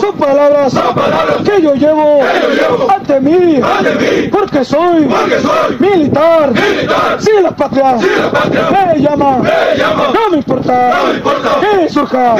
son 0.00 0.12
palabras, 0.16 0.72
que, 1.44 1.62
yo 1.62 1.74
llevo, 1.74 2.20
ante, 2.88 3.20
mí, 3.20 3.60
porque 4.30 4.64
soy, 4.64 5.08
militar, 5.78 6.52
si 7.18 7.42
la 7.42 7.50
patria, 7.50 7.96
me, 7.96 9.00
llama, 9.00 9.38
no 10.14 10.30
me 10.30 10.36
importa, 10.38 10.92
que 11.60 11.88
surja, 11.88 12.36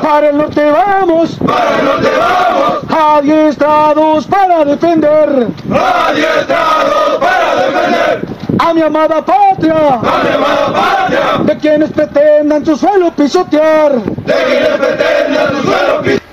para 0.00 0.28
el 0.28 0.36
norte 0.36 0.70
vamos, 0.70 1.38
para 1.44 1.78
el 1.78 1.84
norte 1.84 2.08
vamos, 2.18 3.18
adiestrados 3.18 4.26
para 4.26 4.64
defender, 4.64 5.48
adiestrados 5.70 7.18
para 7.20 7.56
defender 7.56 8.31
a 8.62 8.72
mi 8.72 8.82
amada 8.82 9.22
patria, 9.22 9.74
a 9.74 10.22
mi 10.22 10.30
amada 10.34 10.72
patria, 10.72 11.38
de 11.44 11.56
quienes 11.58 11.90
pretendan 11.90 12.64
su 12.64 12.76
suelo 12.76 13.10
pisotear, 13.10 13.92
de 13.92 14.34
quienes 14.34 14.78
pretendan 14.78 15.56
su 15.56 15.62
suelo 15.62 16.02
pisotear. 16.02 16.31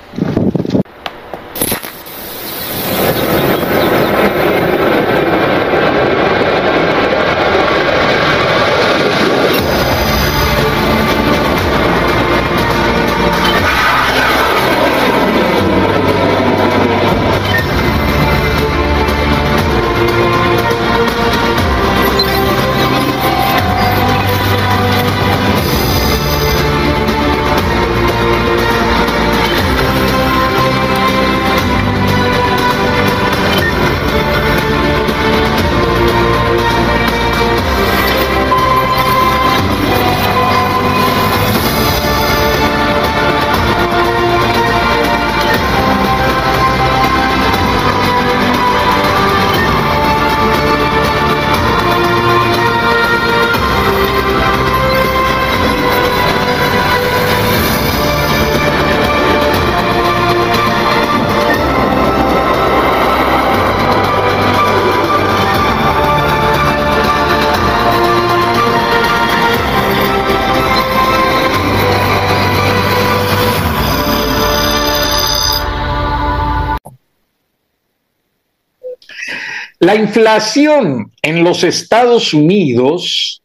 La 79.90 79.96
inflación 79.96 81.10
en 81.20 81.42
los 81.42 81.64
Estados 81.64 82.32
Unidos 82.32 83.42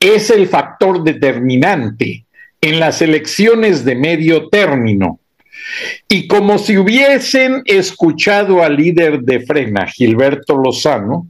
es 0.00 0.28
el 0.30 0.48
factor 0.48 1.04
determinante 1.04 2.24
en 2.60 2.80
las 2.80 3.00
elecciones 3.00 3.84
de 3.84 3.94
medio 3.94 4.48
término. 4.48 5.20
Y 6.08 6.26
como 6.26 6.58
si 6.58 6.76
hubiesen 6.76 7.62
escuchado 7.64 8.64
al 8.64 8.74
líder 8.74 9.20
de 9.20 9.38
Frena, 9.38 9.86
Gilberto 9.86 10.56
Lozano, 10.56 11.28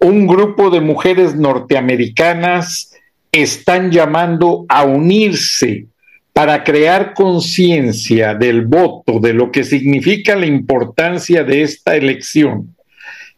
un 0.00 0.26
grupo 0.26 0.68
de 0.68 0.80
mujeres 0.80 1.36
norteamericanas 1.36 2.96
están 3.30 3.92
llamando 3.92 4.66
a 4.68 4.82
unirse 4.82 5.86
para 6.32 6.64
crear 6.64 7.14
conciencia 7.14 8.34
del 8.34 8.66
voto, 8.66 9.20
de 9.20 9.34
lo 9.34 9.52
que 9.52 9.62
significa 9.62 10.34
la 10.34 10.46
importancia 10.46 11.44
de 11.44 11.62
esta 11.62 11.94
elección 11.94 12.75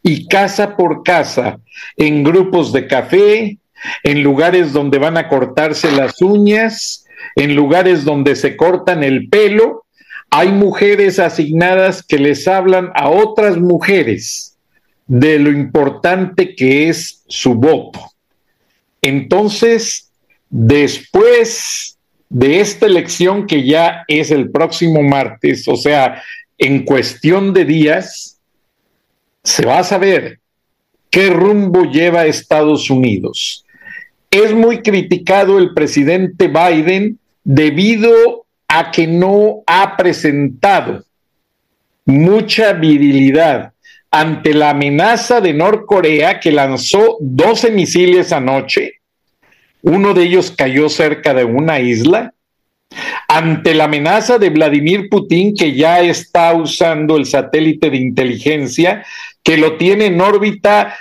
y 0.03 0.27
casa 0.27 0.75
por 0.77 1.03
casa, 1.03 1.59
en 1.97 2.23
grupos 2.23 2.71
de 2.71 2.87
café, 2.87 3.57
en 4.03 4.23
lugares 4.23 4.73
donde 4.73 4.97
van 4.97 5.17
a 5.17 5.27
cortarse 5.27 5.91
las 5.91 6.21
uñas, 6.21 7.05
en 7.35 7.55
lugares 7.55 8.05
donde 8.05 8.35
se 8.35 8.55
cortan 8.55 9.03
el 9.03 9.29
pelo, 9.29 9.85
hay 10.29 10.49
mujeres 10.49 11.19
asignadas 11.19 12.03
que 12.03 12.19
les 12.19 12.47
hablan 12.47 12.91
a 12.95 13.09
otras 13.09 13.57
mujeres 13.57 14.57
de 15.07 15.39
lo 15.39 15.51
importante 15.51 16.55
que 16.55 16.87
es 16.87 17.23
su 17.27 17.55
voto. 17.55 17.99
Entonces, 19.01 20.11
después 20.49 21.97
de 22.29 22.59
esta 22.59 22.85
elección 22.85 23.47
que 23.47 23.65
ya 23.65 24.03
es 24.07 24.29
el 24.29 24.51
próximo 24.51 25.01
martes, 25.01 25.67
o 25.67 25.75
sea, 25.75 26.21
en 26.59 26.85
cuestión 26.85 27.53
de 27.53 27.65
días, 27.65 28.28
se 29.43 29.65
va 29.65 29.79
a 29.79 29.83
saber 29.83 30.39
qué 31.09 31.29
rumbo 31.29 31.83
lleva 31.83 32.25
Estados 32.25 32.89
Unidos. 32.89 33.65
Es 34.31 34.53
muy 34.53 34.81
criticado 34.81 35.57
el 35.57 35.73
presidente 35.73 36.47
Biden 36.47 37.17
debido 37.43 38.45
a 38.67 38.91
que 38.91 39.07
no 39.07 39.63
ha 39.65 39.97
presentado 39.97 41.03
mucha 42.05 42.73
virilidad 42.73 43.73
ante 44.11 44.53
la 44.53 44.71
amenaza 44.71 45.41
de 45.41 45.53
Norcorea 45.53 46.39
que 46.39 46.51
lanzó 46.51 47.17
12 47.19 47.71
misiles 47.71 48.31
anoche. 48.31 48.93
Uno 49.81 50.13
de 50.13 50.23
ellos 50.23 50.51
cayó 50.51 50.89
cerca 50.89 51.33
de 51.33 51.45
una 51.45 51.79
isla 51.79 52.33
ante 53.27 53.75
la 53.75 53.85
amenaza 53.85 54.39
de 54.39 54.49
Vladimir 54.49 55.09
Putin, 55.09 55.55
que 55.55 55.73
ya 55.73 56.01
está 56.01 56.53
usando 56.53 57.17
el 57.17 57.25
satélite 57.25 57.89
de 57.89 57.97
inteligencia, 57.97 59.05
que 59.43 59.57
lo 59.57 59.77
tiene 59.77 60.07
en 60.07 60.21
órbita 60.21 60.95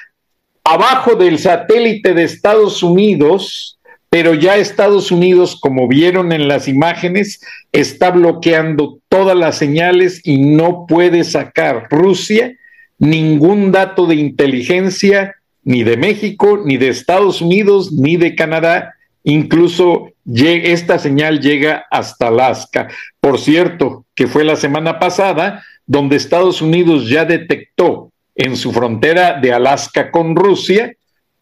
abajo 0.65 1.15
del 1.15 1.39
satélite 1.39 2.15
de 2.15 2.25
Estados 2.25 2.83
Unidos, 2.83 3.79
pero 4.11 4.35
ya 4.35 4.57
Estados 4.57 5.11
Unidos, 5.11 5.59
como 5.61 5.87
vieron 5.89 6.33
en 6.33 6.49
las 6.49 6.69
imágenes, 6.69 7.41
está 7.73 8.11
bloqueando 8.11 8.99
todas 9.09 9.37
las 9.37 9.57
señales 9.59 10.21
y 10.25 10.39
no 10.39 10.87
puede 10.87 11.25
sacar 11.25 11.89
Rusia 11.91 12.57
ningún 12.99 13.71
dato 13.71 14.07
de 14.07 14.17
inteligencia 14.17 15.37
ni 15.63 15.85
de 15.85 15.97
México, 15.97 16.63
ni 16.65 16.79
de 16.79 16.89
Estados 16.89 17.43
Unidos, 17.43 17.93
ni 17.93 18.17
de 18.17 18.35
Canadá, 18.35 18.95
Incluso 19.29 20.13
esta 20.25 20.99
señal 20.99 21.41
llega 21.41 21.85
hasta 21.91 22.29
Alaska. 22.29 22.89
Por 23.21 23.39
cierto, 23.39 24.07
que 24.15 24.27
fue 24.27 24.43
la 24.43 24.57
semana 24.57 24.99
pasada 24.99 25.63
donde 25.87 26.17
Estados 26.17 26.63
Unidos 26.63 27.11
ya 27.11 27.27
detectó 27.27 28.11
en 28.39 28.57
su 28.57 28.73
frontera 28.73 29.39
de 29.39 29.53
Alaska 29.53 30.11
con 30.11 30.35
Rusia 30.35 30.95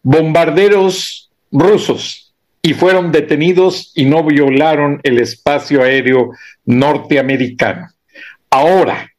bombarderos 0.03 1.29
rusos 1.51 2.33
y 2.61 2.73
fueron 2.73 3.11
detenidos 3.11 3.91
y 3.95 4.05
no 4.05 4.23
violaron 4.23 4.99
el 5.03 5.19
espacio 5.19 5.83
aéreo 5.83 6.31
norteamericano. 6.65 7.89
Ahora, 8.49 9.11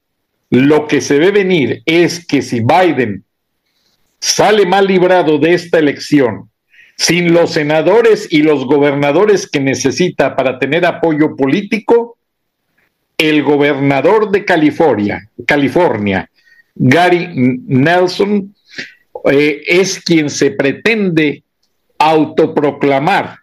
lo 0.50 0.86
que 0.86 1.00
se 1.00 1.19
ve 1.19 1.30
venir 1.30 1.82
es 1.86 2.26
que 2.26 2.42
si 2.42 2.60
Biden 2.60 3.25
sale 4.19 4.66
mal 4.66 4.86
librado 4.86 5.38
de 5.38 5.54
esta 5.54 5.78
elección, 5.78 6.50
sin 6.96 7.32
los 7.32 7.52
senadores 7.52 8.26
y 8.30 8.42
los 8.42 8.66
gobernadores 8.66 9.48
que 9.48 9.60
necesita 9.60 10.34
para 10.34 10.58
tener 10.58 10.84
apoyo 10.84 11.36
político, 11.36 12.19
el 13.16 13.42
gobernador 13.42 14.30
de 14.30 14.44
California, 14.44 15.28
California, 15.46 16.28
Gary 16.78 17.28
Nelson, 17.34 18.54
eh, 19.30 19.62
es 19.66 20.00
quien 20.00 20.30
se 20.30 20.52
pretende 20.52 21.42
autoproclamar 21.98 23.38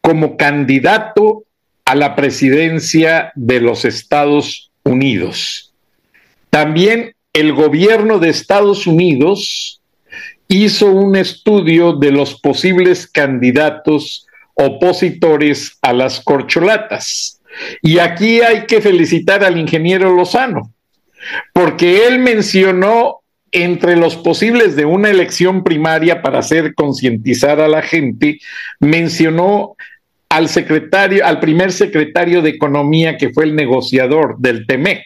como 0.00 0.36
candidato 0.36 1.44
a 1.84 1.94
la 1.94 2.16
presidencia 2.16 3.32
de 3.34 3.60
los 3.60 3.84
Estados 3.84 4.70
Unidos. 4.84 5.72
También 6.50 7.14
el 7.32 7.52
gobierno 7.52 8.18
de 8.18 8.30
Estados 8.30 8.86
Unidos 8.86 9.80
hizo 10.48 10.86
un 10.86 11.16
estudio 11.16 11.94
de 11.94 12.12
los 12.12 12.40
posibles 12.40 13.06
candidatos 13.06 14.26
opositores 14.54 15.78
a 15.80 15.92
las 15.92 16.20
corcholatas. 16.20 17.40
Y 17.80 17.98
aquí 17.98 18.40
hay 18.40 18.66
que 18.66 18.80
felicitar 18.80 19.44
al 19.44 19.58
ingeniero 19.58 20.14
Lozano, 20.14 20.72
porque 21.52 22.06
él 22.06 22.18
mencionó 22.18 23.22
entre 23.52 23.96
los 23.96 24.16
posibles 24.16 24.76
de 24.76 24.86
una 24.86 25.10
elección 25.10 25.62
primaria 25.62 26.22
para 26.22 26.38
hacer 26.38 26.74
concientizar 26.74 27.60
a 27.60 27.68
la 27.68 27.82
gente, 27.82 28.40
mencionó 28.80 29.76
al 30.30 30.48
secretario, 30.48 31.26
al 31.26 31.38
primer 31.40 31.72
secretario 31.72 32.40
de 32.40 32.50
Economía 32.50 33.18
que 33.18 33.30
fue 33.30 33.44
el 33.44 33.54
negociador 33.54 34.36
del 34.38 34.66
TEMEC. 34.66 35.04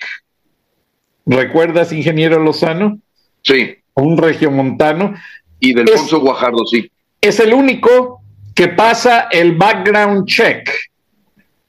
¿Recuerdas, 1.26 1.92
ingeniero 1.92 2.38
Lozano? 2.38 3.00
Sí. 3.42 3.78
Un 3.94 4.16
regiomontano. 4.16 5.14
Y 5.58 5.74
del 5.74 5.90
Alfonso 5.90 6.20
Guajardo, 6.20 6.64
sí. 6.66 6.88
Es 7.20 7.40
el 7.40 7.52
único 7.52 8.20
que 8.54 8.68
pasa 8.68 9.26
el 9.32 9.56
background 9.56 10.26
check 10.26 10.70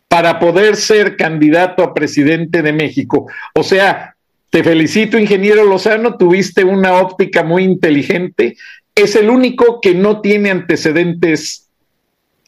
para 0.08 0.40
poder 0.40 0.76
ser 0.76 1.18
candidato 1.18 1.84
a 1.84 1.94
presidente 1.96 2.62
de 2.62 2.74
México. 2.74 3.26
O 3.56 3.64
sea, 3.64 4.16
te 4.58 4.64
felicito, 4.64 5.20
ingeniero 5.20 5.66
Lozano, 5.66 6.18
tuviste 6.18 6.64
una 6.64 6.96
óptica 6.96 7.44
muy 7.44 7.64
inteligente. 7.64 8.58
Es 8.96 9.16
el 9.16 9.30
único 9.30 9.80
que 9.82 9.94
no 9.94 10.20
tiene 10.20 10.50
antecedentes 10.50 11.70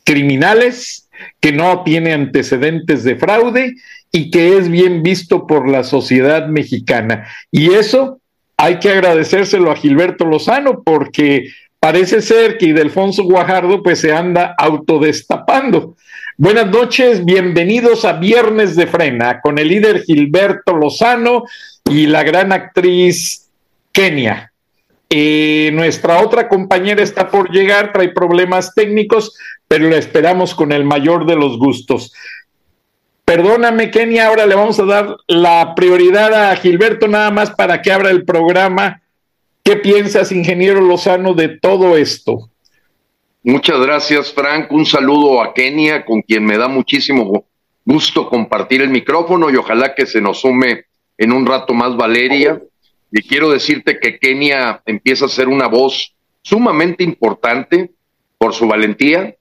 criminales, 0.03 1.07
que 1.39 1.51
no 1.51 1.83
tiene 1.83 2.13
antecedentes 2.13 3.03
de 3.03 3.15
fraude 3.15 3.75
y 4.11 4.31
que 4.31 4.57
es 4.57 4.69
bien 4.69 5.03
visto 5.03 5.45
por 5.45 5.69
la 5.69 5.83
sociedad 5.83 6.47
mexicana. 6.47 7.27
Y 7.51 7.73
eso 7.73 8.19
hay 8.57 8.79
que 8.79 8.89
agradecérselo 8.89 9.69
a 9.69 9.75
Gilberto 9.75 10.25
Lozano 10.25 10.81
porque 10.83 11.49
parece 11.79 12.23
ser 12.23 12.57
que 12.57 12.69
Idelfonso 12.69 13.23
Guajardo 13.23 13.83
pues 13.83 13.99
se 13.99 14.13
anda 14.13 14.55
autodestapando. 14.57 15.95
Buenas 16.37 16.71
noches, 16.71 17.23
bienvenidos 17.23 18.03
a 18.03 18.13
Viernes 18.13 18.75
de 18.75 18.87
Frena 18.87 19.41
con 19.41 19.59
el 19.59 19.67
líder 19.67 20.01
Gilberto 20.01 20.75
Lozano 20.75 21.43
y 21.89 22.05
la 22.05 22.23
gran 22.23 22.51
actriz 22.51 23.49
Kenia. 23.91 24.53
Eh, 25.09 25.71
nuestra 25.73 26.21
otra 26.21 26.47
compañera 26.47 27.01
está 27.01 27.29
por 27.29 27.51
llegar, 27.51 27.91
trae 27.91 28.09
problemas 28.09 28.75
técnicos, 28.75 29.35
pero 29.67 29.89
la 29.89 29.97
esperamos 29.97 30.53
con 30.53 30.71
el 30.71 30.83
mayor 30.85 31.25
de 31.25 31.35
los 31.35 31.57
gustos. 31.57 32.13
Perdóname, 33.25 33.91
Kenia, 33.91 34.27
ahora 34.27 34.45
le 34.45 34.55
vamos 34.55 34.79
a 34.79 34.85
dar 34.85 35.17
la 35.27 35.73
prioridad 35.75 36.51
a 36.51 36.55
Gilberto 36.55 37.07
nada 37.07 37.31
más 37.31 37.51
para 37.51 37.81
que 37.81 37.91
abra 37.91 38.11
el 38.11 38.23
programa. 38.23 39.01
¿Qué 39.63 39.75
piensas, 39.75 40.31
ingeniero 40.31 40.81
Lozano, 40.81 41.33
de 41.33 41.49
todo 41.49 41.97
esto? 41.97 42.49
Muchas 43.43 43.79
gracias, 43.79 44.31
Frank. 44.33 44.71
Un 44.71 44.85
saludo 44.85 45.41
a 45.41 45.53
Kenia, 45.53 46.05
con 46.05 46.21
quien 46.21 46.45
me 46.45 46.57
da 46.57 46.67
muchísimo 46.67 47.45
gusto 47.85 48.29
compartir 48.29 48.81
el 48.81 48.89
micrófono 48.89 49.49
y 49.49 49.55
ojalá 49.55 49.95
que 49.95 50.05
se 50.05 50.21
nos 50.21 50.41
sume 50.41 50.88
en 51.19 51.33
un 51.33 51.45
rato 51.45 51.75
más 51.75 51.95
Valeria. 51.95 52.59
Y 53.11 53.21
quiero 53.21 53.51
decirte 53.51 53.99
que 53.99 54.17
Kenia 54.17 54.81
empieza 54.85 55.25
a 55.25 55.29
ser 55.29 55.47
una 55.47 55.67
voz 55.67 56.15
sumamente 56.41 57.03
importante 57.03 57.91
por 58.37 58.53
su 58.53 58.67
valentía, 58.67 59.35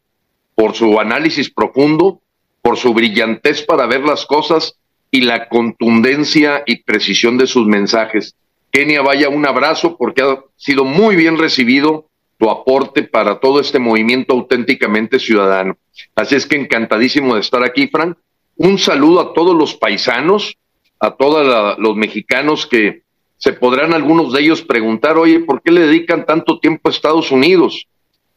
por 0.54 0.74
su 0.74 0.98
análisis 1.00 1.50
profundo, 1.50 2.20
por 2.60 2.76
su 2.76 2.92
brillantez 2.92 3.62
para 3.62 3.86
ver 3.86 4.04
las 4.04 4.26
cosas 4.26 4.76
y 5.10 5.22
la 5.22 5.48
contundencia 5.48 6.64
y 6.66 6.82
precisión 6.82 7.38
de 7.38 7.46
sus 7.46 7.66
mensajes. 7.66 8.34
Kenia, 8.72 9.00
vaya 9.00 9.28
un 9.28 9.46
abrazo 9.46 9.96
porque 9.96 10.22
ha 10.22 10.40
sido 10.56 10.84
muy 10.84 11.16
bien 11.16 11.38
recibido 11.38 12.08
tu 12.38 12.50
aporte 12.50 13.04
para 13.04 13.38
todo 13.38 13.60
este 13.60 13.78
movimiento 13.78 14.34
auténticamente 14.34 15.18
ciudadano. 15.18 15.76
Así 16.14 16.34
es 16.34 16.46
que 16.46 16.56
encantadísimo 16.56 17.34
de 17.34 17.40
estar 17.40 17.62
aquí, 17.62 17.88
Frank. 17.88 18.16
Un 18.56 18.78
saludo 18.78 19.20
a 19.20 19.34
todos 19.34 19.56
los 19.56 19.74
paisanos, 19.74 20.56
a 21.00 21.10
todos 21.12 21.78
los 21.78 21.96
mexicanos 21.96 22.66
que 22.66 23.02
se 23.36 23.52
podrán 23.52 23.94
algunos 23.94 24.32
de 24.32 24.40
ellos 24.40 24.62
preguntar, 24.62 25.16
oye, 25.16 25.40
¿por 25.40 25.62
qué 25.62 25.70
le 25.70 25.86
dedican 25.86 26.26
tanto 26.26 26.58
tiempo 26.58 26.88
a 26.88 26.92
Estados 26.92 27.30
Unidos? 27.30 27.86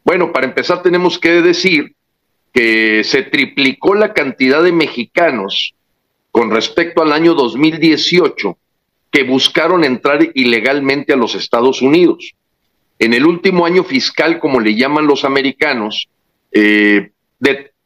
Bueno, 0.04 0.32
para 0.32 0.46
empezar 0.46 0.82
tenemos 0.82 1.18
que 1.18 1.42
decir 1.42 1.94
que 2.52 3.02
se 3.04 3.22
triplicó 3.22 3.94
la 3.94 4.12
cantidad 4.12 4.62
de 4.62 4.72
mexicanos 4.72 5.74
con 6.30 6.50
respecto 6.50 7.02
al 7.02 7.12
año 7.12 7.34
2018 7.34 8.56
que 9.10 9.24
buscaron 9.24 9.84
entrar 9.84 10.30
ilegalmente 10.34 11.12
a 11.12 11.16
los 11.16 11.34
Estados 11.34 11.82
Unidos. 11.82 12.34
En 12.98 13.12
el 13.12 13.26
último 13.26 13.66
año 13.66 13.84
fiscal, 13.84 14.38
como 14.38 14.60
le 14.60 14.74
llaman 14.74 15.06
los 15.06 15.24
americanos, 15.24 16.08
eh, 16.52 17.10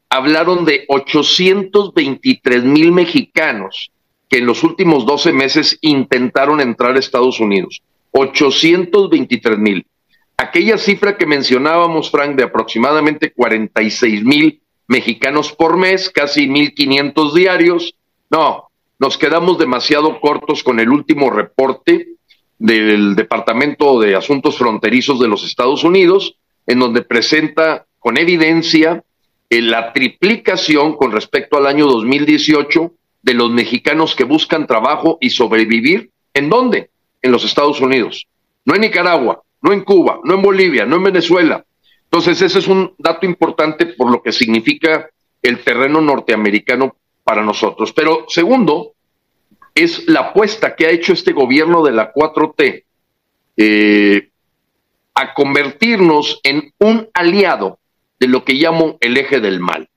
hablaron 0.09 0.65
de 0.65 0.85
823 0.87 2.63
mil 2.63 2.91
mexicanos 2.91 3.91
que 4.29 4.39
en 4.39 4.45
los 4.45 4.63
últimos 4.63 5.05
12 5.05 5.31
meses 5.33 5.77
intentaron 5.81 6.59
entrar 6.59 6.95
a 6.95 6.99
Estados 6.99 7.39
Unidos. 7.39 7.81
823 8.11 9.57
mil. 9.57 9.85
Aquella 10.37 10.77
cifra 10.77 11.17
que 11.17 11.25
mencionábamos, 11.25 12.11
Frank, 12.11 12.35
de 12.35 12.43
aproximadamente 12.43 13.31
46 13.31 14.23
mil 14.23 14.61
mexicanos 14.87 15.51
por 15.51 15.77
mes, 15.77 16.09
casi 16.09 16.47
1.500 16.47 17.33
diarios, 17.33 17.95
no, 18.29 18.69
nos 18.99 19.17
quedamos 19.17 19.57
demasiado 19.57 20.19
cortos 20.19 20.63
con 20.63 20.79
el 20.79 20.89
último 20.89 21.29
reporte 21.29 22.07
del 22.57 23.15
Departamento 23.15 23.99
de 23.99 24.15
Asuntos 24.15 24.57
Fronterizos 24.57 25.19
de 25.19 25.27
los 25.27 25.43
Estados 25.43 25.83
Unidos, 25.83 26.37
en 26.65 26.79
donde 26.79 27.01
presenta 27.01 27.85
con 27.99 28.17
evidencia 28.17 29.03
eh, 29.49 29.61
la 29.61 29.93
triplicación 29.93 30.95
con 30.95 31.11
respecto 31.11 31.57
al 31.57 31.67
año 31.67 31.85
2018 31.85 32.91
de 33.21 33.33
los 33.33 33.51
mexicanos 33.51 34.15
que 34.15 34.23
buscan 34.23 34.67
trabajo 34.67 35.17
y 35.21 35.29
sobrevivir. 35.29 36.11
¿En 36.33 36.49
dónde? 36.49 36.89
En 37.21 37.31
los 37.31 37.43
Estados 37.43 37.81
Unidos. 37.81 38.27
No 38.65 38.75
en 38.75 38.81
Nicaragua, 38.81 39.41
no 39.61 39.73
en 39.73 39.81
Cuba, 39.81 40.19
no 40.23 40.35
en 40.35 40.41
Bolivia, 40.41 40.85
no 40.85 40.97
en 40.97 41.03
Venezuela. 41.03 41.65
Entonces, 42.03 42.41
ese 42.41 42.59
es 42.59 42.67
un 42.67 42.93
dato 42.97 43.25
importante 43.25 43.85
por 43.85 44.11
lo 44.11 44.21
que 44.21 44.31
significa 44.31 45.09
el 45.41 45.63
terreno 45.63 46.01
norteamericano 46.01 46.95
para 47.23 47.43
nosotros. 47.43 47.91
Pero 47.93 48.25
segundo, 48.29 48.93
es 49.75 50.07
la 50.07 50.21
apuesta 50.21 50.75
que 50.75 50.87
ha 50.87 50.91
hecho 50.91 51.13
este 51.13 51.33
gobierno 51.33 51.83
de 51.83 51.91
la 51.91 52.13
4T 52.13 52.83
eh, 53.57 54.29
a 55.13 55.33
convertirnos 55.33 56.39
en 56.43 56.73
un 56.79 57.09
aliado 57.13 57.79
de 58.19 58.27
lo 58.27 58.43
que 58.43 58.53
llamo 58.53 58.97
el 59.01 59.17
eje 59.17 59.39
del 59.39 59.59
mal. 59.59 59.89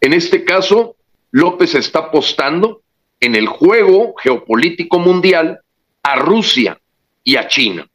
En 0.00 0.12
este 0.12 0.44
caso, 0.44 0.96
López 1.30 1.74
está 1.74 2.00
apostando 2.00 2.82
en 3.20 3.34
el 3.34 3.46
juego 3.46 4.14
geopolítico 4.16 4.98
mundial 4.98 5.60
a 6.02 6.16
Rusia 6.16 6.80
y 7.22 7.36
a 7.36 7.46
China. 7.46 7.86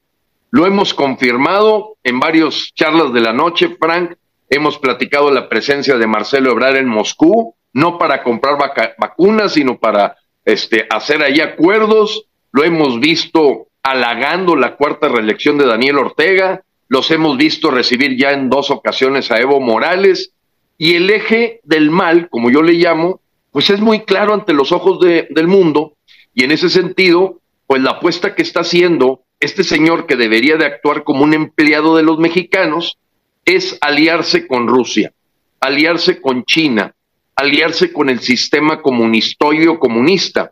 Lo 0.52 0.66
hemos 0.66 0.94
confirmado 0.94 1.98
en 2.04 2.20
varias 2.20 2.72
charlas 2.74 3.12
de 3.12 3.22
la 3.22 3.34
noche, 3.34 3.76
Frank. 3.80 4.14
Hemos 4.50 4.78
platicado 4.78 5.32
la 5.32 5.50
presencia 5.50 5.98
de 5.98 6.08
Marcelo 6.08 6.52
Ebrard 6.52 6.78
en 6.78 6.88
Moscú, 6.88 7.56
no 7.74 7.98
para 7.98 8.24
comprar 8.24 8.58
vacunas, 8.98 9.54
sino 9.54 9.78
para 9.78 10.16
este, 10.46 10.88
hacer 10.90 11.24
ahí 11.24 11.42
acuerdos. 11.42 12.28
Lo 12.54 12.64
hemos 12.64 13.00
visto 13.00 13.68
halagando 13.84 14.56
la 14.56 14.78
cuarta 14.78 15.10
reelección 15.10 15.58
de 15.58 15.66
Daniel 15.66 15.98
Ortega. 15.98 16.62
Los 16.88 17.12
hemos 17.12 17.36
visto 17.36 17.70
recibir 17.72 18.16
ya 18.18 18.32
en 18.32 18.50
dos 18.50 18.72
ocasiones 18.72 19.32
a 19.32 19.40
Evo 19.40 19.60
Morales. 19.60 20.32
Y 20.78 20.96
el 20.96 21.10
eje 21.10 21.60
del 21.64 21.90
mal, 21.90 22.30
como 22.30 22.50
yo 22.50 22.62
le 22.62 22.74
llamo, 22.74 23.20
pues 23.56 23.70
es 23.70 23.80
muy 23.80 24.02
claro 24.02 24.34
ante 24.34 24.52
los 24.52 24.74
ojos 24.74 25.00
del 25.00 25.48
mundo 25.48 25.94
y 26.34 26.44
en 26.44 26.52
ese 26.52 26.70
sentido, 26.70 27.40
pues 27.68 27.82
la 27.82 27.92
apuesta 27.92 28.36
que 28.36 28.42
está 28.42 28.60
haciendo 28.60 29.22
este 29.40 29.64
señor 29.64 30.08
que 30.08 30.18
debería 30.18 30.58
de 30.58 30.66
actuar 30.66 31.06
como 31.06 31.24
un 31.24 31.34
empleado 31.34 31.96
de 31.96 32.04
los 32.04 32.20
mexicanos 32.20 32.98
es 33.46 33.78
aliarse 33.80 34.46
con 34.46 34.68
Rusia, 34.68 35.14
aliarse 35.62 36.20
con 36.20 36.44
China, 36.44 36.94
aliarse 37.34 37.94
con 37.94 38.10
el 38.10 38.20
sistema 38.20 38.82
comunistoide 38.82 39.70
o 39.70 39.80
comunista. 39.80 40.52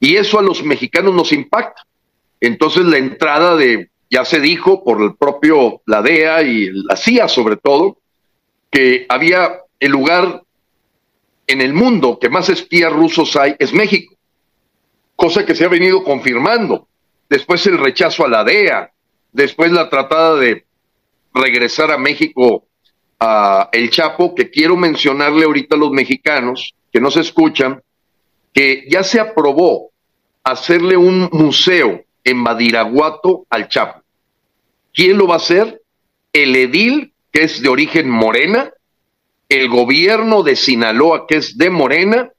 Y 0.00 0.16
eso 0.16 0.40
a 0.40 0.42
los 0.42 0.64
mexicanos 0.64 1.14
nos 1.14 1.30
impacta. 1.30 1.82
Entonces 2.40 2.84
la 2.84 2.98
entrada 2.98 3.54
de, 3.54 3.90
ya 4.10 4.24
se 4.24 4.40
dijo 4.40 4.82
por 4.82 5.00
el 5.00 5.14
propio 5.14 5.82
la 5.86 6.02
DEA 6.02 6.42
y 6.42 6.68
la 6.72 6.96
CIA 6.96 7.28
sobre 7.28 7.56
todo, 7.56 7.98
que 8.72 9.06
había 9.08 9.60
el 9.78 9.92
lugar 9.92 10.42
en 11.46 11.60
el 11.60 11.72
mundo 11.72 12.18
que 12.18 12.28
más 12.28 12.48
espías 12.48 12.92
rusos 12.92 13.36
hay 13.36 13.54
es 13.58 13.72
México, 13.72 14.14
cosa 15.14 15.46
que 15.46 15.54
se 15.54 15.64
ha 15.64 15.68
venido 15.68 16.02
confirmando. 16.02 16.88
Después 17.28 17.66
el 17.66 17.78
rechazo 17.78 18.24
a 18.24 18.28
la 18.28 18.44
DEA, 18.44 18.92
después 19.32 19.72
la 19.72 19.88
tratada 19.88 20.36
de 20.36 20.64
regresar 21.34 21.90
a 21.90 21.98
México 21.98 22.66
a 23.18 23.68
El 23.72 23.90
Chapo, 23.90 24.34
que 24.34 24.50
quiero 24.50 24.76
mencionarle 24.76 25.44
ahorita 25.44 25.76
a 25.76 25.78
los 25.78 25.90
mexicanos 25.90 26.74
que 26.92 27.00
no 27.00 27.10
se 27.10 27.20
escuchan, 27.20 27.82
que 28.52 28.86
ya 28.88 29.02
se 29.02 29.20
aprobó 29.20 29.90
hacerle 30.44 30.96
un 30.96 31.28
museo 31.32 32.04
en 32.24 32.36
Madiraguato 32.38 33.46
al 33.50 33.68
Chapo. 33.68 34.02
¿Quién 34.92 35.18
lo 35.18 35.26
va 35.26 35.34
a 35.34 35.38
hacer? 35.38 35.82
El 36.32 36.56
edil, 36.56 37.12
que 37.32 37.44
es 37.44 37.60
de 37.60 37.68
origen 37.68 38.08
morena, 38.08 38.70
el 39.48 39.68
gobierno 39.68 40.42
de 40.42 40.56
Sinaloa, 40.56 41.26
que 41.26 41.36
es 41.36 41.56
de 41.56 41.70
Morena, 41.70 42.30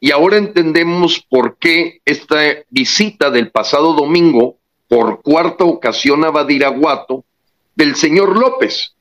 y 0.00 0.10
ahora 0.10 0.36
entendemos 0.36 1.24
por 1.28 1.56
qué 1.58 2.00
esta 2.04 2.40
visita 2.70 3.30
del 3.30 3.50
pasado 3.50 3.94
domingo, 3.94 4.56
por 4.88 5.22
cuarta 5.22 5.64
ocasión 5.64 6.24
a 6.24 6.30
Badiraguato, 6.30 7.24
del 7.74 7.96
señor 7.96 8.38
López, 8.38 8.94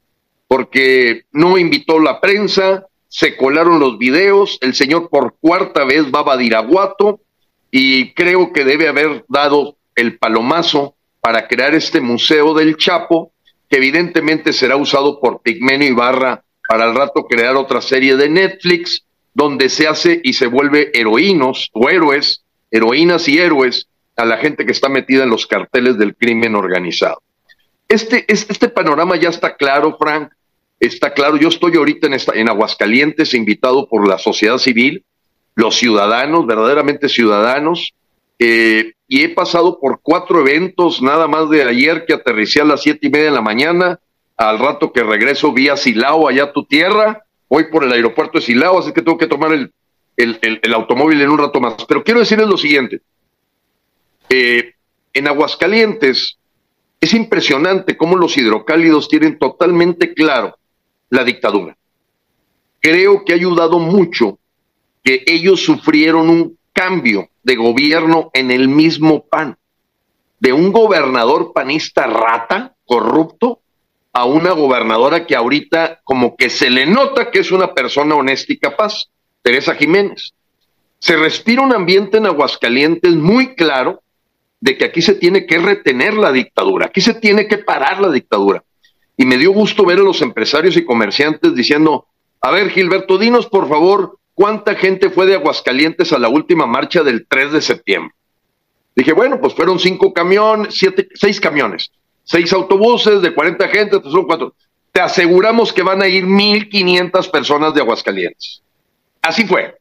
porque 0.48 1.24
no 1.32 1.58
invitó 1.58 2.00
la 2.00 2.22
prensa, 2.22 2.88
se 3.08 3.36
colaron 3.38 3.80
los 3.80 3.98
videos, 3.98 4.58
el 4.62 4.74
señor 4.74 5.10
por 5.10 5.36
cuarta 5.40 5.86
vez 5.86 6.06
va 6.14 6.20
a 6.20 6.24
Badiraguato 6.24 7.20
y 7.72 8.14
creo 8.14 8.52
que 8.52 8.66
debe 8.66 8.88
haber 8.88 9.26
dado 9.28 9.78
el 9.96 10.18
palomazo 10.18 10.96
para 11.22 11.48
crear 11.48 11.74
este 11.74 12.02
museo 12.02 12.54
del 12.54 12.78
Chapo, 12.78 13.32
que 13.70 13.78
evidentemente 13.78 14.54
será 14.54 14.76
usado 14.76 15.20
por 15.20 15.42
Pigmenio 15.42 15.90
Ibarra 15.90 16.45
para 16.68 16.86
el 16.86 16.96
rato 16.96 17.26
crear 17.26 17.56
otra 17.56 17.82
serie 17.82 18.16
de 18.16 18.30
Netflix 18.30 19.04
donde 19.34 19.70
se 19.70 19.88
hace 19.88 20.22
y 20.24 20.34
se 20.34 20.48
vuelve 20.48 20.92
heroínos 20.94 21.70
o 21.74 21.90
héroes, 21.90 22.44
heroínas 22.72 23.28
y 23.28 23.38
héroes 23.38 23.88
a 24.16 24.26
la 24.26 24.38
gente 24.38 24.66
que 24.66 24.72
está 24.72 24.90
metida 24.90 25.24
en 25.24 25.30
los 25.30 25.46
carteles 25.46 25.98
del 25.98 26.16
crimen 26.16 26.56
organizado. 26.56 27.22
Este, 27.88 28.26
este, 28.28 28.54
este 28.54 28.70
panorama 28.70 29.16
ya 29.18 29.30
está 29.30 29.56
claro, 29.56 29.98
Frank, 30.00 30.32
está 30.80 31.14
claro. 31.14 31.38
Yo 31.38 31.50
estoy 31.50 31.76
ahorita 31.76 32.08
en, 32.08 32.14
esta, 32.14 32.34
en 32.34 32.50
Aguascalientes, 32.50 33.34
invitado 33.34 33.88
por 33.88 34.08
la 34.08 34.18
sociedad 34.18 34.58
civil, 34.58 35.04
los 35.56 35.76
ciudadanos, 35.76 36.48
verdaderamente 36.48 37.10
ciudadanos, 37.10 37.94
eh, 38.40 38.94
y 39.08 39.22
he 39.22 39.30
pasado 39.30 39.80
por 39.80 40.00
cuatro 40.02 40.42
eventos, 40.42 41.02
nada 41.02 41.28
más 41.28 41.50
de 41.50 41.64
ayer 41.64 42.06
que 42.06 42.14
aterricé 42.14 42.62
a 42.62 42.66
las 42.66 42.82
siete 42.82 43.08
y 43.08 43.10
media 43.10 43.26
de 43.26 43.32
la 43.32 43.42
mañana, 43.42 44.00
al 44.38 44.60
rato 44.60 44.92
que 44.92 45.04
regreso 45.04 45.54
vía 45.54 45.77
Silao, 45.77 46.27
allá 46.27 46.46
a 46.46 46.54
tu 46.54 46.65
tierra, 46.65 47.25
voy 47.50 47.65
por 47.65 47.84
el 47.84 47.92
aeropuerto 47.92 48.39
de 48.39 48.46
Silao, 48.46 48.80
así 48.80 48.92
que 48.92 49.01
tengo 49.01 49.18
que 49.18 49.27
tomar 49.27 49.51
el, 49.54 49.72
el, 50.18 50.74
automóvil 50.74 51.22
en 51.22 51.30
un 51.30 51.38
rato 51.38 51.60
más. 51.60 51.75
Pero 51.88 52.04
quiero 52.04 52.20
decirles 52.20 52.48
lo 52.48 52.58
siguiente, 52.58 53.01
eh, 54.30 54.74
en 55.13 55.27
Aguascalientes 55.27 56.38
es 57.00 57.13
impresionante 57.13 57.98
cómo 57.98 58.18
los 58.18 58.38
hidrocálidos 58.38 59.08
tienen 59.08 59.38
totalmente 59.38 60.13
claro 60.13 60.58
la 61.10 61.24
dictadura. 61.24 61.77
Creo 62.82 63.24
que 63.24 63.34
ha 63.34 63.36
ayudado 63.36 63.80
mucho 63.80 64.39
que 65.04 65.24
ellos 65.27 65.63
sufrieron 65.63 66.30
un 66.30 66.58
cambio 66.74 67.30
de 67.44 67.56
gobierno 67.56 68.32
en 68.34 68.51
el 68.51 68.68
mismo 68.68 69.24
PAN, 69.24 69.58
de 70.39 70.51
un 70.51 70.72
gobernador 70.72 71.54
panista 71.54 72.08
rata, 72.08 72.75
corrupto, 72.86 73.62
a 74.16 74.24
una 74.24 74.52
gobernadora 74.52 75.28
que 75.28 75.36
ahorita 75.36 76.00
como 76.06 76.38
que 76.38 76.50
se 76.50 76.70
le 76.70 76.86
nota 76.86 77.32
que 77.32 77.40
es 77.40 77.52
una 77.52 77.74
persona 77.74 78.16
honesta 78.16 78.54
y 78.54 78.58
capaz, 78.58 79.10
Teresa 79.42 79.76
Jiménez. 79.76 80.34
Se 81.00 81.18
respira 81.18 81.62
un 81.62 81.74
ambiente 81.74 82.18
en 82.18 82.26
Aguascalientes 82.26 83.14
muy 83.14 83.56
claro 83.56 84.02
de 84.62 84.78
que 84.78 84.86
aquí 84.86 85.02
se 85.02 85.16
tiene 85.16 85.46
que 85.46 85.58
retener 85.58 86.14
la 86.14 86.32
dictadura, 86.32 86.86
aquí 86.86 87.02
se 87.02 87.16
tiene 87.16 87.50
que 87.50 87.58
parar 87.58 88.00
la 88.00 88.10
dictadura. 88.10 88.64
Y 89.18 89.26
me 89.26 89.38
dio 89.38 89.52
gusto 89.52 89.86
ver 89.86 90.00
a 90.00 90.04
los 90.04 90.22
empresarios 90.22 90.78
y 90.78 90.86
comerciantes 90.86 91.54
diciendo, 91.54 92.08
a 92.40 92.52
ver, 92.52 92.70
Gilberto, 92.70 93.18
dinos 93.18 93.48
por 93.48 93.68
favor 93.68 94.18
cuánta 94.34 94.76
gente 94.76 95.10
fue 95.10 95.26
de 95.26 95.36
Aguascalientes 95.36 96.14
a 96.14 96.20
la 96.20 96.30
última 96.30 96.66
marcha 96.66 97.04
del 97.04 97.28
3 97.28 97.52
de 97.52 97.62
septiembre. 97.62 98.16
Dije, 98.96 99.12
bueno, 99.12 99.42
pues 99.42 99.54
fueron 99.54 99.78
cinco 99.78 100.14
camiones, 100.14 100.74
siete, 100.74 101.10
seis 101.16 101.42
camiones 101.42 101.92
seis 102.25 102.51
autobuses 102.51 103.22
de 103.22 103.34
40 103.34 103.67
gente, 103.70 104.00
pues 104.00 104.12
son 104.12 104.25
cuatro. 104.25 104.53
Te 104.91 105.01
aseguramos 105.01 105.72
que 105.72 105.84
van 105.84 106.01
a 106.01 106.08
ir 106.08 106.25
1.500 106.25 107.32
personas 107.32 107.74
de 107.74 107.82
Aguascalientes. 107.82 108.62
Así 109.22 109.46
fue, 109.46 109.77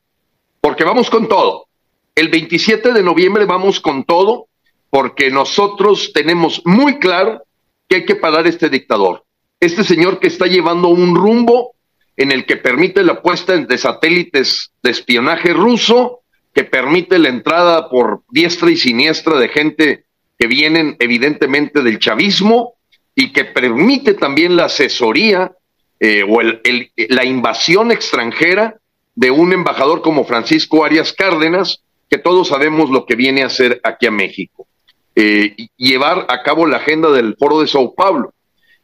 porque 0.60 0.84
vamos 0.84 1.10
con 1.10 1.28
todo. 1.28 1.66
El 2.14 2.28
27 2.28 2.92
de 2.92 3.02
noviembre 3.02 3.44
vamos 3.44 3.80
con 3.80 4.04
todo, 4.04 4.46
porque 4.90 5.30
nosotros 5.30 6.12
tenemos 6.12 6.62
muy 6.64 6.98
claro 6.98 7.42
que 7.88 7.96
hay 7.96 8.04
que 8.04 8.16
parar 8.16 8.46
este 8.46 8.68
dictador. 8.68 9.24
Este 9.58 9.82
señor 9.82 10.20
que 10.20 10.28
está 10.28 10.46
llevando 10.46 10.88
un 10.88 11.16
rumbo 11.16 11.74
en 12.16 12.30
el 12.30 12.46
que 12.46 12.56
permite 12.56 13.02
la 13.02 13.20
puesta 13.20 13.56
de 13.56 13.78
satélites 13.78 14.72
de 14.82 14.90
espionaje 14.90 15.52
ruso, 15.52 16.20
que 16.54 16.64
permite 16.64 17.18
la 17.18 17.28
entrada 17.28 17.88
por 17.88 18.22
diestra 18.30 18.70
y 18.70 18.76
siniestra 18.76 19.38
de 19.38 19.48
gente 19.48 20.04
que 20.38 20.47
vienen 20.47 20.97
evidentemente 20.99 21.83
del 21.83 21.99
chavismo 21.99 22.75
y 23.14 23.33
que 23.33 23.45
permite 23.45 24.14
también 24.14 24.57
la 24.57 24.64
asesoría 24.64 25.53
eh, 26.00 26.25
o 26.29 26.41
la 26.43 27.25
invasión 27.25 27.93
extranjera 27.93 28.76
de 29.14 29.31
un 29.31 29.53
embajador 29.53 30.03
como 30.03 30.25
Francisco 30.25 30.85
Arias 30.85 31.12
Cárdenas, 31.12 31.83
que 32.11 32.19
todos 32.19 32.49
sabemos 32.49 32.91
lo 32.91 33.07
que 33.07 33.14
viene 33.14 33.43
a 33.43 33.47
hacer 33.47 33.81
aquí 33.85 34.07
a 34.07 34.11
México, 34.11 34.67
eh, 35.14 35.55
llevar 35.76 36.26
a 36.29 36.43
cabo 36.43 36.67
la 36.67 36.79
agenda 36.79 37.11
del 37.11 37.37
Foro 37.37 37.61
de 37.61 37.69
Sao 37.69 37.95
Paulo. 37.95 38.35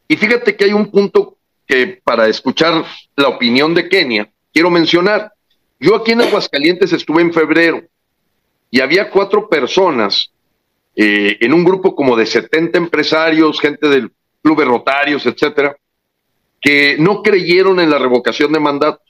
Y 0.07 0.15
fíjate 0.15 0.55
que 0.55 0.65
hay 0.65 0.73
un 0.73 0.89
punto 0.89 1.37
que 1.67 2.01
para 2.03 2.27
escuchar 2.27 2.85
la 3.15 3.27
opinión 3.27 3.73
de 3.73 3.87
Kenia, 3.89 4.29
quiero 4.53 4.69
mencionar. 4.69 5.33
Yo 5.79 5.95
aquí 5.95 6.11
en 6.11 6.21
Aguascalientes 6.21 6.93
estuve 6.93 7.21
en 7.21 7.33
febrero 7.33 7.81
y 8.69 8.79
había 8.79 9.09
cuatro 9.09 9.49
personas 9.49 10.31
eh, 10.95 11.37
en 11.39 11.53
un 11.53 11.63
grupo 11.63 11.95
como 11.95 12.15
de 12.15 12.25
70 12.25 12.77
empresarios, 12.77 13.59
gente 13.59 13.87
del 13.87 14.11
club 14.41 14.59
de 14.59 14.65
Rotarios, 14.65 15.25
etcétera, 15.25 15.75
que 16.59 16.97
no 16.99 17.23
creyeron 17.23 17.79
en 17.79 17.89
la 17.89 17.97
revocación 17.97 18.51
de 18.51 18.59
mandato. 18.59 19.01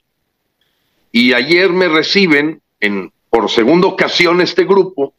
Y 1.10 1.34
ayer 1.34 1.70
me 1.70 1.88
reciben 1.88 2.62
en, 2.80 3.12
por 3.28 3.50
segunda 3.50 3.88
ocasión 3.88 4.40
este 4.40 4.64
grupo 4.64 5.14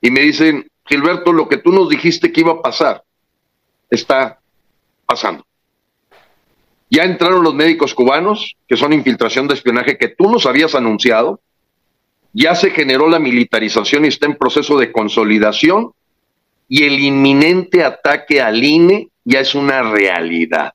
y 0.00 0.10
me 0.10 0.20
dicen, 0.20 0.68
Gilberto, 0.86 1.32
lo 1.32 1.48
que 1.48 1.58
tú 1.58 1.72
nos 1.72 1.88
dijiste 1.88 2.32
que 2.32 2.40
iba 2.40 2.52
a 2.52 2.62
pasar, 2.62 3.04
está 3.88 4.40
pasando. 5.06 5.44
Ya 6.90 7.04
entraron 7.04 7.44
los 7.44 7.54
médicos 7.54 7.94
cubanos, 7.94 8.56
que 8.66 8.76
son 8.76 8.92
infiltración 8.92 9.46
de 9.46 9.54
espionaje 9.54 9.96
que 9.96 10.08
tú 10.08 10.28
nos 10.28 10.44
habías 10.46 10.74
anunciado. 10.74 11.40
Ya 12.32 12.54
se 12.54 12.70
generó 12.70 13.08
la 13.08 13.20
militarización 13.20 14.04
y 14.04 14.08
está 14.08 14.26
en 14.26 14.36
proceso 14.36 14.76
de 14.76 14.90
consolidación 14.90 15.92
y 16.72 16.84
el 16.84 17.00
inminente 17.00 17.82
ataque 17.82 18.40
al 18.40 18.62
INE 18.62 19.08
ya 19.24 19.40
es 19.40 19.56
una 19.56 19.82
realidad. 19.82 20.72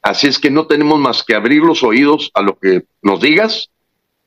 Así 0.00 0.28
es 0.28 0.38
que 0.38 0.52
no 0.52 0.68
tenemos 0.68 1.00
más 1.00 1.24
que 1.24 1.34
abrir 1.34 1.62
los 1.62 1.82
oídos 1.82 2.30
a 2.32 2.42
lo 2.42 2.56
que 2.56 2.84
nos 3.02 3.20
digas, 3.20 3.70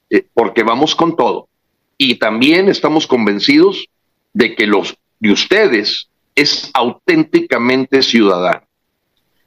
eh, 0.09 0.27
porque 0.33 0.63
vamos 0.63 0.93
con 0.93 1.15
todo. 1.15 1.47
Y 1.97 2.15
también 2.15 2.67
estamos 2.67 3.07
convencidos 3.07 3.87
de 4.33 4.55
que 4.55 4.67
los 4.67 4.97
de 5.21 5.31
ustedes 5.31 6.09
es 6.35 6.69
auténticamente 6.73 8.01
ciudadano. 8.01 8.67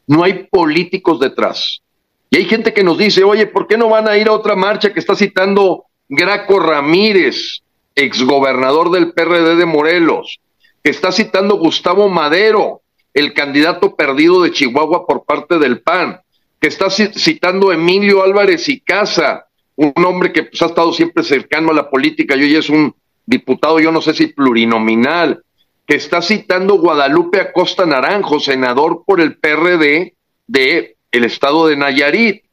No 0.06 0.24
hay 0.24 0.44
políticos 0.50 1.20
detrás. 1.20 1.82
Y 2.30 2.38
hay 2.38 2.44
gente 2.46 2.72
que 2.72 2.82
nos 2.82 2.96
dice, 2.96 3.24
oye, 3.24 3.46
¿por 3.46 3.66
qué 3.66 3.76
no 3.76 3.90
van 3.90 4.08
a 4.08 4.16
ir 4.16 4.28
a 4.28 4.32
otra 4.32 4.56
marcha 4.56 4.94
que 4.94 5.00
está 5.00 5.14
citando 5.14 5.84
Graco 6.08 6.58
Ramírez, 6.58 7.60
exgobernador 7.94 8.90
del 8.90 9.12
PRD 9.12 9.56
de 9.56 9.66
Morelos? 9.66 10.40
Que 10.88 10.92
está 10.92 11.12
citando 11.12 11.58
Gustavo 11.58 12.08
Madero, 12.08 12.80
el 13.12 13.34
candidato 13.34 13.94
perdido 13.94 14.42
de 14.42 14.52
Chihuahua 14.52 15.06
por 15.06 15.26
parte 15.26 15.58
del 15.58 15.82
PAN, 15.82 16.18
que 16.58 16.68
está 16.68 16.88
citando 16.88 17.70
Emilio 17.70 18.22
Álvarez 18.22 18.70
y 18.70 18.80
Casa, 18.80 19.48
un 19.76 19.92
hombre 20.02 20.32
que 20.32 20.44
pues, 20.44 20.62
ha 20.62 20.64
estado 20.64 20.90
siempre 20.94 21.24
cercano 21.24 21.72
a 21.72 21.74
la 21.74 21.90
política 21.90 22.36
y 22.36 22.44
hoy 22.44 22.56
es 22.56 22.70
un 22.70 22.94
diputado, 23.26 23.78
yo 23.80 23.92
no 23.92 24.00
sé 24.00 24.14
si 24.14 24.28
plurinominal, 24.28 25.42
que 25.86 25.96
está 25.96 26.22
citando 26.22 26.78
Guadalupe 26.78 27.38
Acosta 27.38 27.84
Naranjo, 27.84 28.40
senador 28.40 29.02
por 29.06 29.20
el 29.20 29.36
PRD 29.36 30.14
de 30.46 30.96
el 31.12 31.24
estado 31.24 31.66
de 31.66 31.76
Nayarit. 31.76 32.44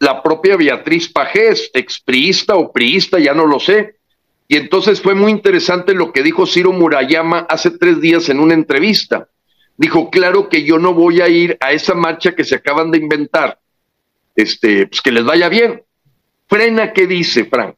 La 0.00 0.22
propia 0.22 0.54
Beatriz 0.58 1.10
Pajés, 1.10 1.70
expriista 1.72 2.56
o 2.56 2.70
priista, 2.70 3.18
ya 3.18 3.32
no 3.32 3.46
lo 3.46 3.58
sé, 3.58 3.94
Y 4.48 4.56
entonces 4.56 5.02
fue 5.02 5.14
muy 5.14 5.30
interesante 5.30 5.92
lo 5.92 6.10
que 6.10 6.22
dijo 6.22 6.46
Ciro 6.46 6.72
Murayama 6.72 7.40
hace 7.50 7.70
tres 7.70 8.00
días 8.00 8.30
en 8.30 8.40
una 8.40 8.54
entrevista. 8.54 9.28
Dijo, 9.76 10.10
claro 10.10 10.48
que 10.48 10.64
yo 10.64 10.78
no 10.78 10.94
voy 10.94 11.20
a 11.20 11.28
ir 11.28 11.58
a 11.60 11.72
esa 11.72 11.94
marcha 11.94 12.34
que 12.34 12.44
se 12.44 12.54
acaban 12.54 12.90
de 12.90 12.98
inventar. 12.98 13.60
Este, 14.34 14.86
pues 14.86 15.02
que 15.02 15.12
les 15.12 15.24
vaya 15.24 15.50
bien. 15.50 15.84
Frena, 16.48 16.94
¿qué 16.94 17.06
dice, 17.06 17.44
Frank? 17.44 17.76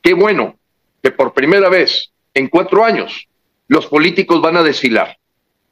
Qué 0.00 0.14
bueno 0.14 0.56
que 1.02 1.10
por 1.10 1.34
primera 1.34 1.68
vez 1.68 2.12
en 2.34 2.48
cuatro 2.48 2.84
años 2.84 3.28
los 3.66 3.86
políticos 3.86 4.40
van 4.40 4.56
a 4.56 4.62
desfilar 4.62 5.18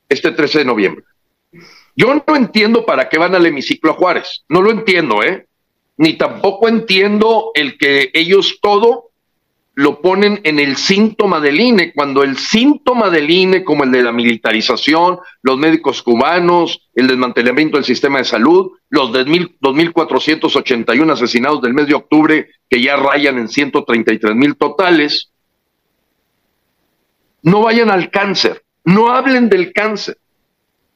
este 0.08 0.32
13 0.32 0.58
de 0.58 0.64
noviembre. 0.64 1.04
Yo 1.94 2.12
no 2.12 2.36
entiendo 2.36 2.84
para 2.84 3.08
qué 3.08 3.18
van 3.18 3.36
al 3.36 3.46
hemiciclo 3.46 3.92
a 3.92 3.94
Juárez. 3.94 4.44
No 4.48 4.60
lo 4.62 4.72
entiendo, 4.72 5.22
¿eh? 5.22 5.46
Ni 5.96 6.14
tampoco 6.14 6.68
entiendo 6.68 7.52
el 7.54 7.78
que 7.78 8.10
ellos 8.12 8.58
todo 8.60 9.10
lo 9.76 10.00
ponen 10.00 10.40
en 10.44 10.58
el 10.58 10.76
síntoma 10.78 11.38
del 11.38 11.60
INE, 11.60 11.92
cuando 11.92 12.22
el 12.22 12.38
síntoma 12.38 13.10
del 13.10 13.30
INE, 13.30 13.62
como 13.62 13.84
el 13.84 13.90
de 13.90 14.02
la 14.02 14.10
militarización, 14.10 15.18
los 15.42 15.58
médicos 15.58 16.02
cubanos, 16.02 16.88
el 16.94 17.06
desmantelamiento 17.06 17.76
del 17.76 17.84
sistema 17.84 18.16
de 18.16 18.24
salud, 18.24 18.72
los 18.88 19.12
2.481 19.12 21.12
asesinados 21.12 21.60
del 21.60 21.74
mes 21.74 21.88
de 21.88 21.94
octubre, 21.94 22.48
que 22.70 22.80
ya 22.80 22.96
rayan 22.96 23.36
en 23.36 23.48
133 23.48 24.34
mil 24.34 24.56
totales, 24.56 25.30
no 27.42 27.60
vayan 27.60 27.90
al 27.90 28.10
cáncer, 28.10 28.64
no 28.82 29.10
hablen 29.10 29.50
del 29.50 29.74
cáncer. 29.74 30.16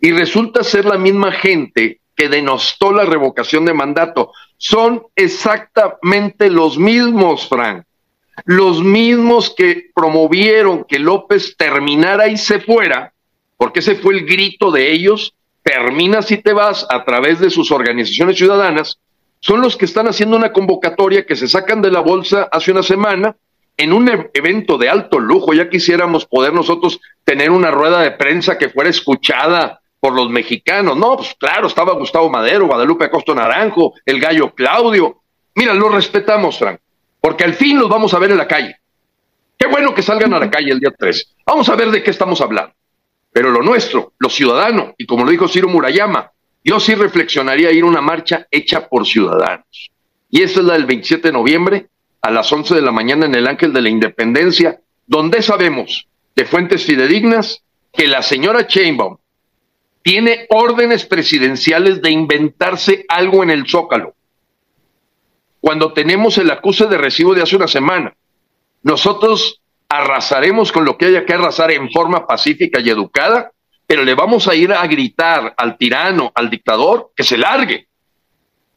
Y 0.01 0.13
resulta 0.13 0.65
ser 0.65 0.87
la 0.87 0.97
misma 0.97 1.33
gente 1.33 2.01
que 2.17 2.31
denostó 2.31 2.95
la 2.95 3.05
revocación 3.05 3.67
de 3.67 3.75
mandato. 3.75 4.33
Son 4.57 5.03
exactamente 5.15 6.49
los 6.49 6.79
mismos, 6.79 7.47
Frank 7.47 7.85
los 8.45 8.83
mismos 8.83 9.55
que 9.57 9.91
promovieron 9.95 10.85
que 10.85 10.99
López 10.99 11.57
terminara 11.57 12.29
y 12.29 12.37
se 12.37 12.61
fuera, 12.61 13.13
porque 13.57 13.81
ese 13.81 13.97
fue 13.97 14.15
el 14.15 14.27
grito 14.27 14.71
de 14.71 14.93
ellos, 14.93 15.35
termina 15.63 16.23
si 16.23 16.39
te 16.39 16.53
vas 16.53 16.87
a 16.91 17.05
través 17.05 17.41
de 17.41 17.51
sus 17.51 17.71
organizaciones 17.71 18.37
ciudadanas, 18.37 18.99
son 19.41 19.61
los 19.61 19.77
que 19.77 19.85
están 19.85 20.07
haciendo 20.09 20.37
una 20.37 20.53
convocatoria 20.53 21.25
que 21.25 21.37
se 21.37 21.49
sacan 21.49 21.81
de 21.81 21.91
la 21.91 22.01
bolsa 22.01 22.49
hace 22.53 22.73
una 22.73 22.83
semana 22.83 23.37
en 23.77 23.93
un 23.93 24.29
evento 24.35 24.77
de 24.77 24.91
alto 24.91 25.19
lujo. 25.19 25.55
Ya 25.55 25.71
quisiéramos 25.71 26.27
poder 26.27 26.53
nosotros 26.53 27.01
tener 27.25 27.51
una 27.51 27.71
rueda 27.71 28.01
de 28.01 28.11
prensa 28.11 28.59
que 28.59 28.69
fuera 28.69 28.91
escuchada 28.91 29.81
por 29.99 30.15
los 30.15 30.29
mexicanos. 30.29 30.97
No, 30.97 31.17
pues 31.17 31.35
claro, 31.39 31.69
estaba 31.69 31.95
Gustavo 31.95 32.29
Madero, 32.29 32.67
Guadalupe 32.67 33.07
Acosta 33.07 33.35
Naranjo, 33.35 33.95
el 34.05 34.21
gallo 34.21 34.55
Claudio. 34.55 35.23
Mira, 35.55 35.73
lo 35.73 35.89
respetamos, 35.89 36.59
Frank 36.59 36.81
porque 37.21 37.45
al 37.45 37.55
fin 37.55 37.79
los 37.79 37.89
vamos 37.89 38.15
a 38.15 38.19
ver 38.19 38.31
en 38.31 38.39
la 38.39 38.49
calle. 38.49 38.77
Qué 39.59 39.67
bueno 39.67 39.95
que 39.95 40.03
salgan 40.03 40.33
a 40.33 40.39
la 40.39 40.50
calle 40.50 40.73
el 40.73 40.81
día 40.81 40.93
3. 40.97 41.37
Vamos 41.45 41.69
a 41.69 41.77
ver 41.77 41.91
de 41.91 42.03
qué 42.03 42.11
estamos 42.11 42.41
hablando. 42.41 42.73
Pero 43.33 43.50
lo 43.50 43.62
nuestro, 43.62 44.15
lo 44.19 44.31
ciudadano, 44.31 44.95
y 44.97 45.07
como 45.07 45.25
lo 45.25 45.31
dijo 45.31 45.47
Ciro 45.47 45.69
Murayama, 45.69 46.33
yo 46.65 46.81
sí 46.81 46.95
reflexionaría 46.95 47.71
ir 47.71 47.85
a 47.85 47.87
una 47.87 48.00
marcha 48.00 48.47
hecha 48.50 48.89
por 48.89 49.07
ciudadanos. 49.07 49.91
Y 50.31 50.43
esta 50.43 50.61
es 50.61 50.67
la 50.67 50.75
del 50.75 50.87
27 50.87 51.29
de 51.29 51.33
noviembre 51.33 51.89
a 52.23 52.31
las 52.31 52.50
11 52.50 52.75
de 52.75 52.83
la 52.83 52.93
mañana 52.93 53.27
en 53.27 53.35
el 53.35 53.47
Ángel 53.47 53.73
de 53.73 53.83
la 53.83 53.89
Independencia, 53.89 54.81
donde 55.07 55.43
sabemos 55.43 56.09
de 56.35 56.45
fuentes 56.45 56.85
fidedignas 56.85 57.62
que 57.93 58.07
la 58.07 58.23
señora 58.23 58.67
Chainbaum 58.67 59.19
tiene 60.03 60.47
órdenes 60.49 61.05
presidenciales 61.05 62.00
de 62.00 62.11
inventarse 62.11 63.05
algo 63.09 63.43
en 63.43 63.50
el 63.50 63.69
Zócalo 63.69 64.15
cuando 65.61 65.93
tenemos 65.93 66.38
el 66.38 66.50
acuse 66.50 66.87
de 66.87 66.99
recibo 66.99 67.35
de 67.35 67.43
hace 67.43 67.57
una 67.57 67.69
semana. 67.69 68.14
Nosotros 68.83 69.61
arrasaremos 69.88 70.73
con 70.73 70.85
lo 70.85 70.97
que 70.97 71.07
haya 71.07 71.26
que 71.26 71.35
arrasar 71.35 71.71
en 71.71 71.90
forma 71.90 72.26
pacífica 72.26 72.80
y 72.80 72.89
educada, 72.89 73.52
pero 73.87 74.04
le 74.04 74.15
vamos 74.15 74.49
a 74.49 74.54
ir 74.54 74.73
a 74.73 74.87
gritar 74.87 75.52
al 75.56 75.76
tirano, 75.76 76.32
al 76.35 76.49
dictador, 76.49 77.11
que 77.15 77.25
se 77.25 77.37
largue. 77.37 77.89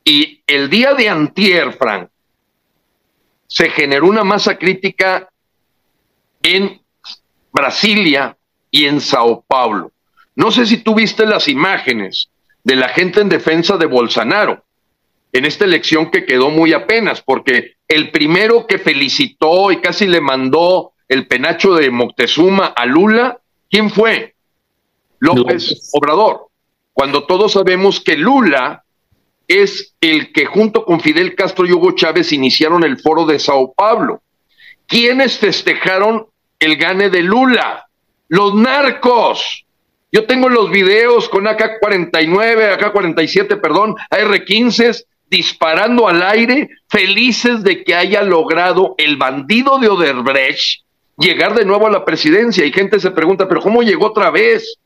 Y 0.03 0.41
el 0.47 0.69
día 0.69 0.93
de 0.93 1.08
antier, 1.08 1.73
Frank, 1.73 2.10
se 3.47 3.69
generó 3.69 4.08
una 4.08 4.23
masa 4.23 4.58
crítica 4.58 5.29
en 6.41 6.81
Brasilia 7.51 8.36
y 8.71 8.86
en 8.86 8.99
Sao 8.99 9.45
Paulo. 9.47 9.91
No 10.36 10.51
sé 10.51 10.65
si 10.65 10.77
tú 10.77 10.95
viste 10.95 11.25
las 11.25 11.47
imágenes 11.47 12.29
de 12.63 12.75
la 12.75 12.89
gente 12.89 13.21
en 13.21 13.29
defensa 13.29 13.77
de 13.77 13.86
Bolsonaro 13.86 14.62
en 15.34 15.46
esta 15.46 15.65
elección 15.65 16.12
que 16.12 16.26
quedó 16.26 16.52
muy 16.52 16.74
apenas, 16.74 17.22
porque 17.22 17.74
el 17.88 18.12
primero 18.12 18.67
que 18.67 18.78
felicitó 18.78 19.72
y 19.72 19.82
casi 19.82 20.08
le 20.08 20.22
mandó 20.22 20.93
el 21.08 21.28
penacho 21.28 21.74
de 21.74 21.89
Moctezuma 21.89 22.67
a 22.67 22.86
Lula, 22.86 23.39
¿quién 23.69 23.89
fue? 23.89 24.36
López 25.19 25.89
Obrador. 25.93 26.48
Cuando 26.93 27.26
todos 27.26 27.54
sabemos 27.54 28.00
que 28.00 28.15
Lula 28.15 28.84
es 29.48 29.96
el 30.00 30.32
que 30.32 30.46
junto 30.46 30.86
con 30.86 31.02
Fidel 31.02 31.36
Castro 31.36 31.65
y 31.65 31.72
Hugo 31.72 31.93
Chávez 31.93 32.32
iniciaron 32.32 32.84
el 32.84 33.00
foro 33.00 33.26
de 33.26 33.39
Sao 33.39 33.74
Paulo. 33.74 34.22
¿Quiénes 34.86 35.39
festejaron 35.39 36.28
el 36.60 36.78
gane 36.78 37.10
de 37.10 37.24
Lula? 37.24 37.88
Los 38.28 38.54
narcos. 38.54 39.65
Yo 40.12 40.26
tengo 40.26 40.48
los 40.48 40.69
videos 40.69 41.28
con 41.28 41.48
AK-49, 41.48 42.78
AK-47, 42.78 43.60
perdón, 43.60 43.96
AR-15 44.12 45.06
disparando 45.34 46.08
al 46.08 46.22
aire, 46.22 46.69
felices 46.88 47.63
de 47.63 47.84
que 47.84 47.96
haya 47.96 48.22
logrado 48.22 48.93
el 49.00 49.17
bandido 49.17 49.80
de 49.80 49.89
Oderbrecht 49.89 50.84
llegar 51.17 51.56
de 51.56 51.65
nuevo 51.65 51.88
a 51.88 51.89
la 51.89 52.06
presidencia. 52.06 52.63
Y 52.63 52.72
gente 52.72 53.00
se 53.00 53.10
pregunta, 53.10 53.48
pero 53.48 53.60
¿cómo 53.60 53.82
llegó 53.82 54.06
otra 54.06 54.30
vez? 54.30 54.78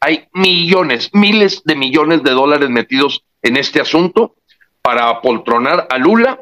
Hay 0.00 0.28
millones, 0.34 1.08
miles 1.14 1.62
de 1.64 1.76
millones 1.76 2.22
de 2.22 2.32
dólares 2.32 2.68
metidos 2.68 3.22
en 3.40 3.56
este 3.56 3.80
asunto 3.80 4.34
para 4.82 5.08
apoltronar 5.08 5.86
a 5.88 5.96
Lula. 5.96 6.40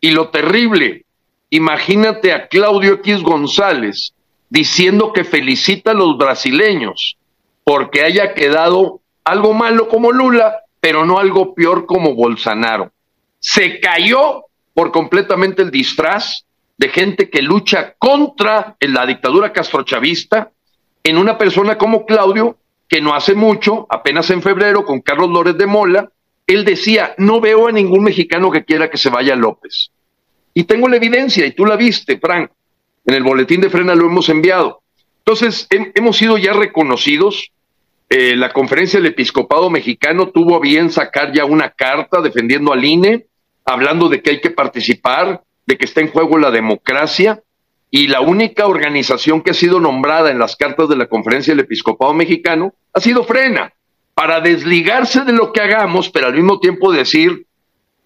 Y 0.00 0.12
lo 0.12 0.28
terrible, 0.28 1.04
imagínate 1.50 2.32
a 2.32 2.46
Claudio 2.46 2.94
X 2.94 3.20
González 3.22 4.14
diciendo 4.48 5.12
que 5.12 5.24
felicita 5.24 5.90
a 5.90 5.94
los 5.94 6.16
brasileños 6.16 7.16
porque 7.64 8.02
haya 8.02 8.34
quedado 8.34 9.00
algo 9.24 9.54
malo 9.54 9.88
como 9.88 10.12
Lula, 10.12 10.61
pero 10.82 11.06
no 11.06 11.20
algo 11.20 11.54
peor 11.54 11.86
como 11.86 12.12
Bolsonaro. 12.12 12.90
Se 13.38 13.78
cayó 13.78 14.46
por 14.74 14.90
completamente 14.90 15.62
el 15.62 15.70
disfraz 15.70 16.44
de 16.76 16.88
gente 16.88 17.30
que 17.30 17.40
lucha 17.40 17.94
contra 17.96 18.76
la 18.80 19.06
dictadura 19.06 19.52
castrochavista 19.52 20.50
en 21.04 21.18
una 21.18 21.38
persona 21.38 21.78
como 21.78 22.04
Claudio, 22.04 22.56
que 22.88 23.00
no 23.00 23.14
hace 23.14 23.34
mucho, 23.34 23.86
apenas 23.90 24.28
en 24.30 24.42
febrero, 24.42 24.84
con 24.84 25.00
Carlos 25.00 25.30
Lórez 25.30 25.56
de 25.56 25.66
Mola, 25.66 26.10
él 26.48 26.64
decía, 26.64 27.14
no 27.16 27.40
veo 27.40 27.68
a 27.68 27.72
ningún 27.72 28.02
mexicano 28.02 28.50
que 28.50 28.64
quiera 28.64 28.90
que 28.90 28.98
se 28.98 29.08
vaya 29.08 29.36
López. 29.36 29.92
Y 30.52 30.64
tengo 30.64 30.88
la 30.88 30.96
evidencia, 30.96 31.46
y 31.46 31.52
tú 31.52 31.64
la 31.64 31.76
viste, 31.76 32.18
Frank, 32.18 32.50
en 33.06 33.14
el 33.14 33.22
boletín 33.22 33.60
de 33.60 33.70
frena 33.70 33.94
lo 33.94 34.06
hemos 34.06 34.28
enviado. 34.28 34.82
Entonces, 35.18 35.68
hemos 35.70 36.16
sido 36.16 36.38
ya 36.38 36.54
reconocidos 36.54 37.52
eh, 38.14 38.36
la 38.36 38.52
conferencia 38.52 39.00
del 39.00 39.12
episcopado 39.12 39.70
mexicano 39.70 40.28
tuvo 40.28 40.60
bien 40.60 40.90
sacar 40.90 41.32
ya 41.32 41.46
una 41.46 41.70
carta 41.70 42.20
defendiendo 42.20 42.70
al 42.70 42.84
INE, 42.84 43.24
hablando 43.64 44.10
de 44.10 44.20
que 44.20 44.32
hay 44.32 44.40
que 44.42 44.50
participar, 44.50 45.42
de 45.64 45.78
que 45.78 45.86
está 45.86 46.02
en 46.02 46.10
juego 46.10 46.36
la 46.36 46.50
democracia, 46.50 47.42
y 47.90 48.08
la 48.08 48.20
única 48.20 48.66
organización 48.66 49.40
que 49.40 49.52
ha 49.52 49.54
sido 49.54 49.80
nombrada 49.80 50.30
en 50.30 50.38
las 50.38 50.56
cartas 50.56 50.90
de 50.90 50.96
la 50.96 51.06
conferencia 51.06 51.54
del 51.54 51.64
episcopado 51.64 52.12
mexicano 52.12 52.74
ha 52.92 53.00
sido 53.00 53.24
Frena, 53.24 53.72
para 54.12 54.42
desligarse 54.42 55.24
de 55.24 55.32
lo 55.32 55.50
que 55.50 55.62
hagamos, 55.62 56.10
pero 56.10 56.26
al 56.26 56.34
mismo 56.34 56.60
tiempo 56.60 56.92
decir, 56.92 57.46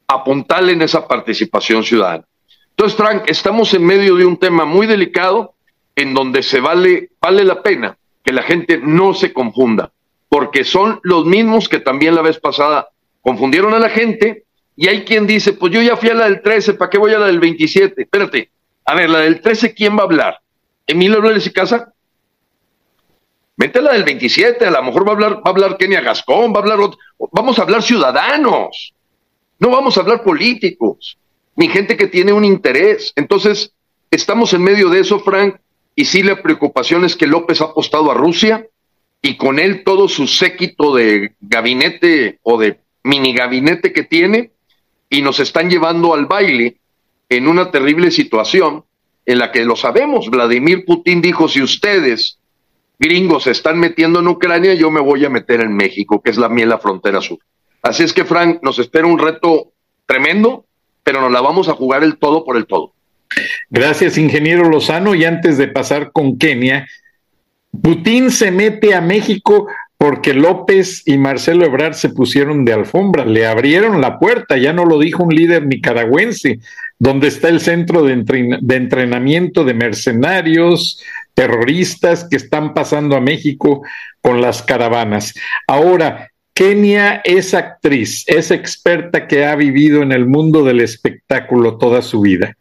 apuntarle 0.06 0.74
en 0.74 0.82
esa 0.82 1.08
participación 1.08 1.82
ciudadana. 1.82 2.24
Entonces, 2.70 2.96
Frank, 2.96 3.24
estamos 3.26 3.74
en 3.74 3.84
medio 3.84 4.14
de 4.14 4.24
un 4.24 4.36
tema 4.36 4.66
muy 4.66 4.86
delicado 4.86 5.54
en 5.96 6.14
donde 6.14 6.44
se 6.44 6.60
vale, 6.60 7.10
vale 7.20 7.42
la 7.42 7.60
pena 7.60 7.98
que 8.22 8.32
la 8.32 8.42
gente 8.42 8.78
no 8.80 9.12
se 9.12 9.32
confunda 9.32 9.90
porque 10.28 10.64
son 10.64 11.00
los 11.02 11.24
mismos 11.24 11.68
que 11.68 11.78
también 11.78 12.14
la 12.14 12.22
vez 12.22 12.38
pasada 12.38 12.88
confundieron 13.22 13.74
a 13.74 13.78
la 13.78 13.90
gente 13.90 14.44
y 14.76 14.88
hay 14.88 15.04
quien 15.04 15.26
dice, 15.26 15.54
pues 15.54 15.72
yo 15.72 15.80
ya 15.80 15.96
fui 15.96 16.10
a 16.10 16.14
la 16.14 16.26
del 16.26 16.42
13, 16.42 16.74
¿para 16.74 16.90
qué 16.90 16.98
voy 16.98 17.12
a 17.12 17.18
la 17.18 17.26
del 17.26 17.40
27? 17.40 18.02
Espérate, 18.02 18.50
a 18.84 18.94
ver, 18.94 19.08
la 19.10 19.20
del 19.20 19.40
13, 19.40 19.74
¿quién 19.74 19.96
va 19.96 20.02
a 20.02 20.04
hablar? 20.04 20.40
¿Emilio 20.86 21.20
Rueles 21.20 21.46
y 21.46 21.52
Casa? 21.52 21.92
Vente 23.56 23.78
a 23.78 23.82
la 23.82 23.94
del 23.94 24.04
27, 24.04 24.66
a 24.66 24.70
lo 24.70 24.82
mejor 24.82 25.06
va 25.06 25.12
a 25.12 25.14
hablar, 25.14 25.36
va 25.36 25.42
a 25.46 25.48
hablar 25.48 25.78
Kenia 25.78 26.02
Gascón, 26.02 26.52
va 26.52 26.58
a 26.58 26.62
hablar, 26.62 26.78
vamos 27.32 27.58
a 27.58 27.62
hablar 27.62 27.82
ciudadanos, 27.82 28.94
no 29.58 29.70
vamos 29.70 29.96
a 29.96 30.00
hablar 30.00 30.22
políticos, 30.22 31.18
ni 31.56 31.68
gente 31.68 31.96
que 31.96 32.06
tiene 32.06 32.34
un 32.34 32.44
interés. 32.44 33.14
Entonces, 33.16 33.72
estamos 34.10 34.52
en 34.52 34.62
medio 34.62 34.90
de 34.90 35.00
eso, 35.00 35.20
Frank, 35.20 35.56
y 35.94 36.04
sí 36.04 36.22
la 36.22 36.42
preocupación 36.42 37.06
es 37.06 37.16
que 37.16 37.26
López 37.26 37.62
ha 37.62 37.64
apostado 37.64 38.10
a 38.10 38.14
Rusia, 38.14 38.66
y 39.22 39.36
con 39.36 39.58
él 39.58 39.82
todo 39.84 40.08
su 40.08 40.26
séquito 40.26 40.94
de 40.94 41.32
gabinete 41.40 42.38
o 42.42 42.58
de 42.58 42.78
mini 43.02 43.32
gabinete 43.32 43.92
que 43.92 44.04
tiene 44.04 44.50
y 45.08 45.22
nos 45.22 45.40
están 45.40 45.70
llevando 45.70 46.14
al 46.14 46.26
baile 46.26 46.78
en 47.28 47.48
una 47.48 47.70
terrible 47.70 48.10
situación 48.10 48.84
en 49.24 49.38
la 49.38 49.50
que 49.50 49.64
lo 49.64 49.74
sabemos, 49.74 50.30
Vladimir 50.30 50.84
Putin 50.84 51.20
dijo, 51.20 51.48
si 51.48 51.60
ustedes, 51.60 52.38
gringos, 52.98 53.44
se 53.44 53.50
están 53.50 53.78
metiendo 53.78 54.20
en 54.20 54.28
Ucrania, 54.28 54.74
yo 54.74 54.90
me 54.90 55.00
voy 55.00 55.24
a 55.24 55.30
meter 55.30 55.60
en 55.60 55.74
México, 55.74 56.22
que 56.22 56.30
es 56.30 56.36
la 56.36 56.48
mía 56.48 56.66
la 56.66 56.78
frontera 56.78 57.20
sur. 57.20 57.38
Así 57.82 58.04
es 58.04 58.12
que, 58.12 58.24
Frank, 58.24 58.60
nos 58.62 58.78
espera 58.78 59.06
un 59.06 59.18
reto 59.18 59.72
tremendo, 60.06 60.64
pero 61.02 61.20
nos 61.20 61.32
la 61.32 61.40
vamos 61.40 61.68
a 61.68 61.74
jugar 61.74 62.04
el 62.04 62.18
todo 62.18 62.44
por 62.44 62.56
el 62.56 62.66
todo. 62.66 62.92
Gracias, 63.68 64.16
ingeniero 64.16 64.68
Lozano. 64.68 65.14
Y 65.14 65.24
antes 65.24 65.58
de 65.58 65.68
pasar 65.68 66.12
con 66.12 66.38
Kenia, 66.38 66.86
Putin 67.82 68.30
se 68.30 68.50
mete 68.50 68.94
a 68.94 69.00
México 69.00 69.66
porque 69.98 70.34
López 70.34 71.02
y 71.06 71.16
Marcelo 71.16 71.64
Ebrard 71.64 71.94
se 71.94 72.10
pusieron 72.10 72.64
de 72.64 72.74
alfombra, 72.74 73.24
le 73.24 73.46
abrieron 73.46 74.00
la 74.00 74.18
puerta, 74.18 74.56
ya 74.58 74.72
no 74.72 74.84
lo 74.84 74.98
dijo 74.98 75.22
un 75.22 75.34
líder 75.34 75.66
nicaragüense, 75.66 76.58
donde 76.98 77.28
está 77.28 77.48
el 77.48 77.60
centro 77.60 78.02
de, 78.02 78.12
entrenamiento 78.12 79.64
de 79.64 79.74
mercenarios, 79.74 81.02
terroristas 81.34 82.26
que 82.28 82.36
están 82.36 82.74
pasando 82.74 83.16
a 83.16 83.20
México 83.20 83.82
con 84.20 84.40
las 84.40 84.62
caravanas. 84.62 85.34
Ahora, 85.66 86.30
Kenia 86.52 87.20
es 87.24 87.52
actriz, 87.52 88.24
es 88.26 88.50
experta 88.50 89.26
que 89.26 89.44
ha 89.44 89.54
vivido 89.56 90.02
en 90.02 90.12
el 90.12 90.26
mundo 90.26 90.64
del 90.64 90.80
espectáculo 90.80 91.76
toda 91.76 92.00
su 92.00 92.20
vida. 92.20 92.56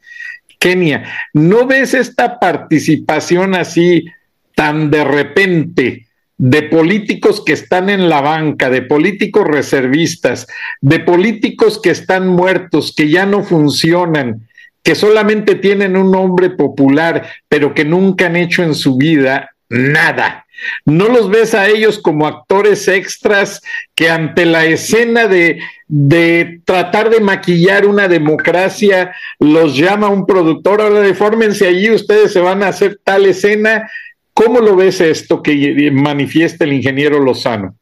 Kenia, 0.59 1.03
¿no 1.33 1.65
ves 1.65 1.93
esta 1.93 2.39
participación 2.39 3.55
así 3.55 4.05
tan 4.55 4.89
de 4.89 5.03
repente 5.03 6.05
de 6.37 6.63
políticos 6.63 7.41
que 7.45 7.53
están 7.53 7.89
en 7.89 8.09
la 8.09 8.21
banca, 8.21 8.69
de 8.69 8.81
políticos 8.81 9.47
reservistas, 9.47 10.47
de 10.81 10.99
políticos 10.99 11.79
que 11.81 11.91
están 11.91 12.27
muertos, 12.27 12.93
que 12.95 13.09
ya 13.09 13.25
no 13.25 13.43
funcionan, 13.43 14.47
que 14.83 14.95
solamente 14.95 15.55
tienen 15.55 15.95
un 15.95 16.11
nombre 16.11 16.49
popular, 16.49 17.27
pero 17.47 17.73
que 17.73 17.85
nunca 17.85 18.25
han 18.25 18.35
hecho 18.35 18.63
en 18.63 18.75
su 18.75 18.97
vida 18.97 19.51
nada. 19.69 20.45
No 20.85 21.09
los 21.09 21.29
ves 21.29 21.53
a 21.53 21.67
ellos 21.67 21.99
como 21.99 22.27
actores 22.27 22.87
extras 22.87 23.61
que 23.93 24.09
ante 24.09 24.45
la 24.45 24.65
escena 24.65 25.27
de, 25.27 25.59
de 25.87 26.61
tratar 26.65 27.09
de 27.09 27.19
maquillar 27.19 27.85
una 27.85 28.07
democracia 28.07 29.13
los 29.39 29.75
llama 29.75 30.09
un 30.09 30.25
productor, 30.25 30.81
ahora 30.81 31.01
defórmense 31.01 31.67
allí, 31.67 31.91
ustedes 31.91 32.31
se 32.31 32.39
van 32.39 32.63
a 32.63 32.69
hacer 32.69 32.99
tal 33.03 33.25
escena 33.25 33.89
¿Cómo 34.35 34.59
lo 34.59 34.75
ves 34.75 34.99
esto 34.99 35.41
que 35.41 35.89
manifiesta 35.93 36.65
el 36.65 36.73
ingeniero 36.73 37.19
Lozano? 37.19 37.77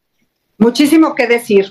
Muchísimo 0.59 1.15
que 1.15 1.25
decir. 1.25 1.65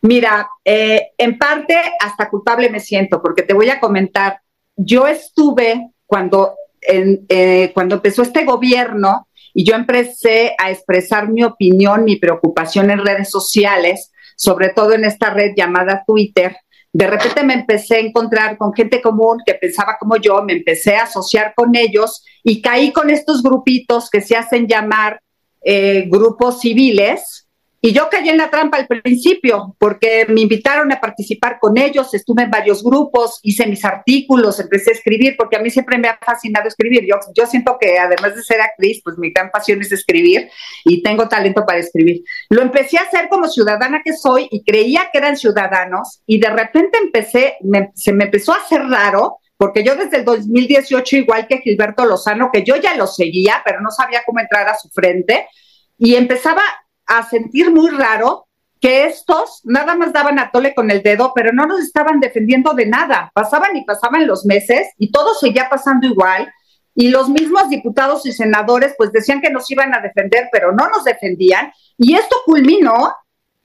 Mira, 0.00 0.48
eh, 0.64 1.12
en 1.16 1.38
parte 1.38 1.76
hasta 2.00 2.28
culpable 2.28 2.68
me 2.68 2.80
siento, 2.80 3.22
porque 3.22 3.44
te 3.44 3.54
voy 3.54 3.70
a 3.70 3.78
comentar, 3.78 4.40
yo 4.74 5.06
estuve 5.06 5.92
cuando, 6.04 6.56
eh, 6.82 7.70
cuando 7.72 7.94
empezó 7.94 8.22
este 8.22 8.44
gobierno 8.44 9.28
y 9.54 9.64
yo 9.64 9.76
empecé 9.76 10.52
a 10.58 10.72
expresar 10.72 11.28
mi 11.28 11.44
opinión, 11.44 12.02
mi 12.02 12.16
preocupación 12.16 12.90
en 12.90 13.04
redes 13.04 13.30
sociales, 13.30 14.10
sobre 14.36 14.70
todo 14.70 14.94
en 14.94 15.04
esta 15.04 15.30
red 15.30 15.52
llamada 15.56 16.02
Twitter, 16.04 16.56
de 16.92 17.06
repente 17.06 17.44
me 17.44 17.54
empecé 17.54 17.96
a 17.96 18.00
encontrar 18.00 18.56
con 18.56 18.72
gente 18.72 19.02
común 19.02 19.38
que 19.44 19.54
pensaba 19.54 19.96
como 19.98 20.16
yo, 20.16 20.42
me 20.42 20.54
empecé 20.54 20.96
a 20.96 21.04
asociar 21.04 21.52
con 21.54 21.74
ellos 21.76 22.24
y 22.42 22.62
caí 22.62 22.92
con 22.92 23.10
estos 23.10 23.42
grupitos 23.42 24.08
que 24.10 24.20
se 24.20 24.36
hacen 24.36 24.66
llamar 24.66 25.20
eh, 25.62 26.06
grupos 26.08 26.60
civiles, 26.60 27.47
y 27.80 27.92
yo 27.92 28.08
caí 28.10 28.28
en 28.28 28.38
la 28.38 28.50
trampa 28.50 28.76
al 28.76 28.86
principio, 28.86 29.76
porque 29.78 30.26
me 30.28 30.40
invitaron 30.40 30.90
a 30.90 31.00
participar 31.00 31.58
con 31.60 31.78
ellos, 31.78 32.12
estuve 32.12 32.42
en 32.42 32.50
varios 32.50 32.82
grupos, 32.82 33.38
hice 33.42 33.66
mis 33.66 33.84
artículos, 33.84 34.58
empecé 34.58 34.90
a 34.90 34.94
escribir, 34.94 35.36
porque 35.36 35.56
a 35.56 35.60
mí 35.60 35.70
siempre 35.70 35.96
me 35.96 36.08
ha 36.08 36.18
fascinado 36.18 36.66
escribir. 36.66 37.06
Yo, 37.06 37.14
yo 37.36 37.46
siento 37.46 37.76
que 37.80 37.98
además 37.98 38.34
de 38.34 38.42
ser 38.42 38.60
actriz, 38.60 39.00
pues 39.04 39.16
mi 39.16 39.30
gran 39.30 39.50
pasión 39.50 39.80
es 39.80 39.92
escribir 39.92 40.50
y 40.84 41.02
tengo 41.02 41.28
talento 41.28 41.64
para 41.64 41.78
escribir. 41.78 42.24
Lo 42.50 42.62
empecé 42.62 42.98
a 42.98 43.02
hacer 43.02 43.28
como 43.28 43.46
ciudadana 43.46 44.02
que 44.04 44.12
soy 44.12 44.48
y 44.50 44.64
creía 44.64 45.10
que 45.12 45.18
eran 45.18 45.36
ciudadanos 45.36 46.20
y 46.26 46.40
de 46.40 46.50
repente 46.50 46.98
empecé, 46.98 47.58
se 47.94 48.12
me 48.12 48.24
empezó 48.24 48.54
a 48.54 48.58
hacer 48.58 48.82
raro 48.82 49.38
porque 49.56 49.84
yo 49.84 49.96
desde 49.96 50.18
el 50.18 50.24
2018, 50.24 51.16
igual 51.16 51.46
que 51.48 51.58
Gilberto 51.58 52.06
Lozano, 52.06 52.50
que 52.52 52.62
yo 52.62 52.76
ya 52.76 52.94
lo 52.94 53.08
seguía, 53.08 53.60
pero 53.64 53.80
no 53.80 53.90
sabía 53.90 54.22
cómo 54.24 54.38
entrar 54.38 54.68
a 54.68 54.78
su 54.78 54.88
frente, 54.88 55.48
y 55.98 56.14
empezaba 56.14 56.62
a 57.08 57.28
sentir 57.28 57.72
muy 57.72 57.90
raro 57.90 58.46
que 58.80 59.06
estos 59.06 59.60
nada 59.64 59.96
más 59.96 60.12
daban 60.12 60.38
a 60.38 60.50
tole 60.50 60.74
con 60.74 60.90
el 60.90 61.02
dedo, 61.02 61.32
pero 61.34 61.52
no 61.52 61.66
nos 61.66 61.80
estaban 61.80 62.20
defendiendo 62.20 62.74
de 62.74 62.86
nada. 62.86 63.30
Pasaban 63.34 63.76
y 63.76 63.84
pasaban 63.84 64.26
los 64.26 64.44
meses 64.46 64.88
y 64.98 65.10
todo 65.10 65.34
seguía 65.34 65.68
pasando 65.68 66.06
igual. 66.06 66.52
Y 66.94 67.08
los 67.10 67.28
mismos 67.28 67.68
diputados 67.68 68.26
y 68.26 68.32
senadores 68.32 68.94
pues 68.96 69.12
decían 69.12 69.40
que 69.40 69.50
nos 69.50 69.70
iban 69.70 69.94
a 69.94 70.00
defender, 70.00 70.48
pero 70.52 70.72
no 70.72 70.88
nos 70.88 71.04
defendían. 71.04 71.72
Y 71.96 72.14
esto 72.14 72.36
culminó 72.44 73.12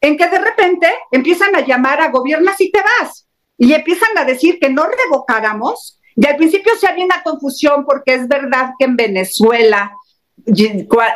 en 0.02 0.18
que 0.18 0.28
de 0.28 0.40
repente 0.40 0.88
empiezan 1.12 1.56
a 1.56 1.62
llamar 1.62 2.02
a 2.02 2.10
gobiernas 2.10 2.60
y 2.60 2.72
te 2.72 2.80
vas. 2.80 3.28
Y 3.58 3.74
empiezan 3.74 4.18
a 4.18 4.26
decir 4.26 4.60
que 4.60 4.70
no 4.70 4.86
revocáramos. 4.88 6.00
Y 6.16 6.26
al 6.28 6.36
principio 6.36 6.74
se 6.80 6.88
había 6.88 7.06
una 7.06 7.24
confusión 7.24 7.86
porque 7.86 8.16
es 8.16 8.28
verdad 8.28 8.72
que 8.78 8.86
en 8.86 8.96
Venezuela 8.96 9.92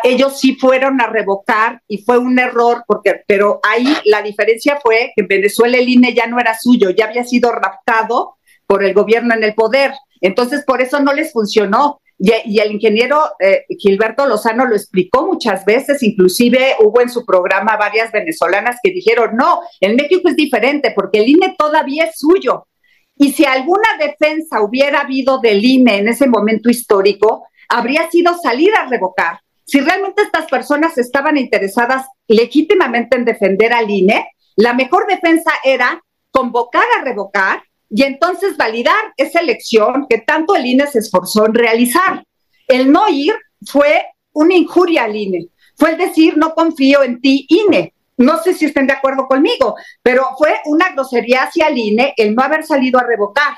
ellos 0.03 0.39
sí 0.39 0.55
fueron 0.55 1.01
a 1.01 1.07
revocar 1.07 1.81
y 1.87 1.99
fue 1.99 2.17
un 2.17 2.39
error, 2.39 2.83
porque, 2.87 3.21
pero 3.27 3.59
ahí 3.63 3.87
la 4.05 4.21
diferencia 4.21 4.79
fue 4.81 5.11
que 5.15 5.21
en 5.21 5.27
Venezuela 5.27 5.77
el 5.77 5.89
INE 5.89 6.13
ya 6.13 6.27
no 6.27 6.39
era 6.39 6.57
suyo, 6.57 6.89
ya 6.91 7.05
había 7.05 7.23
sido 7.23 7.51
raptado 7.51 8.37
por 8.65 8.83
el 8.83 8.93
gobierno 8.93 9.33
en 9.33 9.43
el 9.43 9.53
poder. 9.53 9.93
Entonces, 10.21 10.63
por 10.65 10.81
eso 10.81 10.99
no 10.99 11.13
les 11.13 11.31
funcionó. 11.31 12.01
Y, 12.19 12.59
el 12.59 12.71
ingeniero 12.71 13.21
eh, 13.39 13.65
Gilberto 13.77 14.25
Lozano 14.25 14.65
lo 14.65 14.75
explicó 14.75 15.27
muchas 15.27 15.63
veces, 15.65 16.01
inclusive 16.01 16.75
hubo 16.79 16.99
en 17.01 17.09
su 17.09 17.25
programa 17.25 17.77
varias 17.77 18.11
venezolanas 18.11 18.77
que 18.81 18.91
dijeron, 18.91 19.35
no, 19.35 19.59
en 19.81 19.95
México 19.95 20.27
es 20.27 20.35
diferente 20.35 20.93
porque 20.95 21.19
el 21.19 21.29
INE 21.29 21.55
todavía 21.57 22.05
es 22.05 22.17
suyo. 22.17 22.67
Y 23.15 23.33
si 23.33 23.45
alguna 23.45 23.97
defensa 23.99 24.61
hubiera 24.61 25.01
habido 25.01 25.39
del 25.39 25.63
INE 25.63 25.97
en 25.97 26.07
ese 26.07 26.27
momento 26.27 26.69
histórico, 26.69 27.45
habría 27.69 28.09
sido 28.09 28.37
salir 28.37 28.73
a 28.75 28.87
revocar. 28.87 29.39
Si 29.65 29.79
realmente 29.81 30.21
estas 30.21 30.45
personas 30.45 30.97
estaban 30.97 31.37
interesadas 31.37 32.05
legítimamente 32.27 33.17
en 33.17 33.25
defender 33.25 33.73
al 33.73 33.89
INE, 33.89 34.27
la 34.55 34.73
mejor 34.73 35.07
defensa 35.07 35.51
era 35.63 36.01
convocar 36.31 36.85
a 36.97 37.03
revocar 37.03 37.63
y 37.89 38.03
entonces 38.03 38.57
validar 38.57 39.13
esa 39.17 39.39
elección 39.39 40.05
que 40.09 40.19
tanto 40.19 40.55
el 40.55 40.65
INE 40.65 40.87
se 40.87 40.99
esforzó 40.99 41.45
en 41.45 41.53
realizar. 41.53 42.23
El 42.67 42.91
no 42.91 43.09
ir 43.09 43.35
fue 43.65 44.05
una 44.33 44.55
injuria 44.55 45.03
al 45.05 45.15
INE, 45.15 45.47
fue 45.75 45.91
el 45.91 45.97
decir 45.97 46.37
no 46.37 46.53
confío 46.53 47.03
en 47.03 47.21
ti, 47.21 47.45
INE. 47.49 47.93
No 48.17 48.41
sé 48.41 48.55
si 48.55 48.65
estén 48.65 48.87
de 48.87 48.93
acuerdo 48.93 49.27
conmigo, 49.27 49.75
pero 50.01 50.29
fue 50.37 50.59
una 50.65 50.89
grosería 50.89 51.43
hacia 51.43 51.67
el 51.67 51.77
INE 51.77 52.13
el 52.17 52.33
no 52.33 52.41
haber 52.41 52.65
salido 52.65 52.99
a 52.99 53.03
revocar. 53.03 53.53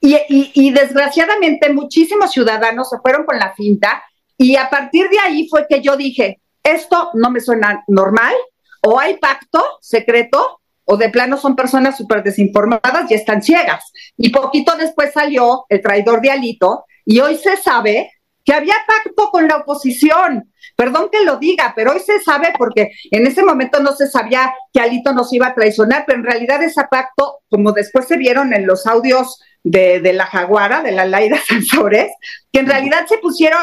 Y, 0.00 0.70
desgraciadamente 0.70 1.72
muchísimos 1.72 2.30
ciudadanos 2.30 2.88
se 2.88 2.98
fueron 2.98 3.24
con 3.24 3.38
la 3.38 3.52
finta 3.54 4.02
y 4.36 4.54
a 4.56 4.70
partir 4.70 5.08
de 5.08 5.18
ahí 5.18 5.48
fue 5.48 5.66
que 5.68 5.80
yo 5.80 5.96
dije, 5.96 6.40
esto 6.62 7.10
no 7.14 7.30
me 7.30 7.40
suena 7.40 7.82
normal, 7.88 8.34
o 8.82 9.00
hay 9.00 9.16
pacto 9.16 9.62
secreto, 9.80 10.60
o 10.84 10.96
de 10.96 11.10
plano 11.10 11.36
son 11.36 11.56
personas 11.56 11.96
súper 11.96 12.22
desinformadas 12.22 13.10
y 13.10 13.14
están 13.14 13.42
ciegas. 13.42 13.92
Y 14.16 14.30
poquito 14.30 14.76
después 14.76 15.12
salió 15.12 15.66
el 15.68 15.82
traidor 15.82 16.20
de 16.20 16.30
Alito 16.30 16.84
y 17.04 17.20
hoy 17.20 17.36
se 17.36 17.56
sabe 17.56 18.12
que 18.44 18.54
había 18.54 18.76
pacto 18.86 19.30
con 19.30 19.46
la 19.46 19.56
oposición. 19.58 20.50
Perdón 20.76 21.10
que 21.12 21.24
lo 21.24 21.36
diga, 21.36 21.74
pero 21.76 21.92
hoy 21.92 22.00
se 22.00 22.20
sabe 22.20 22.52
porque 22.56 22.92
en 23.10 23.26
ese 23.26 23.42
momento 23.42 23.80
no 23.80 23.94
se 23.94 24.08
sabía 24.08 24.54
que 24.72 24.80
Alito 24.80 25.12
nos 25.12 25.30
iba 25.32 25.48
a 25.48 25.54
traicionar, 25.54 26.04
pero 26.06 26.20
en 26.20 26.24
realidad 26.24 26.62
ese 26.62 26.82
pacto, 26.90 27.40
como 27.50 27.72
después 27.72 28.06
se 28.06 28.16
vieron 28.16 28.54
en 28.54 28.66
los 28.66 28.86
audios 28.86 29.40
de, 29.70 30.12
la 30.12 30.26
Jaguara, 30.26 30.82
de 30.82 30.92
la 30.92 31.06
Laida 31.06 31.38
Sansores, 31.46 32.12
que 32.52 32.60
en 32.60 32.66
realidad 32.66 33.06
se 33.08 33.18
pusieron, 33.18 33.62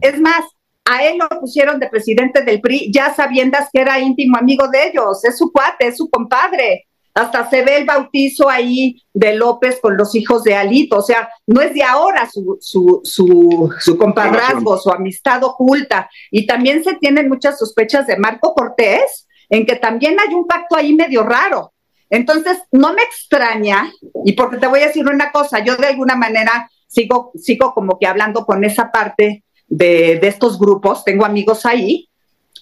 es 0.00 0.20
más, 0.20 0.42
a 0.84 1.04
él 1.04 1.18
lo 1.18 1.40
pusieron 1.40 1.80
de 1.80 1.88
presidente 1.88 2.42
del 2.42 2.60
PRI, 2.60 2.92
ya 2.92 3.14
sabiendas 3.14 3.68
que 3.72 3.80
era 3.80 4.00
íntimo 4.00 4.36
amigo 4.36 4.68
de 4.68 4.88
ellos, 4.88 5.24
es 5.24 5.38
su 5.38 5.50
cuate, 5.50 5.88
es 5.88 5.96
su 5.96 6.10
compadre. 6.10 6.86
Hasta 7.16 7.48
se 7.48 7.62
ve 7.62 7.76
el 7.76 7.84
bautizo 7.84 8.50
ahí 8.50 9.00
de 9.12 9.36
López 9.36 9.78
con 9.80 9.96
los 9.96 10.16
hijos 10.16 10.42
de 10.42 10.56
Alito, 10.56 10.96
o 10.96 11.02
sea, 11.02 11.28
no 11.46 11.60
es 11.60 11.72
de 11.72 11.84
ahora 11.84 12.28
su, 12.28 12.58
su, 12.60 13.00
su, 13.04 13.72
su 13.78 13.96
compadrazgo, 13.96 14.76
su 14.78 14.90
amistad 14.90 15.44
oculta. 15.44 16.10
Y 16.32 16.44
también 16.44 16.82
se 16.82 16.94
tienen 16.94 17.28
muchas 17.28 17.56
sospechas 17.56 18.08
de 18.08 18.16
Marco 18.16 18.52
Cortés, 18.52 19.28
en 19.48 19.64
que 19.64 19.76
también 19.76 20.16
hay 20.18 20.34
un 20.34 20.48
pacto 20.48 20.74
ahí 20.74 20.92
medio 20.92 21.22
raro. 21.22 21.73
Entonces, 22.10 22.58
no 22.70 22.92
me 22.92 23.02
extraña, 23.02 23.90
y 24.24 24.32
porque 24.32 24.58
te 24.58 24.66
voy 24.66 24.80
a 24.80 24.86
decir 24.86 25.06
una 25.06 25.32
cosa, 25.32 25.64
yo 25.64 25.76
de 25.76 25.88
alguna 25.88 26.16
manera 26.16 26.70
sigo, 26.86 27.32
sigo 27.34 27.74
como 27.74 27.98
que 27.98 28.06
hablando 28.06 28.44
con 28.44 28.64
esa 28.64 28.90
parte 28.90 29.44
de, 29.66 30.20
estos 30.22 30.58
grupos, 30.58 31.04
tengo 31.04 31.24
amigos 31.24 31.66
ahí, 31.66 32.08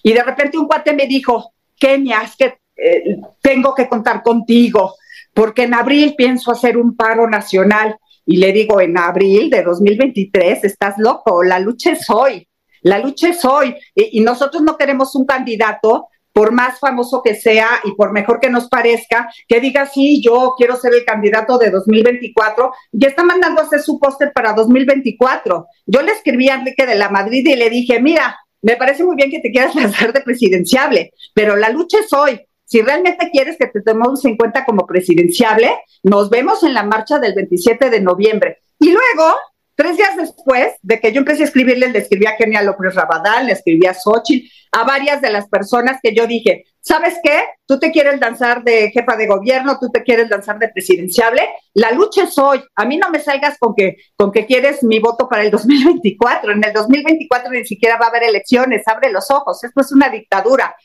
y 0.01 0.13
de 0.13 0.23
repente 0.23 0.57
un 0.57 0.67
cuate 0.67 0.93
me 0.93 1.07
dijo, 1.07 1.53
Kenia, 1.77 2.21
es 2.21 2.35
que 2.35 2.57
eh, 2.75 3.17
tengo 3.41 3.75
que 3.75 3.87
contar 3.87 4.23
contigo, 4.23 4.95
porque 5.33 5.63
en 5.63 5.73
abril 5.73 6.15
pienso 6.17 6.51
hacer 6.51 6.77
un 6.77 6.95
paro 6.95 7.29
nacional 7.29 7.97
y 8.25 8.37
le 8.37 8.53
digo, 8.53 8.79
en 8.79 8.97
abril 8.97 9.49
de 9.49 9.63
2023, 9.63 10.63
estás 10.63 10.95
loco, 10.97 11.43
la 11.43 11.59
lucha 11.59 11.91
es 11.91 12.09
hoy, 12.09 12.47
la 12.81 12.99
lucha 12.99 13.29
es 13.29 13.43
hoy. 13.43 13.75
Y 13.95 14.21
nosotros 14.21 14.61
no 14.63 14.77
queremos 14.77 15.15
un 15.15 15.25
candidato 15.25 16.07
por 16.33 16.51
más 16.51 16.79
famoso 16.79 17.21
que 17.23 17.35
sea 17.35 17.69
y 17.83 17.93
por 17.93 18.11
mejor 18.11 18.39
que 18.39 18.49
nos 18.49 18.67
parezca, 18.67 19.29
que 19.47 19.59
diga, 19.59 19.85
sí, 19.85 20.21
yo 20.21 20.55
quiero 20.57 20.75
ser 20.75 20.93
el 20.95 21.05
candidato 21.05 21.57
de 21.57 21.69
2024, 21.69 22.73
ya 22.91 23.07
está 23.07 23.23
mandando 23.23 23.61
a 23.61 23.65
hacer 23.65 23.81
su 23.81 23.99
póster 23.99 24.33
para 24.33 24.53
2024. 24.53 25.67
Yo 25.85 26.01
le 26.01 26.11
escribí 26.11 26.49
a 26.49 26.55
Enrique 26.55 26.85
de 26.85 26.95
la 26.95 27.09
Madrid 27.09 27.45
y 27.45 27.55
le 27.55 27.69
dije, 27.69 28.01
mira, 28.01 28.37
me 28.63 28.75
parece 28.77 29.03
muy 29.03 29.15
bien 29.15 29.29
que 29.29 29.39
te 29.39 29.51
quieras 29.51 29.75
lanzar 29.75 30.11
de 30.11 30.21
presidenciable, 30.21 31.13
pero 31.33 31.55
la 31.55 31.69
lucha 31.69 31.99
es 31.99 32.11
hoy. 32.11 32.41
Si 32.65 32.81
realmente 32.81 33.29
quieres 33.31 33.57
que 33.57 33.67
te 33.67 33.81
tomemos 33.81 34.25
en 34.25 34.35
cuenta 34.35 34.65
como 34.65 34.87
presidenciable, 34.87 35.77
nos 36.01 36.31
vemos 36.31 36.63
en 36.63 36.73
la 36.73 36.83
marcha 36.83 37.19
del 37.19 37.35
27 37.35 37.91
de 37.91 38.01
noviembre. 38.01 38.57
Y 38.79 38.91
luego, 38.91 39.35
tres 39.75 39.97
días 39.97 40.15
después 40.17 40.73
de 40.81 40.99
que 40.99 41.11
yo 41.11 41.19
empecé 41.19 41.43
a 41.43 41.45
escribirle, 41.45 41.89
le 41.89 41.99
escribí 41.99 42.25
a 42.25 42.35
Kenia 42.35 42.61
López 42.61 42.95
Rabadán, 42.95 43.47
le 43.47 43.53
escribí 43.53 43.85
a 43.85 43.93
Xochitl, 43.93 44.47
a 44.71 44.83
varias 44.83 45.21
de 45.21 45.31
las 45.31 45.47
personas 45.47 45.99
que 46.01 46.15
yo 46.15 46.27
dije, 46.27 46.65
¿sabes 46.81 47.15
qué? 47.23 47.43
Tú 47.65 47.79
te 47.79 47.91
quieres 47.91 48.19
lanzar 48.19 48.63
de 48.63 48.91
jefa 48.91 49.15
de 49.15 49.27
gobierno, 49.27 49.77
tú 49.79 49.89
te 49.89 50.03
quieres 50.03 50.29
lanzar 50.29 50.59
de 50.59 50.69
presidenciable, 50.69 51.47
la 51.73 51.91
lucha 51.91 52.23
es 52.23 52.37
hoy. 52.37 52.63
A 52.75 52.85
mí 52.85 52.97
no 52.97 53.09
me 53.09 53.19
salgas 53.19 53.57
con 53.59 53.75
que, 53.75 53.97
con 54.15 54.31
que 54.31 54.45
quieres 54.45 54.83
mi 54.83 54.99
voto 54.99 55.27
para 55.29 55.43
el 55.43 55.51
2024. 55.51 56.51
En 56.51 56.63
el 56.63 56.73
2024 56.73 57.51
ni 57.51 57.65
siquiera 57.65 57.97
va 57.97 58.07
a 58.07 58.09
haber 58.09 58.23
elecciones, 58.23 58.87
abre 58.87 59.11
los 59.11 59.29
ojos, 59.31 59.63
esto 59.63 59.81
es 59.81 59.91
una 59.91 60.09
dictadura. 60.09 60.75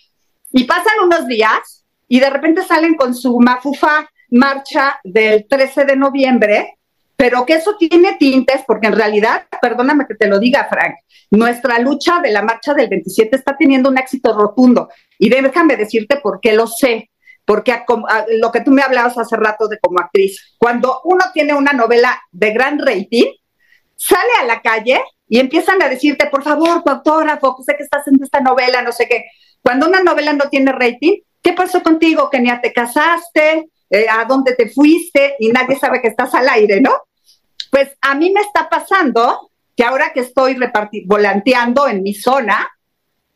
Y 0.53 0.65
pasan 0.65 1.01
unos 1.05 1.27
días 1.27 1.85
y 2.07 2.21
de 2.21 2.31
repente 2.31 2.63
salen 2.63 2.95
con 2.95 3.15
su 3.15 3.39
mafufa 3.41 4.09
marcha 4.31 5.01
del 5.05 5.47
13 5.49 5.85
de 5.85 5.97
noviembre, 5.97 6.78
pero 7.19 7.45
que 7.45 7.55
eso 7.55 7.77
tiene 7.77 8.17
tintes, 8.17 8.63
porque 8.65 8.87
en 8.87 8.93
realidad, 8.93 9.49
perdóname 9.61 10.07
que 10.07 10.15
te 10.15 10.29
lo 10.29 10.39
diga, 10.39 10.69
Frank, 10.71 10.95
nuestra 11.33 11.81
lucha 11.81 12.21
de 12.21 12.31
la 12.31 12.43
marcha 12.43 12.75
del 12.75 12.89
27 12.89 13.35
está 13.35 13.57
teniendo 13.57 13.89
un 13.89 13.99
éxito 13.99 14.39
rotundo. 14.39 14.89
Y 15.19 15.29
déjame 15.29 15.77
decirte 15.77 16.21
por 16.23 16.39
qué 16.41 16.53
lo 16.53 16.69
sé. 16.69 17.11
Porque 17.45 17.73
a, 17.73 17.85
a, 18.09 18.25
lo 18.39 18.53
que 18.53 18.61
tú 18.61 18.71
me 18.71 18.83
hablabas 18.83 19.19
hace 19.19 19.35
rato 19.35 19.67
de 19.67 19.81
como 19.81 19.99
actriz, 19.99 20.55
cuando 20.59 21.01
uno 21.03 21.25
tiene 21.35 21.55
una 21.55 21.73
novela 21.73 22.23
de 22.31 22.53
gran 22.53 22.79
rating, 22.79 23.27
sale 23.97 24.31
a 24.41 24.45
la 24.45 24.63
calle 24.63 25.03
y 25.27 25.41
empiezan 25.41 25.83
a 25.83 25.89
decirte, 25.89 26.29
por 26.31 26.45
favor, 26.45 26.85
tu 26.85 26.93
autógrafo, 26.93 27.57
sé 27.67 27.75
que 27.77 27.83
estás 27.83 28.07
en 28.07 28.23
esta 28.23 28.39
novela, 28.39 28.81
no 28.83 28.93
sé 28.93 29.09
qué. 29.09 29.25
Cuando 29.61 29.89
una 29.89 30.05
novela 30.05 30.35
no 30.35 30.49
tiene 30.51 30.71
rating, 30.71 31.17
¿qué 31.43 31.53
pasó 31.53 31.83
contigo? 31.83 32.31
Que 32.31 32.39
ni 32.39 32.61
te 32.61 32.73
casaste, 32.73 33.71
eh, 33.91 34.07
a 34.09 34.25
dónde 34.25 34.55
te 34.55 34.69
fuiste 34.69 35.35
y 35.41 35.49
nadie 35.49 35.77
sabe 35.77 36.01
que 36.01 36.09
estás 36.09 36.33
al 36.35 36.49
aire, 36.49 36.81
¿no? 36.81 36.93
Pues 37.71 37.91
a 38.01 38.15
mí 38.15 38.31
me 38.31 38.41
está 38.41 38.69
pasando 38.69 39.51
que 39.77 39.85
ahora 39.85 40.13
que 40.13 40.21
estoy 40.21 40.57
volanteando 41.07 41.87
en 41.89 42.03
mi 42.03 42.15
zona, 42.15 42.69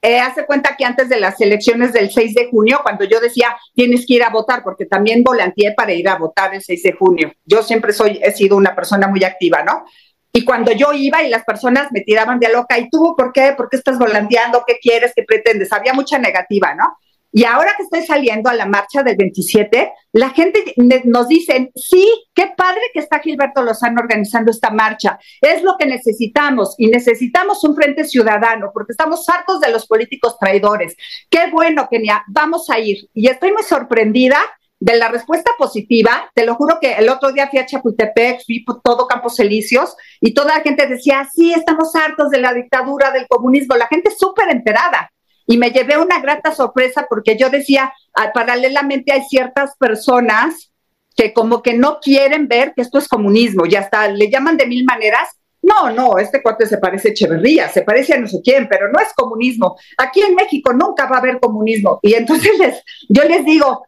eh, 0.05 0.19
hace 0.19 0.45
cuenta 0.45 0.75
que 0.77 0.85
antes 0.85 1.09
de 1.09 1.21
las 1.21 1.41
elecciones 1.41 1.93
del 1.93 2.11
6 2.11 2.35
de 2.35 2.49
junio, 2.51 2.81
cuando 2.83 3.05
yo 3.05 3.21
decía 3.21 3.57
tienes 3.73 4.05
que 4.05 4.15
ir 4.15 4.25
a 4.25 4.31
votar, 4.31 4.65
porque 4.65 4.87
también 4.87 5.23
volanteé 5.23 5.75
para 5.77 5.93
ir 5.93 6.09
a 6.09 6.17
votar 6.17 6.53
el 6.55 6.61
6 6.61 6.83
de 6.83 6.93
junio. 6.93 7.33
Yo 7.45 7.63
siempre 7.63 7.93
soy, 7.93 8.19
he 8.21 8.33
sido 8.33 8.57
una 8.57 8.75
persona 8.75 9.07
muy 9.07 9.23
activa, 9.23 9.63
¿no? 9.63 9.85
Y 10.33 10.45
cuando 10.45 10.73
yo 10.73 10.93
iba 10.93 11.23
y 11.23 11.29
las 11.29 11.45
personas 11.45 11.93
me 11.93 12.01
tiraban 12.01 12.41
de 12.41 12.49
loca, 12.53 12.79
¿y 12.79 12.91
tú 12.91 13.15
por 13.17 13.33
qué? 13.33 13.53
¿Por 13.57 13.69
qué 13.69 13.77
estás 13.77 13.99
volanteando? 13.99 14.65
¿Qué 14.67 14.79
quieres? 14.83 15.13
¿Qué 15.15 15.23
pretendes? 15.23 15.73
Había 15.73 15.93
mucha 15.93 16.19
negativa, 16.19 16.75
¿no? 16.75 16.97
Y 17.33 17.45
ahora 17.45 17.73
que 17.77 17.85
estoy 17.85 18.03
saliendo 18.03 18.51
a 18.51 18.55
la 18.55 18.67
marcha 18.67 19.03
del 19.03 19.17
27, 19.17 19.91
la 20.13 20.31
gente 20.31 20.75
nos 21.05 21.29
dice, 21.29 21.73
sí, 21.75 22.07
qué 22.35 22.53
padre 22.55 22.83
que 22.93 23.01
está 23.01 23.21
Gilberto 23.21 23.63
Lozano 23.63 24.03
organizando 24.03 24.51
esta 24.51 24.71
marcha. 24.71 25.19
Es 25.41 25.63
lo 25.63 25.77
que 25.79 25.87
necesitamos 25.87 26.75
y 26.77 26.89
necesitamos 26.89 27.65
un 27.65 27.75
frente 27.75 28.05
ciudadano 28.05 28.71
porque 28.75 28.93
estamos 28.93 29.27
hartos 29.31 29.61
de 29.61 29.71
los 29.71 29.87
políticos 29.87 30.37
traidores. 30.39 30.95
Qué 31.31 31.51
bueno, 31.51 31.89
Kenia, 31.91 32.23
vamos 32.29 32.69
a 32.69 32.79
ir. 32.79 33.09
Y 33.15 33.29
estoy 33.29 33.53
muy 33.53 33.63
sorprendida 33.63 34.39
de 34.79 34.97
la 34.97 35.09
respuesta 35.09 35.53
positiva. 35.57 36.31
Te 36.35 36.45
lo 36.45 36.57
juro 36.57 36.79
que 36.81 36.95
el 36.95 37.09
otro 37.09 37.33
día 37.33 37.49
fui 37.49 37.61
a 37.61 37.67
Chapultepec, 37.67 38.45
fui 38.45 38.65
por 38.65 38.83
todo 38.83 39.07
Campos 39.07 39.39
Elíseos 39.39 39.95
y 40.21 40.35
toda 40.35 40.57
la 40.57 40.61
gente 40.61 40.89
decía, 40.89 41.27
sí, 41.33 41.55
estamos 41.55 41.95
hartos 41.95 42.31
de 42.31 42.41
la 42.41 42.53
dictadura, 42.53 43.13
del 43.13 43.29
comunismo. 43.29 43.77
La 43.77 43.87
gente 43.87 44.11
súper 44.11 44.51
enterada 44.51 45.12
y 45.47 45.57
me 45.57 45.71
llevé 45.71 45.99
una 45.99 46.21
grata 46.21 46.55
sorpresa 46.55 47.07
porque 47.09 47.37
yo 47.37 47.51
decía, 47.51 47.93
ah, 48.15 48.31
paralelamente 48.33 49.13
hay 49.13 49.23
ciertas 49.23 49.77
personas 49.77 50.73
que 51.17 51.33
como 51.33 51.63
que 51.63 51.75
no 51.75 51.99
quieren 52.01 52.49
ver 52.49 52.73
que 52.75 52.83
esto 52.83 52.99
es 52.99 53.09
comunismo, 53.09 53.67
ya 53.67 53.81
está, 53.81 54.09
le 54.09 54.31
llaman 54.31 54.57
de 54.57 54.67
mil 54.67 54.85
maneras. 54.85 55.29
No, 55.61 55.91
no, 55.91 56.19
este 56.19 56.43
cuate 56.43 56.67
se 56.67 56.79
parece 56.79 57.09
a 57.09 57.11
Echeverría, 57.13 57.69
se 57.69 57.83
parece 57.83 58.15
a 58.15 58.19
no 58.19 58.27
sé 58.27 58.41
quién, 58.43 58.67
pero 58.69 58.91
no 58.91 58.99
es 58.99 59.13
comunismo. 59.15 59.77
Aquí 59.97 60.21
en 60.23 60.35
México 60.35 60.73
nunca 60.73 61.07
va 61.07 61.17
a 61.17 61.21
haber 61.21 61.39
comunismo. 61.39 62.01
Y 62.03 62.15
entonces 62.15 62.51
les, 62.59 62.83
yo 63.09 63.23
les 63.25 63.45
digo, 63.45 63.85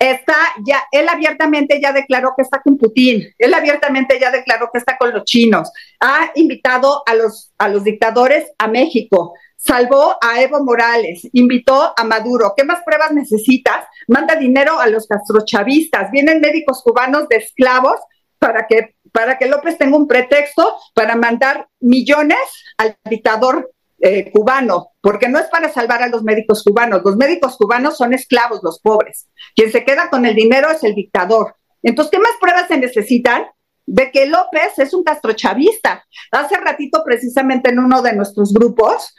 está 0.00 0.34
ya, 0.64 0.82
él 0.90 1.06
abiertamente 1.08 1.78
ya 1.80 1.92
declaró 1.92 2.32
que 2.34 2.42
está 2.42 2.62
con 2.62 2.78
Putin, 2.78 3.22
él 3.36 3.52
abiertamente 3.52 4.18
ya 4.18 4.30
declaró 4.30 4.70
que 4.72 4.78
está 4.78 4.96
con 4.96 5.12
los 5.12 5.24
chinos, 5.24 5.70
ha 6.00 6.32
invitado 6.36 7.02
a 7.06 7.14
los, 7.14 7.52
a 7.58 7.68
los 7.68 7.84
dictadores 7.84 8.50
a 8.56 8.66
México, 8.66 9.34
salvó 9.60 10.16
a 10.20 10.40
Evo 10.40 10.64
Morales, 10.64 11.28
invitó 11.32 11.92
a 11.96 12.04
Maduro. 12.04 12.54
¿Qué 12.56 12.64
más 12.64 12.82
pruebas 12.84 13.12
necesitas? 13.12 13.84
Manda 14.08 14.34
dinero 14.34 14.80
a 14.80 14.88
los 14.88 15.06
castrochavistas. 15.06 16.10
Vienen 16.10 16.40
médicos 16.40 16.82
cubanos 16.82 17.28
de 17.28 17.36
esclavos 17.36 18.00
para 18.38 18.66
que, 18.66 18.96
para 19.12 19.36
que 19.36 19.46
López 19.46 19.76
tenga 19.76 19.96
un 19.96 20.08
pretexto 20.08 20.76
para 20.94 21.14
mandar 21.14 21.68
millones 21.78 22.38
al 22.78 22.96
dictador 23.08 23.70
eh, 24.00 24.30
cubano, 24.32 24.92
porque 25.02 25.28
no 25.28 25.38
es 25.38 25.46
para 25.48 25.68
salvar 25.68 26.02
a 26.02 26.08
los 26.08 26.22
médicos 26.22 26.64
cubanos. 26.64 27.02
Los 27.04 27.16
médicos 27.16 27.58
cubanos 27.58 27.98
son 27.98 28.14
esclavos, 28.14 28.60
los 28.62 28.80
pobres. 28.80 29.28
Quien 29.54 29.70
se 29.70 29.84
queda 29.84 30.08
con 30.08 30.24
el 30.24 30.34
dinero 30.34 30.70
es 30.70 30.82
el 30.84 30.94
dictador. 30.94 31.54
Entonces, 31.82 32.10
¿qué 32.10 32.18
más 32.18 32.32
pruebas 32.40 32.68
se 32.68 32.78
necesitan? 32.78 33.44
de 33.86 34.12
que 34.12 34.26
López 34.26 34.78
es 34.78 34.94
un 34.94 35.02
castrochavista. 35.02 36.04
Hace 36.30 36.56
ratito, 36.58 37.02
precisamente 37.04 37.70
en 37.70 37.80
uno 37.80 38.02
de 38.02 38.12
nuestros 38.12 38.54
grupos, 38.54 39.16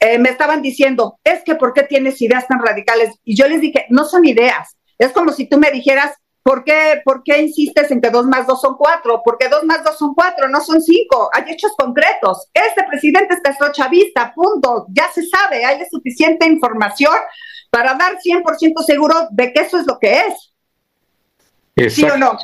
eh, 0.00 0.18
me 0.18 0.30
estaban 0.30 0.62
diciendo, 0.62 1.18
es 1.24 1.42
que 1.44 1.54
¿por 1.54 1.72
qué 1.72 1.82
tienes 1.82 2.20
ideas 2.22 2.46
tan 2.46 2.60
radicales? 2.64 3.10
Y 3.24 3.36
yo 3.36 3.48
les 3.48 3.60
dije, 3.60 3.86
no 3.90 4.04
son 4.04 4.24
ideas. 4.24 4.76
Es 4.98 5.12
como 5.12 5.32
si 5.32 5.46
tú 5.46 5.58
me 5.58 5.70
dijeras, 5.70 6.12
¿por 6.42 6.62
qué, 6.62 7.00
¿por 7.04 7.22
qué 7.24 7.40
insistes 7.42 7.90
en 7.90 8.00
que 8.00 8.10
dos 8.10 8.26
más 8.26 8.46
dos 8.46 8.60
son 8.60 8.76
cuatro? 8.76 9.22
Porque 9.24 9.48
dos 9.48 9.64
más 9.64 9.82
dos 9.82 9.98
son 9.98 10.14
cuatro, 10.14 10.48
no 10.48 10.60
son 10.60 10.80
cinco. 10.80 11.30
Hay 11.32 11.52
hechos 11.52 11.72
concretos. 11.76 12.48
Este 12.54 12.84
presidente 12.84 13.34
es 13.34 13.72
chavista, 13.72 14.32
punto. 14.34 14.86
Ya 14.90 15.10
se 15.12 15.26
sabe, 15.26 15.64
hay 15.64 15.82
suficiente 15.90 16.46
información 16.46 17.14
para 17.70 17.94
dar 17.94 18.18
100% 18.18 18.84
seguro 18.84 19.14
de 19.30 19.52
que 19.52 19.62
eso 19.62 19.78
es 19.78 19.86
lo 19.86 19.98
que 19.98 20.12
es. 20.12 21.92
¿Sí 21.92 22.04
o 22.04 22.16
no? 22.16 22.38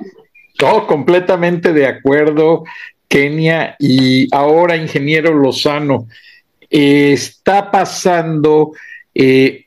Todo 0.58 0.86
completamente 0.86 1.72
de 1.72 1.86
acuerdo, 1.86 2.64
Kenia. 3.06 3.76
Y 3.78 4.34
ahora, 4.34 4.76
ingeniero 4.76 5.32
Lozano, 5.32 6.08
está 6.70 7.70
pasando, 7.70 8.72
eh, 9.14 9.66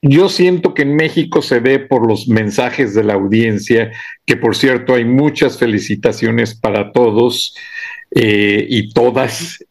yo 0.00 0.28
siento 0.28 0.72
que 0.72 0.82
en 0.82 0.96
México 0.96 1.42
se 1.42 1.60
ve 1.60 1.78
por 1.78 2.06
los 2.06 2.26
mensajes 2.26 2.94
de 2.94 3.04
la 3.04 3.14
audiencia, 3.14 3.92
que 4.24 4.36
por 4.36 4.56
cierto 4.56 4.94
hay 4.94 5.04
muchas 5.04 5.58
felicitaciones 5.58 6.54
para 6.54 6.92
todos 6.92 7.54
eh, 8.14 8.66
y 8.68 8.92
todas, 8.92 9.62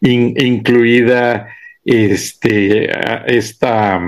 incluida 0.00 1.48
este, 1.84 2.90
esta, 3.26 4.00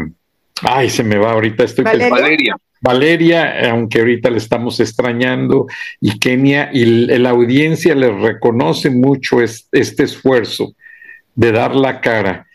ay, 0.62 0.90
se 0.90 1.02
me 1.02 1.16
va 1.16 1.32
ahorita, 1.32 1.64
estoy 1.64 1.84
Valeria. 1.84 2.56
Valeria, 2.78 3.70
aunque 3.70 4.00
ahorita 4.00 4.28
le 4.28 4.36
estamos 4.36 4.80
extrañando, 4.80 5.66
y 6.00 6.18
Kenia, 6.18 6.70
y 6.72 6.84
la 6.84 7.30
audiencia 7.30 7.94
le 7.94 8.12
reconoce 8.12 8.90
mucho 8.90 9.40
este 9.40 10.02
esfuerzo 10.02 10.74
de 11.36 11.52
dar 11.52 11.76
la 11.76 12.00
cara, 12.00 12.46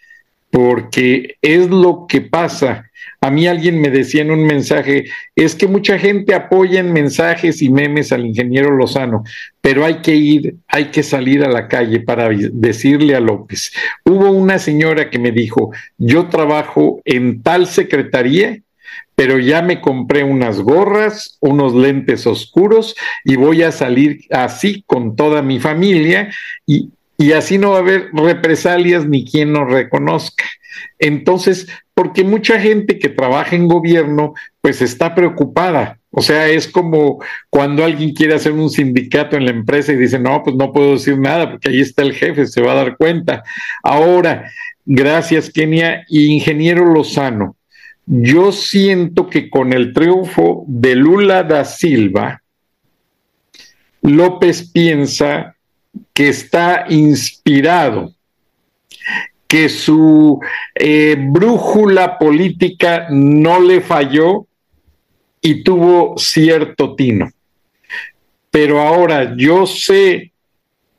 porque 0.50 1.38
es 1.42 1.70
lo 1.70 2.06
que 2.10 2.22
pasa. 2.22 2.90
A 3.22 3.30
mí 3.30 3.48
alguien 3.48 3.80
me 3.80 3.90
decía 3.90 4.24
en 4.24 4.32
un 4.32 4.46
mensaje, 4.46 5.06
es 5.36 5.56
que 5.56 5.68
mucha 5.68 5.98
gente 5.98 6.34
apoya 6.34 6.80
en 6.80 6.92
mensajes 6.92 7.62
y 7.62 7.70
memes 7.70 8.12
al 8.12 8.26
ingeniero 8.26 8.76
Lozano, 8.76 9.24
pero 9.62 9.86
hay 9.86 10.02
que 10.02 10.16
ir, 10.16 10.56
hay 10.68 10.86
que 10.86 11.04
salir 11.04 11.44
a 11.44 11.50
la 11.50 11.68
calle 11.68 12.00
para 12.00 12.30
decirle 12.30 13.16
a 13.16 13.20
López. 13.20 13.72
Hubo 14.04 14.32
una 14.32 14.60
señora 14.60 15.10
que 15.10 15.20
me 15.20 15.32
dijo, 15.32 15.72
yo 15.98 16.28
trabajo 16.28 17.02
en 17.06 17.44
tal 17.44 17.68
secretaría, 17.68 18.60
pero 19.16 19.38
ya 19.38 19.62
me 19.62 19.82
compré 19.82 20.24
unas 20.24 20.60
gorras, 20.60 21.38
unos 21.42 21.76
lentes 21.76 22.26
oscuros 22.26 22.96
y 23.24 23.36
voy 23.36 23.62
a 23.62 23.72
salir 23.72 24.22
así 24.32 24.84
con 24.88 25.16
toda 25.16 25.44
mi 25.44 25.60
familia 25.60 26.34
y, 26.66 26.90
y 27.22 27.34
así 27.34 27.60
no 27.60 27.70
va 27.70 27.78
a 27.78 27.82
haber 27.82 28.10
represalias 28.14 29.06
ni 29.06 29.24
quien 29.24 29.54
nos 29.54 29.72
reconozca. 29.72 30.44
Entonces, 30.98 31.68
porque 31.94 32.24
mucha 32.24 32.60
gente 32.60 32.98
que 32.98 33.10
trabaja 33.10 33.56
en 33.56 33.68
gobierno, 33.68 34.34
pues 34.60 34.82
está 34.82 35.14
preocupada 35.14 36.00
O 36.10 36.24
sea, 36.24 36.48
es 36.48 36.68
como 36.68 37.24
cuando 37.52 37.86
alguien 37.86 38.16
quiere 38.16 38.34
hacer 38.34 38.54
un 38.54 38.72
sindicato 38.72 39.38
en 39.38 39.46
la 39.46 39.52
empresa 39.52 39.94
y 39.94 39.98
dice, 39.98 40.18
no, 40.18 40.42
pues 40.44 40.56
no 40.56 40.74
puedo 40.74 40.94
decir 40.94 41.20
nada 41.20 41.52
porque 41.52 41.70
ahí 41.70 41.82
está 41.82 42.02
el 42.02 42.14
jefe, 42.14 42.48
se 42.48 42.62
va 42.62 42.72
a 42.72 42.84
dar 42.84 42.98
cuenta. 42.98 43.44
Ahora, 43.84 44.50
gracias 44.84 45.52
Kenia, 45.52 46.04
ingeniero 46.10 46.92
Lozano, 46.92 47.56
yo 48.08 48.52
siento 48.52 49.30
que 49.30 49.48
con 49.52 49.74
el 49.74 49.94
triunfo 49.94 50.66
de 50.68 50.96
Lula 50.96 51.44
da 51.44 51.66
Silva, 51.66 52.42
López 54.02 54.72
piensa 54.72 55.56
que 56.14 56.30
está 56.30 56.86
inspirado, 56.90 58.14
que 59.48 59.70
su 59.70 60.40
eh, 60.76 61.16
brújula 61.20 62.18
política 62.18 63.08
no 63.10 63.60
le 63.60 63.82
falló 63.82 64.48
y 65.42 65.64
tuvo 65.64 66.18
cierto 66.18 66.96
tino. 66.96 67.30
Pero 68.50 68.82
ahora 68.82 69.36
yo 69.36 69.66
sé 69.66 70.32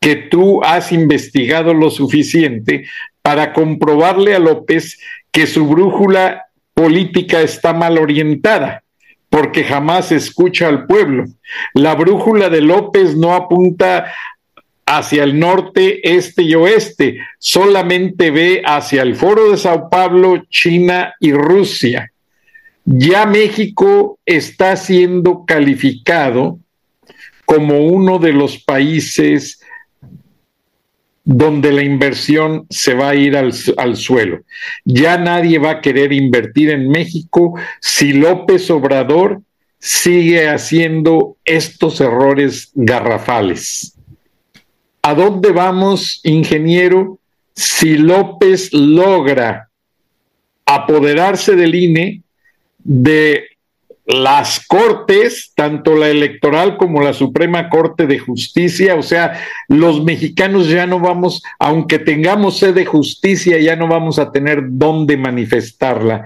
que 0.00 0.16
tú 0.16 0.62
has 0.64 0.90
investigado 0.90 1.72
lo 1.74 1.90
suficiente 1.90 2.86
para 3.22 3.52
comprobarle 3.52 4.34
a 4.34 4.40
López 4.40 4.98
que 5.30 5.46
su 5.46 5.66
brújula 5.66 6.46
política 6.74 7.40
está 7.40 7.72
mal 7.72 7.98
orientada, 7.98 8.82
porque 9.30 9.62
jamás 9.62 10.10
escucha 10.10 10.68
al 10.68 10.86
pueblo. 10.86 11.24
La 11.74 11.94
brújula 11.94 12.48
de 12.48 12.60
López 12.60 13.16
no 13.16 13.34
apunta 13.34 14.12
hacia 14.96 15.24
el 15.24 15.38
norte, 15.38 16.00
este 16.16 16.42
y 16.42 16.54
oeste, 16.54 17.18
solamente 17.38 18.30
ve 18.30 18.62
hacia 18.64 19.02
el 19.02 19.16
Foro 19.16 19.50
de 19.50 19.56
Sao 19.56 19.88
Paulo, 19.88 20.44
China 20.48 21.14
y 21.20 21.32
Rusia. 21.32 22.12
Ya 22.84 23.26
México 23.26 24.18
está 24.26 24.76
siendo 24.76 25.44
calificado 25.46 26.58
como 27.44 27.86
uno 27.86 28.18
de 28.18 28.32
los 28.32 28.58
países 28.58 29.60
donde 31.24 31.72
la 31.72 31.82
inversión 31.82 32.66
se 32.68 32.94
va 32.94 33.10
a 33.10 33.14
ir 33.14 33.36
al, 33.36 33.52
al, 33.76 33.96
suelo. 33.96 34.40
Ya 34.84 35.16
nadie 35.18 35.58
va 35.58 35.70
a 35.70 35.80
querer 35.80 36.12
invertir 36.12 36.70
en 36.70 36.88
México 36.88 37.54
si 37.80 38.12
López 38.12 38.68
Obrador 38.70 39.40
sigue 39.78 40.48
haciendo 40.48 41.36
estos 41.44 42.00
errores 42.00 42.70
garrafales. 42.74 43.96
¿A 45.02 45.14
dónde 45.14 45.50
vamos, 45.50 46.20
ingeniero, 46.22 47.18
si 47.54 47.98
López 47.98 48.72
logra 48.72 49.68
apoderarse 50.64 51.56
del 51.56 51.74
INE, 51.74 52.22
de 52.78 53.44
las 54.06 54.64
cortes, 54.66 55.52
tanto 55.54 55.94
la 55.94 56.08
electoral 56.08 56.76
como 56.76 57.02
la 57.02 57.12
Suprema 57.12 57.68
Corte 57.68 58.06
de 58.06 58.18
Justicia, 58.18 58.94
o 58.94 59.02
sea, 59.02 59.40
los 59.68 60.04
mexicanos 60.04 60.68
ya 60.68 60.86
no 60.86 61.00
vamos, 61.00 61.42
aunque 61.58 61.98
tengamos 61.98 62.58
sed 62.58 62.74
de 62.74 62.84
justicia, 62.84 63.58
ya 63.58 63.76
no 63.76 63.88
vamos 63.88 64.18
a 64.18 64.30
tener 64.32 64.60
dónde 64.68 65.16
manifestarla. 65.16 66.24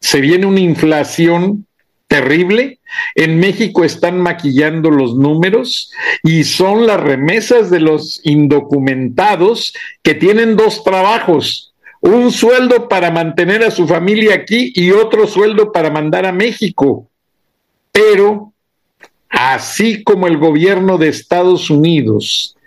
Se 0.00 0.20
viene 0.20 0.46
una 0.46 0.60
inflación 0.60 1.66
terrible. 2.12 2.78
En 3.14 3.40
México 3.40 3.84
están 3.84 4.20
maquillando 4.20 4.90
los 4.90 5.16
números 5.16 5.90
y 6.22 6.44
son 6.44 6.86
las 6.86 7.00
remesas 7.00 7.70
de 7.70 7.80
los 7.80 8.20
indocumentados 8.22 9.72
que 10.02 10.14
tienen 10.14 10.54
dos 10.54 10.84
trabajos, 10.84 11.72
un 12.02 12.30
sueldo 12.30 12.86
para 12.86 13.10
mantener 13.10 13.64
a 13.64 13.70
su 13.70 13.88
familia 13.88 14.34
aquí 14.34 14.72
y 14.74 14.90
otro 14.90 15.26
sueldo 15.26 15.72
para 15.72 15.88
mandar 15.88 16.26
a 16.26 16.32
México. 16.32 17.08
Pero, 17.92 18.52
así 19.30 20.02
como 20.02 20.26
el 20.26 20.36
gobierno 20.36 20.98
de 20.98 21.08
Estados 21.08 21.70
Unidos 21.70 22.58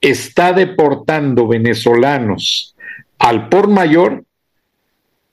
está 0.00 0.52
deportando 0.52 1.46
venezolanos 1.46 2.74
al 3.20 3.48
por 3.48 3.68
mayor, 3.68 4.24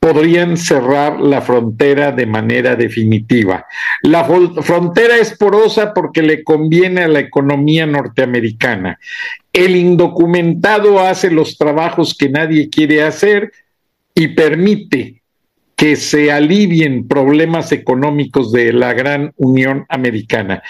podrían 0.08 0.56
cerrar 0.56 1.20
la 1.20 1.41
frontera 1.41 2.13
de 2.13 2.26
manera 2.26 2.78
definitiva. 2.78 3.65
La 4.04 4.24
frontera 4.24 5.17
es 5.17 5.38
porosa 5.38 5.93
porque 5.93 6.22
le 6.22 6.46
conviene 6.46 7.02
a 7.02 7.10
la 7.10 7.20
economía 7.20 7.86
norteamericana. 7.86 9.00
El 9.52 9.76
indocumentado 9.76 11.02
hace 11.02 11.30
los 11.30 11.58
trabajos 11.58 12.15
que 12.17 12.30
nadie 12.30 12.70
quiere 12.70 13.04
hacer 13.04 13.52
y 14.15 14.30
permite 14.30 15.24
que 15.76 15.98
se 15.98 16.32
alivien 16.32 17.06
problemas 17.10 17.74
económicos 17.74 18.54
de 18.54 18.72
la 18.72 18.93
gran 18.93 19.34
Unión 19.36 19.86
Americana. 19.89 20.63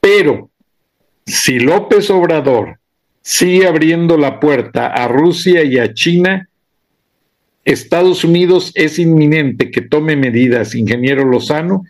Pero 0.00 0.50
si 1.24 1.60
López 1.60 2.10
Obrador 2.10 2.78
sigue 3.22 3.66
abriendo 3.66 4.18
la 4.18 4.38
puerta 4.38 4.88
a 4.88 5.08
Rusia 5.08 5.64
y 5.64 5.78
a 5.78 5.94
China, 5.94 6.46
Estados 7.64 8.24
Unidos 8.24 8.72
es 8.74 8.98
inminente 8.98 9.70
que 9.70 9.80
tome 9.80 10.16
medidas, 10.16 10.74
ingeniero 10.74 11.24
Lozano, 11.24 11.84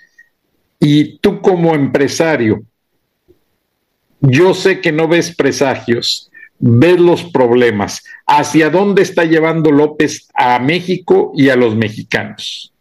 y 0.78 1.18
tú 1.18 1.40
como 1.40 1.74
empresario, 1.74 2.62
yo 4.20 4.54
sé 4.54 4.80
que 4.80 4.92
no 4.92 5.08
ves 5.08 5.34
presagios, 5.34 6.30
ves 6.58 7.00
los 7.00 7.24
problemas. 7.24 8.04
¿Hacia 8.26 8.70
dónde 8.70 9.02
está 9.02 9.24
llevando 9.24 9.70
López 9.70 10.28
a 10.34 10.58
México 10.58 11.32
y 11.34 11.48
a 11.48 11.56
los 11.56 11.74
mexicanos? 11.74 12.72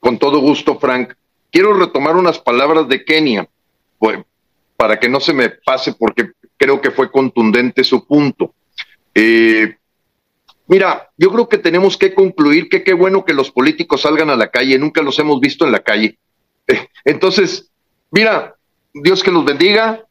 Con 0.00 0.18
todo 0.18 0.40
gusto, 0.40 0.78
Frank. 0.78 1.14
Quiero 1.50 1.74
retomar 1.74 2.16
unas 2.16 2.38
palabras 2.38 2.88
de 2.88 3.04
Kenia, 3.04 3.48
pues, 3.98 4.20
para 4.76 5.00
que 5.00 5.08
no 5.08 5.18
se 5.18 5.32
me 5.32 5.48
pase, 5.48 5.94
porque 5.98 6.30
creo 6.56 6.80
que 6.80 6.90
fue 6.90 7.10
contundente 7.10 7.82
su 7.82 8.06
punto. 8.06 8.54
Eh, 9.14 9.77
Mira, 10.68 11.08
yo 11.16 11.32
creo 11.32 11.48
que 11.48 11.56
tenemos 11.56 11.96
que 11.96 12.14
concluir 12.14 12.68
que 12.68 12.84
qué 12.84 12.92
bueno 12.92 13.24
que 13.24 13.32
los 13.32 13.50
políticos 13.50 14.02
salgan 14.02 14.28
a 14.28 14.36
la 14.36 14.50
calle, 14.50 14.78
nunca 14.78 15.00
los 15.00 15.18
hemos 15.18 15.40
visto 15.40 15.64
en 15.64 15.72
la 15.72 15.80
calle. 15.80 16.18
Entonces, 17.06 17.70
mira, 18.10 18.54
Dios 18.92 19.22
que 19.22 19.32
los 19.32 19.46
bendiga, 19.46 20.04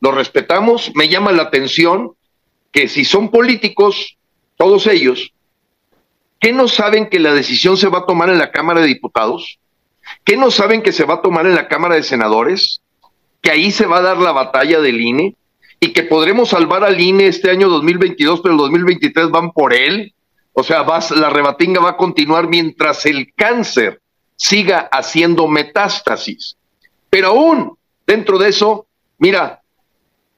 los 0.00 0.14
respetamos, 0.14 0.92
me 0.94 1.08
llama 1.08 1.32
la 1.32 1.42
atención 1.42 2.12
que 2.70 2.86
si 2.86 3.04
son 3.04 3.30
políticos, 3.30 4.16
todos 4.56 4.86
ellos, 4.86 5.32
¿qué 6.38 6.52
no 6.52 6.68
saben 6.68 7.08
que 7.08 7.18
la 7.18 7.34
decisión 7.34 7.76
se 7.76 7.88
va 7.88 8.00
a 8.00 8.06
tomar 8.06 8.30
en 8.30 8.38
la 8.38 8.52
Cámara 8.52 8.82
de 8.82 8.86
Diputados? 8.86 9.58
¿Qué 10.24 10.36
no 10.36 10.52
saben 10.52 10.82
que 10.82 10.92
se 10.92 11.04
va 11.04 11.14
a 11.14 11.22
tomar 11.22 11.46
en 11.46 11.56
la 11.56 11.66
Cámara 11.66 11.96
de 11.96 12.04
Senadores? 12.04 12.82
¿Que 13.40 13.50
ahí 13.50 13.72
se 13.72 13.86
va 13.86 13.98
a 13.98 14.02
dar 14.02 14.18
la 14.18 14.30
batalla 14.30 14.80
del 14.80 15.00
INE? 15.00 15.34
Y 15.84 15.92
que 15.92 16.04
podremos 16.04 16.48
salvar 16.48 16.82
al 16.82 16.98
INE 16.98 17.26
este 17.26 17.50
año 17.50 17.68
2022, 17.68 18.40
pero 18.40 18.54
el 18.54 18.58
2023 18.58 19.28
van 19.28 19.52
por 19.52 19.74
él. 19.74 20.14
O 20.54 20.62
sea, 20.62 20.82
la 21.14 21.28
rebatinga 21.28 21.78
va 21.78 21.90
a 21.90 21.96
continuar 21.98 22.48
mientras 22.48 23.04
el 23.04 23.34
cáncer 23.34 24.00
siga 24.34 24.88
haciendo 24.90 25.46
metástasis. 25.46 26.56
Pero 27.10 27.28
aún 27.28 27.76
dentro 28.06 28.38
de 28.38 28.48
eso, 28.48 28.86
mira, 29.18 29.60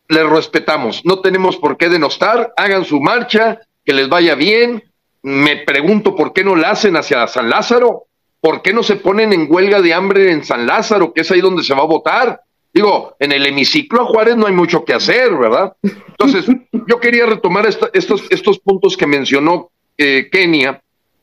les 0.08 0.28
respetamos, 0.28 1.02
no 1.04 1.20
tenemos 1.20 1.56
por 1.58 1.76
qué 1.76 1.88
denostar, 1.88 2.52
hagan 2.56 2.84
su 2.84 3.00
marcha, 3.00 3.60
que 3.84 3.92
les 3.92 4.08
vaya 4.08 4.34
bien. 4.34 4.82
Me 5.22 5.58
pregunto 5.58 6.16
por 6.16 6.32
qué 6.32 6.42
no 6.42 6.56
la 6.56 6.70
hacen 6.70 6.96
hacia 6.96 7.28
San 7.28 7.48
Lázaro, 7.48 8.06
por 8.40 8.62
qué 8.62 8.72
no 8.72 8.82
se 8.82 8.96
ponen 8.96 9.32
en 9.32 9.46
huelga 9.48 9.80
de 9.80 9.94
hambre 9.94 10.32
en 10.32 10.44
San 10.44 10.66
Lázaro, 10.66 11.12
que 11.12 11.20
es 11.20 11.30
ahí 11.30 11.40
donde 11.40 11.62
se 11.62 11.74
va 11.74 11.82
a 11.82 11.86
votar. 11.86 12.40
Digo, 12.76 13.16
en 13.20 13.32
el 13.32 13.46
hemiciclo 13.46 14.02
a 14.02 14.04
Juárez 14.04 14.36
no 14.36 14.46
hay 14.46 14.52
mucho 14.52 14.84
que 14.84 14.92
hacer, 14.92 15.34
¿verdad? 15.34 15.74
Entonces, 15.82 16.44
yo 16.86 17.00
quería 17.00 17.24
retomar 17.24 17.66
estos, 17.66 18.24
estos 18.28 18.58
puntos 18.58 18.98
que 18.98 19.06
mencionó 19.06 19.70
eh, 19.96 20.28
Kenia, 20.30 20.82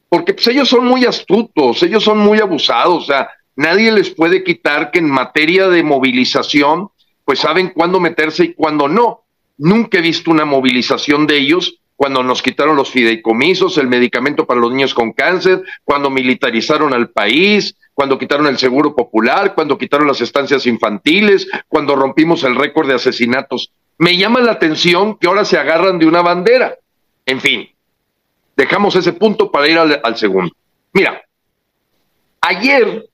porque 0.09 0.33
pues, 0.33 0.47
ellos 0.47 0.67
son 0.67 0.83
muy 0.87 1.05
astutos, 1.05 1.83
ellos 1.83 2.03
son 2.03 2.17
muy 2.17 2.39
abusados, 2.39 3.03
o 3.03 3.05
sea, 3.05 3.29
nadie 3.55 3.91
les 3.91 4.09
puede 4.09 4.43
quitar 4.43 4.89
que 4.89 4.97
en 4.97 5.11
materia 5.11 5.69
de 5.69 5.83
movilización, 5.83 6.89
pues 7.23 7.37
saben 7.37 7.69
cuándo 7.69 7.99
meterse 7.99 8.45
y 8.45 8.53
cuándo 8.55 8.87
no. 8.87 9.21
Nunca 9.59 9.99
he 9.99 10.01
visto 10.01 10.31
una 10.31 10.45
movilización 10.45 11.27
de 11.27 11.37
ellos 11.37 11.77
cuando 11.95 12.23
nos 12.23 12.41
quitaron 12.41 12.75
los 12.75 12.89
fideicomisos, 12.89 13.77
el 13.77 13.89
medicamento 13.89 14.47
para 14.47 14.59
los 14.59 14.71
niños 14.71 14.95
con 14.95 15.13
cáncer, 15.13 15.61
cuando 15.83 16.09
militarizaron 16.09 16.95
al 16.95 17.11
país, 17.11 17.75
cuando 17.93 18.17
quitaron 18.17 18.47
el 18.47 18.57
seguro 18.57 18.95
popular, 18.95 19.53
cuando 19.53 19.77
quitaron 19.77 20.07
las 20.07 20.21
estancias 20.21 20.65
infantiles, 20.65 21.47
cuando 21.67 21.95
rompimos 21.95 22.43
el 22.43 22.55
récord 22.55 22.87
de 22.87 22.95
asesinatos. 22.95 23.71
Me 23.97 24.17
llama 24.17 24.41
la 24.41 24.53
atención 24.53 25.17
que 25.17 25.27
ahora 25.27 25.45
se 25.45 25.57
agarran 25.57 25.99
de 25.99 26.07
una 26.07 26.21
bandera. 26.21 26.75
En 27.25 27.39
fin, 27.39 27.69
dejamos 28.55 28.95
ese 28.95 29.13
punto 29.13 29.51
para 29.51 29.67
ir 29.67 29.77
al, 29.77 30.17
segundo. 30.17 30.53
Mira, 30.91 31.21
ayer, 32.41 33.07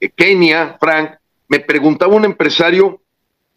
eh, 0.00 0.10
Kenia, 0.10 0.76
Frank, 0.80 1.12
me 1.48 1.60
preguntaba 1.60 2.14
un 2.14 2.24
empresario 2.24 3.00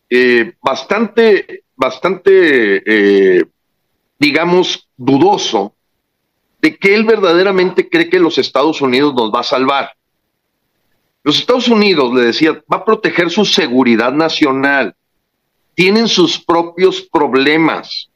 eh, 0.09 0.53
bastante, 0.61 1.63
bastante, 1.75 2.83
eh, 3.39 3.45
digamos, 4.19 4.87
dudoso 4.95 5.73
de 6.61 6.77
que 6.77 6.93
él 6.93 7.05
verdaderamente 7.05 7.89
cree 7.89 8.09
que 8.09 8.19
los 8.19 8.37
Estados 8.37 8.81
Unidos 8.81 9.13
nos 9.15 9.31
va 9.33 9.39
a 9.39 9.43
salvar. 9.43 9.91
Los 11.23 11.39
Estados 11.39 11.67
Unidos, 11.67 12.13
le 12.13 12.21
decía, 12.21 12.63
va 12.71 12.77
a 12.77 12.85
proteger 12.85 13.29
su 13.29 13.45
seguridad 13.45 14.11
nacional. 14.11 14.95
Tienen 15.75 16.07
sus 16.07 16.39
propios 16.39 17.01
problemas. 17.01 18.09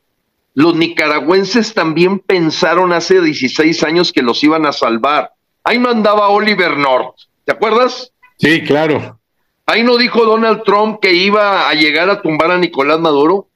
Los 0.53 0.75
nicaragüenses 0.75 1.73
también 1.73 2.19
pensaron 2.19 2.93
hace 2.93 3.21
16 3.21 3.83
años 3.83 4.11
que 4.11 4.21
los 4.21 4.43
iban 4.43 4.65
a 4.65 4.71
salvar. 4.71 5.31
Ahí 5.63 5.77
no 5.77 5.89
andaba 5.89 6.29
Oliver 6.29 6.77
North, 6.77 7.15
¿te 7.43 7.51
acuerdas? 7.51 8.11
Sí, 8.37 8.63
claro. 8.63 9.19
Ahí 9.65 9.83
no 9.83 9.97
dijo 9.97 10.23
Donald 10.25 10.63
Trump 10.63 10.99
que 11.01 11.13
iba 11.13 11.67
a 11.67 11.73
llegar 11.73 12.09
a 12.09 12.21
tumbar 12.21 12.51
a 12.51 12.57
Nicolás 12.57 12.99
Maduro. 12.99 13.47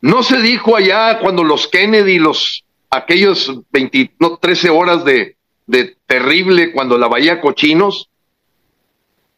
No 0.00 0.22
se 0.22 0.40
dijo 0.40 0.76
allá 0.76 1.18
cuando 1.20 1.44
los 1.44 1.68
Kennedy, 1.68 2.18
los 2.18 2.64
aquellos 2.90 3.60
20, 3.70 4.12
no, 4.18 4.38
13 4.38 4.70
horas 4.70 5.04
de, 5.04 5.36
de 5.66 5.96
terrible 6.06 6.72
cuando 6.72 6.98
la 6.98 7.08
bahía 7.08 7.40
Cochinos. 7.40 8.10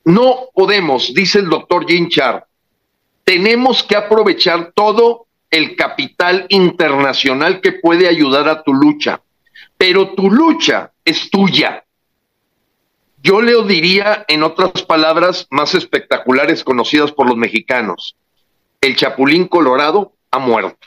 No 0.08 0.48
podemos, 0.54 1.12
dice 1.12 1.40
el 1.40 1.50
doctor 1.50 1.84
Jim 1.86 2.08
Char, 2.08 2.46
tenemos 3.24 3.82
que 3.82 3.94
aprovechar 3.94 4.72
todo 4.74 5.26
el 5.50 5.76
capital 5.76 6.46
internacional 6.48 7.60
que 7.60 7.72
puede 7.72 8.08
ayudar 8.08 8.48
a 8.48 8.62
tu 8.62 8.72
lucha, 8.72 9.20
pero 9.76 10.14
tu 10.14 10.30
lucha 10.30 10.92
es 11.04 11.28
tuya. 11.28 11.84
Yo 13.22 13.42
le 13.42 13.62
diría, 13.64 14.24
en 14.28 14.44
otras 14.44 14.82
palabras 14.82 15.46
más 15.50 15.74
espectaculares 15.74 16.64
conocidas 16.64 17.12
por 17.12 17.28
los 17.28 17.36
mexicanos, 17.36 18.16
el 18.80 18.96
Chapulín 18.96 19.46
Colorado 19.46 20.14
ha 20.30 20.38
muerto. 20.38 20.86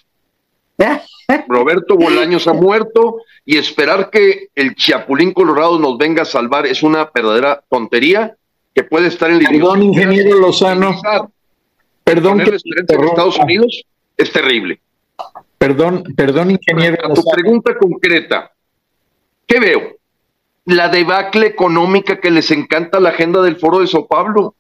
Roberto 1.47 1.95
Bolaños 1.95 2.47
ha 2.47 2.53
muerto 2.53 3.17
y 3.45 3.59
esperar 3.59 4.09
que 4.09 4.47
el 4.55 4.74
Chapulín 4.74 5.32
Colorado 5.32 5.78
nos 5.78 5.99
venga 5.99 6.24
a 6.24 6.26
salvar 6.26 6.65
es 6.65 6.82
una 6.82 7.11
verdadera 7.13 7.63
tontería 7.69 8.36
que 8.74 8.84
puede 8.84 9.07
estar 9.07 9.30
en 9.30 9.43
la 9.43 9.49
Perdón, 9.49 9.84
ingeniero 9.84 10.39
Lozano. 10.39 10.99
Perdón 12.03 12.39
que 12.39 12.55
Estados 12.55 13.38
Unidos 13.38 13.84
es 14.17 14.32
terrible. 14.32 14.82
Perdón, 15.57 16.03
perdón, 16.15 16.51
ingeniero. 16.51 16.97
A 17.05 17.13
tu 17.13 17.24
pregunta 17.24 17.78
concreta, 17.78 18.51
¿qué 19.45 19.59
veo? 19.59 19.97
La 20.65 20.89
debacle 20.89 21.47
económica 21.47 22.19
que 22.19 22.32
les 22.32 22.51
encanta 22.51 22.99
la 22.99 23.09
agenda 23.09 23.41
del 23.41 23.57
Foro 23.57 23.80
de 23.80 23.88
Sao 23.88 24.07
Paulo. 24.07 24.55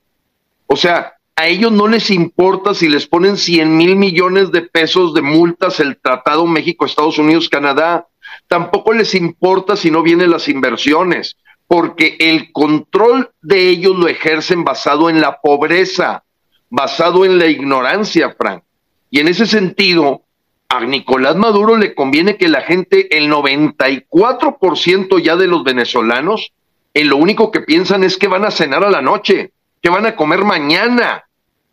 O 0.67 0.75
sea, 0.75 1.13
a 1.35 1.47
ellos 1.47 1.71
no 1.71 1.87
les 1.87 2.11
importa 2.11 2.73
si 2.73 2.87
les 2.87 3.07
ponen 3.07 3.37
100 3.37 3.75
mil 3.75 3.95
millones 3.95 4.51
de 4.51 4.61
pesos 4.61 5.13
de 5.13 5.21
multas 5.21 5.79
el 5.79 5.97
Tratado 5.97 6.45
México, 6.45 6.85
Estados 6.85 7.17
Unidos, 7.17 7.49
Canadá. 7.49 8.07
Tampoco 8.47 8.93
les 8.93 9.15
importa 9.15 9.75
si 9.75 9.89
no 9.89 10.03
vienen 10.03 10.29
las 10.29 10.47
inversiones, 10.47 11.37
porque 11.71 12.17
el 12.19 12.51
control 12.51 13.31
de 13.41 13.69
ellos 13.69 13.95
lo 13.95 14.09
ejercen 14.09 14.65
basado 14.65 15.09
en 15.09 15.21
la 15.21 15.39
pobreza, 15.39 16.25
basado 16.69 17.23
en 17.23 17.39
la 17.39 17.47
ignorancia, 17.47 18.35
Frank. 18.37 18.63
Y 19.09 19.21
en 19.21 19.29
ese 19.29 19.45
sentido, 19.45 20.23
a 20.67 20.81
Nicolás 20.81 21.37
Maduro 21.37 21.77
le 21.77 21.95
conviene 21.95 22.35
que 22.35 22.49
la 22.49 22.59
gente, 22.59 23.17
el 23.17 23.31
94% 23.31 25.21
ya 25.23 25.37
de 25.37 25.47
los 25.47 25.63
venezolanos, 25.63 26.51
en 26.93 27.07
lo 27.07 27.15
único 27.15 27.51
que 27.51 27.61
piensan 27.61 28.03
es 28.03 28.17
que 28.17 28.27
van 28.27 28.43
a 28.43 28.51
cenar 28.51 28.83
a 28.83 28.91
la 28.91 29.01
noche, 29.01 29.53
que 29.81 29.89
van 29.89 30.05
a 30.05 30.17
comer 30.17 30.43
mañana, 30.43 31.23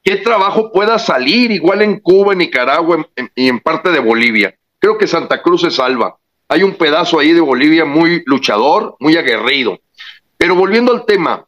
qué 0.05 0.15
trabajo 0.19 0.71
pueda 0.71 1.01
salir, 1.01 1.51
igual 1.51 1.83
en 1.83 1.99
Cuba, 1.99 2.35
en 2.35 2.39
Nicaragua 2.39 3.05
y 3.35 3.49
en 3.49 3.59
parte 3.59 3.91
de 3.91 3.99
Bolivia. 3.99 4.55
Creo 4.79 4.97
que 4.97 5.09
Santa 5.09 5.43
Cruz 5.43 5.63
se 5.63 5.73
salva. 5.73 6.19
Hay 6.49 6.63
un 6.63 6.77
pedazo 6.77 7.19
ahí 7.19 7.33
de 7.33 7.41
Bolivia 7.41 7.85
muy 7.85 8.23
luchador, 8.27 8.95
muy 9.01 9.17
aguerrido. 9.17 9.81
Pero 10.39 10.55
volviendo 10.55 10.93
al 10.93 11.05
tema, 11.05 11.45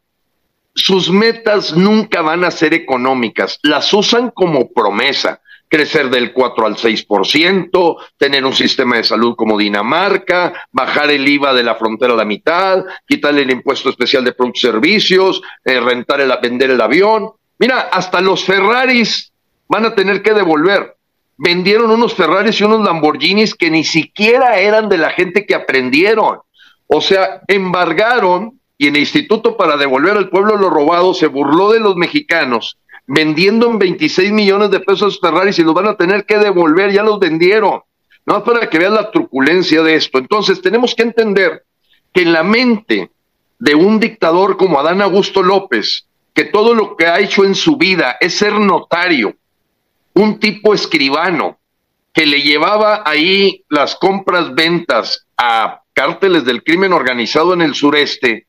sus 0.75 1.09
metas 1.09 1.75
nunca 1.75 2.21
van 2.21 2.43
a 2.43 2.51
ser 2.51 2.73
económicas, 2.73 3.59
las 3.63 3.91
usan 3.93 4.31
como 4.31 4.71
promesa. 4.71 5.41
Crecer 5.69 6.09
del 6.09 6.33
4 6.33 6.65
al 6.65 6.75
6%, 6.75 7.97
tener 8.17 8.45
un 8.45 8.53
sistema 8.53 8.97
de 8.97 9.05
salud 9.05 9.37
como 9.37 9.57
Dinamarca, 9.57 10.67
bajar 10.69 11.09
el 11.11 11.25
IVA 11.25 11.53
de 11.53 11.63
la 11.63 11.75
frontera 11.75 12.11
a 12.11 12.17
la 12.17 12.25
mitad, 12.25 12.83
quitarle 13.07 13.43
el 13.43 13.51
impuesto 13.51 13.89
especial 13.89 14.25
de 14.25 14.33
productos 14.33 14.63
y 14.63 14.67
servicios, 14.67 15.41
eh, 15.63 15.79
rentar 15.79 16.19
el, 16.19 16.33
vender 16.41 16.71
el 16.71 16.81
avión. 16.81 17.31
Mira, 17.57 17.87
hasta 17.89 18.19
los 18.19 18.43
Ferraris 18.43 19.31
van 19.69 19.85
a 19.85 19.95
tener 19.95 20.21
que 20.21 20.33
devolver. 20.33 20.97
Vendieron 21.37 21.89
unos 21.89 22.15
Ferraris 22.15 22.59
y 22.59 22.65
unos 22.65 22.81
Lamborghinis 22.81 23.55
que 23.55 23.71
ni 23.71 23.85
siquiera 23.85 24.59
eran 24.59 24.89
de 24.89 24.97
la 24.97 25.11
gente 25.11 25.45
que 25.45 25.55
aprendieron. 25.55 26.39
O 26.87 26.99
sea, 26.99 27.43
embargaron 27.47 28.59
y 28.81 28.87
el 28.87 28.97
Instituto 28.97 29.55
para 29.57 29.77
devolver 29.77 30.17
al 30.17 30.29
pueblo 30.29 30.57
lo 30.57 30.67
robado 30.71 31.13
se 31.13 31.27
burló 31.27 31.71
de 31.71 31.79
los 31.79 31.95
mexicanos, 31.95 32.79
vendiendo 33.05 33.69
en 33.69 33.77
26 33.77 34.31
millones 34.31 34.71
de 34.71 34.79
pesos 34.79 35.19
Ferraris 35.21 35.59
y 35.59 35.63
los 35.63 35.75
van 35.75 35.85
a 35.85 35.97
tener 35.97 36.25
que 36.25 36.39
devolver, 36.39 36.91
ya 36.91 37.03
los 37.03 37.19
vendieron. 37.19 37.81
No 38.25 38.43
para 38.43 38.67
que 38.71 38.79
vean 38.79 38.95
la 38.95 39.11
truculencia 39.11 39.83
de 39.83 39.93
esto. 39.93 40.17
Entonces, 40.17 40.63
tenemos 40.63 40.95
que 40.95 41.03
entender 41.03 41.63
que 42.11 42.23
en 42.23 42.33
la 42.33 42.41
mente 42.41 43.11
de 43.59 43.75
un 43.75 43.99
dictador 43.99 44.57
como 44.57 44.79
Adán 44.79 45.03
Augusto 45.03 45.43
López, 45.43 46.07
que 46.33 46.45
todo 46.45 46.73
lo 46.73 46.97
que 46.97 47.05
ha 47.05 47.19
hecho 47.19 47.45
en 47.45 47.53
su 47.53 47.77
vida 47.77 48.17
es 48.19 48.33
ser 48.33 48.53
notario, 48.53 49.35
un 50.15 50.39
tipo 50.39 50.73
escribano 50.73 51.59
que 52.11 52.25
le 52.25 52.41
llevaba 52.41 53.03
ahí 53.05 53.63
las 53.69 53.95
compras, 53.95 54.55
ventas 54.55 55.27
a 55.37 55.83
cárteles 55.93 56.45
del 56.45 56.63
crimen 56.63 56.93
organizado 56.93 57.53
en 57.53 57.61
el 57.61 57.75
sureste, 57.75 58.47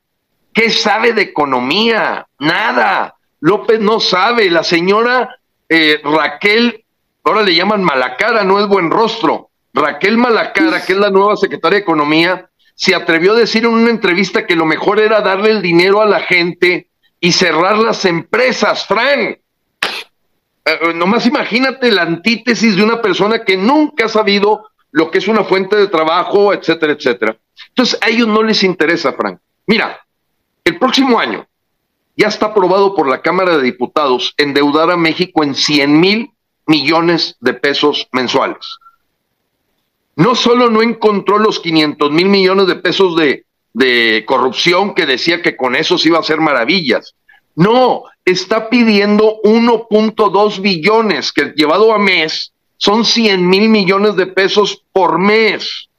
¿qué 0.53 0.69
sabe 0.69 1.13
de 1.13 1.23
economía? 1.23 2.27
Nada. 2.39 3.15
López 3.39 3.79
no 3.79 3.99
sabe. 3.99 4.49
La 4.49 4.63
señora 4.63 5.37
eh, 5.67 5.99
Raquel, 6.03 6.85
ahora 7.23 7.43
le 7.43 7.55
llaman 7.55 7.83
Malacara, 7.83 8.43
no 8.43 8.59
es 8.59 8.67
buen 8.67 8.89
rostro. 8.89 9.49
Raquel 9.73 10.17
Malacara, 10.17 10.85
que 10.85 10.93
es 10.93 10.99
la 10.99 11.09
nueva 11.09 11.35
secretaria 11.35 11.77
de 11.77 11.83
Economía, 11.83 12.49
se 12.75 12.95
atrevió 12.95 13.33
a 13.33 13.37
decir 13.37 13.65
en 13.65 13.71
una 13.71 13.89
entrevista 13.89 14.45
que 14.45 14.55
lo 14.55 14.65
mejor 14.65 14.99
era 14.99 15.21
darle 15.21 15.51
el 15.51 15.61
dinero 15.61 16.01
a 16.01 16.05
la 16.05 16.21
gente 16.21 16.89
y 17.19 17.31
cerrar 17.31 17.77
las 17.77 18.05
empresas, 18.05 18.85
Frank. 18.85 19.39
Eh, 20.65 20.93
nomás 20.95 21.25
imagínate 21.25 21.91
la 21.91 22.03
antítesis 22.03 22.75
de 22.75 22.83
una 22.83 23.01
persona 23.01 23.43
que 23.43 23.57
nunca 23.57 24.05
ha 24.05 24.09
sabido 24.09 24.69
lo 24.91 25.09
que 25.09 25.17
es 25.17 25.27
una 25.27 25.43
fuente 25.43 25.75
de 25.75 25.87
trabajo, 25.87 26.53
etcétera, 26.53 26.93
etcétera. 26.93 27.35
Entonces, 27.69 27.97
a 28.01 28.09
ellos 28.09 28.27
no 28.27 28.43
les 28.43 28.63
interesa, 28.63 29.13
Frank. 29.13 29.39
Mira, 29.65 30.02
el 30.65 30.79
próximo 30.79 31.19
año 31.19 31.45
ya 32.15 32.27
está 32.27 32.47
aprobado 32.47 32.95
por 32.95 33.07
la 33.07 33.21
Cámara 33.21 33.57
de 33.57 33.63
Diputados 33.63 34.33
endeudar 34.37 34.91
a 34.91 34.97
México 34.97 35.43
en 35.43 35.55
100 35.55 35.99
mil 35.99 36.31
millones 36.67 37.35
de 37.41 37.53
pesos 37.53 38.07
mensuales. 38.11 38.77
No 40.15 40.35
solo 40.35 40.69
no 40.69 40.81
encontró 40.81 41.39
los 41.39 41.59
500 41.59 42.11
mil 42.11 42.29
millones 42.29 42.67
de 42.67 42.75
pesos 42.75 43.15
de, 43.15 43.45
corrupción 44.27 44.93
que 44.93 45.07
decía 45.07 45.41
que 45.41 45.57
con 45.57 45.75
eso 45.75 45.97
se 45.97 46.09
iba 46.09 46.17
a 46.17 46.21
hacer 46.21 46.39
maravillas. 46.39 47.15
No, 47.55 48.03
está 48.23 48.69
pidiendo 48.69 49.39
1.2 49.43 50.61
billones, 50.61 51.31
que 51.31 51.53
llevado 51.55 51.91
a 51.93 51.97
mes 51.97 52.53
son 52.77 53.03
100 53.03 53.49
mil 53.49 53.69
millones 53.69 54.15
de 54.15 54.27
pesos 54.27 54.83
por 54.91 55.17
mes. 55.17 55.89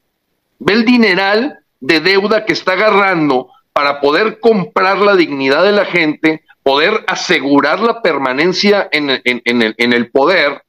Ve 0.60 0.74
el 0.74 0.84
dineral 0.84 1.58
de 1.80 2.00
deuda 2.00 2.46
que 2.46 2.52
está 2.52 2.72
agarrando 2.72 3.48
para 3.74 4.00
poder 4.00 4.40
comprar 4.40 4.98
la 4.98 5.16
dignidad 5.16 5.62
de 5.64 5.72
la 5.72 5.84
gente, 5.84 6.44
poder 6.62 7.04
asegurar 7.06 7.80
la 7.80 8.00
permanencia 8.00 8.88
en, 8.90 9.10
el 9.10 10.10
poder 10.10 10.62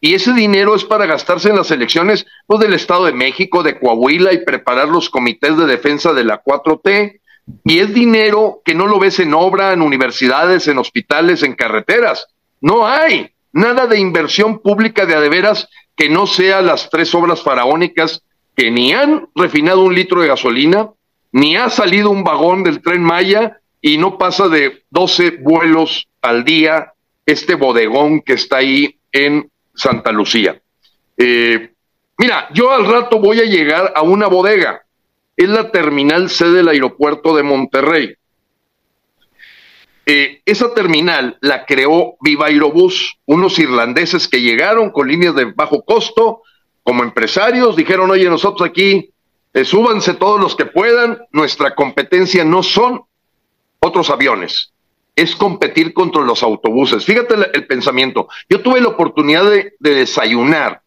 y 0.00 0.14
ese 0.14 0.32
dinero 0.32 0.74
es 0.74 0.84
para 0.84 1.06
gastarse 1.06 1.48
en 1.48 1.56
las 1.56 1.70
elecciones 1.70 2.26
pues, 2.46 2.60
del 2.60 2.74
Estado 2.74 3.06
de 3.06 3.12
México, 3.12 3.62
de 3.62 3.78
Coahuila 3.78 4.32
y 4.32 4.44
preparar 4.44 4.88
los 4.88 5.10
comités 5.10 5.56
de 5.56 5.66
defensa 5.66 6.12
de 6.12 6.24
la 6.24 6.42
4T. 6.42 7.20
Y 7.64 7.78
es 7.78 7.94
dinero 7.94 8.60
que 8.64 8.74
no 8.74 8.86
lo 8.86 8.98
ves 8.98 9.20
en 9.20 9.34
obra, 9.34 9.72
en 9.72 9.82
universidades, 9.82 10.68
en 10.68 10.78
hospitales, 10.78 11.42
en 11.42 11.54
carreteras. 11.54 12.26
No 12.60 12.86
hay 12.86 13.30
nada 13.52 13.86
de 13.86 13.98
inversión 13.98 14.60
pública 14.60 15.06
de 15.06 15.14
adeveras 15.14 15.68
que 15.96 16.08
no 16.08 16.26
sea 16.26 16.60
las 16.60 16.90
tres 16.90 17.14
obras 17.14 17.42
faraónicas 17.42 18.22
que 18.54 18.70
ni 18.70 18.92
han 18.92 19.28
refinado 19.34 19.82
un 19.82 19.94
litro 19.94 20.22
de 20.22 20.28
gasolina, 20.28 20.90
ni 21.32 21.56
ha 21.56 21.68
salido 21.68 22.10
un 22.10 22.24
vagón 22.24 22.62
del 22.62 22.82
tren 22.82 23.02
Maya 23.02 23.60
y 23.80 23.98
no 23.98 24.18
pasa 24.18 24.48
de 24.48 24.84
12 24.90 25.38
vuelos 25.42 26.08
al 26.22 26.44
día 26.44 26.92
este 27.24 27.54
bodegón 27.54 28.20
que 28.20 28.34
está 28.34 28.58
ahí 28.58 28.96
en 29.12 29.50
Santa 29.74 30.12
Lucía. 30.12 30.60
Eh, 31.16 31.72
mira, 32.18 32.48
yo 32.52 32.72
al 32.72 32.86
rato 32.86 33.18
voy 33.18 33.40
a 33.40 33.44
llegar 33.44 33.92
a 33.94 34.02
una 34.02 34.26
bodega. 34.28 34.82
Es 35.36 35.48
la 35.48 35.70
terminal 35.70 36.30
C 36.30 36.48
del 36.48 36.68
aeropuerto 36.68 37.36
de 37.36 37.42
Monterrey. 37.42 38.14
Eh, 40.08 40.40
esa 40.46 40.72
terminal 40.72 41.36
la 41.40 41.66
creó 41.66 42.16
Viva 42.20 42.46
Aerobús, 42.46 43.18
unos 43.26 43.58
irlandeses 43.58 44.28
que 44.28 44.40
llegaron 44.40 44.90
con 44.90 45.08
líneas 45.08 45.34
de 45.34 45.46
bajo 45.46 45.84
costo, 45.84 46.42
como 46.84 47.02
empresarios, 47.02 47.74
dijeron, 47.74 48.08
oye, 48.12 48.30
nosotros 48.30 48.68
aquí, 48.68 49.10
eh, 49.56 49.64
súbanse 49.64 50.12
todos 50.12 50.38
los 50.38 50.54
que 50.54 50.66
puedan, 50.66 51.18
nuestra 51.32 51.74
competencia 51.74 52.44
no 52.44 52.62
son 52.62 53.04
otros 53.78 54.10
aviones, 54.10 54.74
es 55.14 55.34
competir 55.34 55.94
contra 55.94 56.20
los 56.20 56.42
autobuses. 56.42 57.06
Fíjate 57.06 57.36
el, 57.54 57.66
pensamiento. 57.66 58.28
Yo 58.50 58.60
tuve 58.60 58.82
la 58.82 58.88
oportunidad 58.88 59.48
de, 59.48 59.72
de, 59.78 59.94
desayunar 59.94 60.82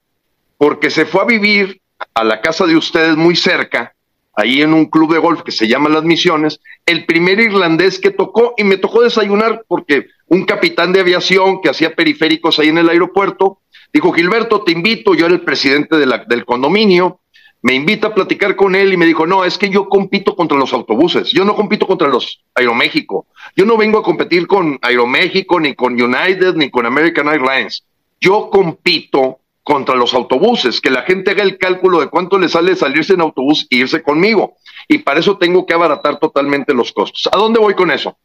porque 0.59 0.91
se 0.91 1.07
fue 1.07 1.21
a 1.23 1.25
vivir 1.25 1.81
a 2.13 2.23
la 2.23 2.41
casa 2.41 2.67
de 2.67 2.75
ustedes 2.75 3.17
muy 3.17 3.35
cerca, 3.35 3.95
ahí 4.35 4.61
en 4.61 4.75
un 4.75 4.85
club 4.85 5.13
de 5.13 5.19
golf 5.19 5.41
que 5.41 5.51
se 5.51 5.67
llama 5.67 5.89
Las 5.89 6.03
Misiones, 6.03 6.59
el 6.85 7.07
primer 7.07 7.39
irlandés 7.39 7.97
que 7.97 8.11
tocó 8.11 8.53
y 8.55 8.63
me 8.65 8.77
tocó 8.77 9.01
desayunar 9.01 9.65
porque 9.67 10.09
un 10.27 10.45
capitán 10.45 10.93
de 10.93 10.99
aviación 10.99 11.59
que 11.61 11.69
hacía 11.69 11.95
periféricos 11.95 12.59
ahí 12.59 12.67
en 12.67 12.77
el 12.77 12.89
aeropuerto 12.89 13.61
dijo, 13.91 14.11
Gilberto, 14.11 14.61
te 14.63 14.73
invito, 14.73 15.15
yo 15.15 15.25
era 15.25 15.33
el 15.33 15.41
presidente 15.41 15.97
del 15.97 16.45
condominio, 16.45 17.19
me 17.61 17.73
invita 17.73 18.07
a 18.07 18.15
platicar 18.15 18.55
con 18.55 18.75
él 18.75 18.93
y 18.93 18.97
me 18.97 19.05
dijo, 19.05 19.27
no, 19.27 19.43
es 19.43 19.57
que 19.57 19.69
yo 19.69 19.89
compito 19.89 20.35
contra 20.35 20.57
los 20.57 20.71
autobuses, 20.73 21.31
yo 21.31 21.43
no 21.43 21.55
compito 21.55 21.85
contra 21.85 22.07
los 22.07 22.41
Aeroméxico, 22.55 23.27
yo 23.55 23.65
no 23.65 23.77
vengo 23.77 23.99
a 23.99 24.03
competir 24.03 24.47
con 24.47 24.79
Aeroméxico, 24.81 25.59
ni 25.59 25.75
con 25.75 26.01
United, 26.01 26.55
ni 26.55 26.69
con 26.69 26.85
American 26.85 27.27
Airlines, 27.27 27.83
yo 28.21 28.49
compito 28.49 29.39
contra 29.63 29.95
los 29.95 30.13
autobuses, 30.13 30.81
que 30.81 30.89
la 30.89 31.03
gente 31.03 31.31
haga 31.31 31.43
el 31.43 31.57
cálculo 31.57 31.99
de 31.99 32.07
cuánto 32.07 32.39
le 32.39 32.49
sale 32.49 32.75
salirse 32.75 33.13
en 33.13 33.21
autobús 33.21 33.67
e 33.69 33.77
irse 33.77 34.01
conmigo, 34.01 34.55
y 34.87 34.99
para 34.99 35.19
eso 35.19 35.37
tengo 35.37 35.65
que 35.65 35.73
abaratar 35.73 36.17
totalmente 36.17 36.73
los 36.73 36.91
costos. 36.91 37.29
¿A 37.31 37.37
dónde 37.37 37.59
voy 37.59 37.75
con 37.75 37.91
eso? 37.91 38.17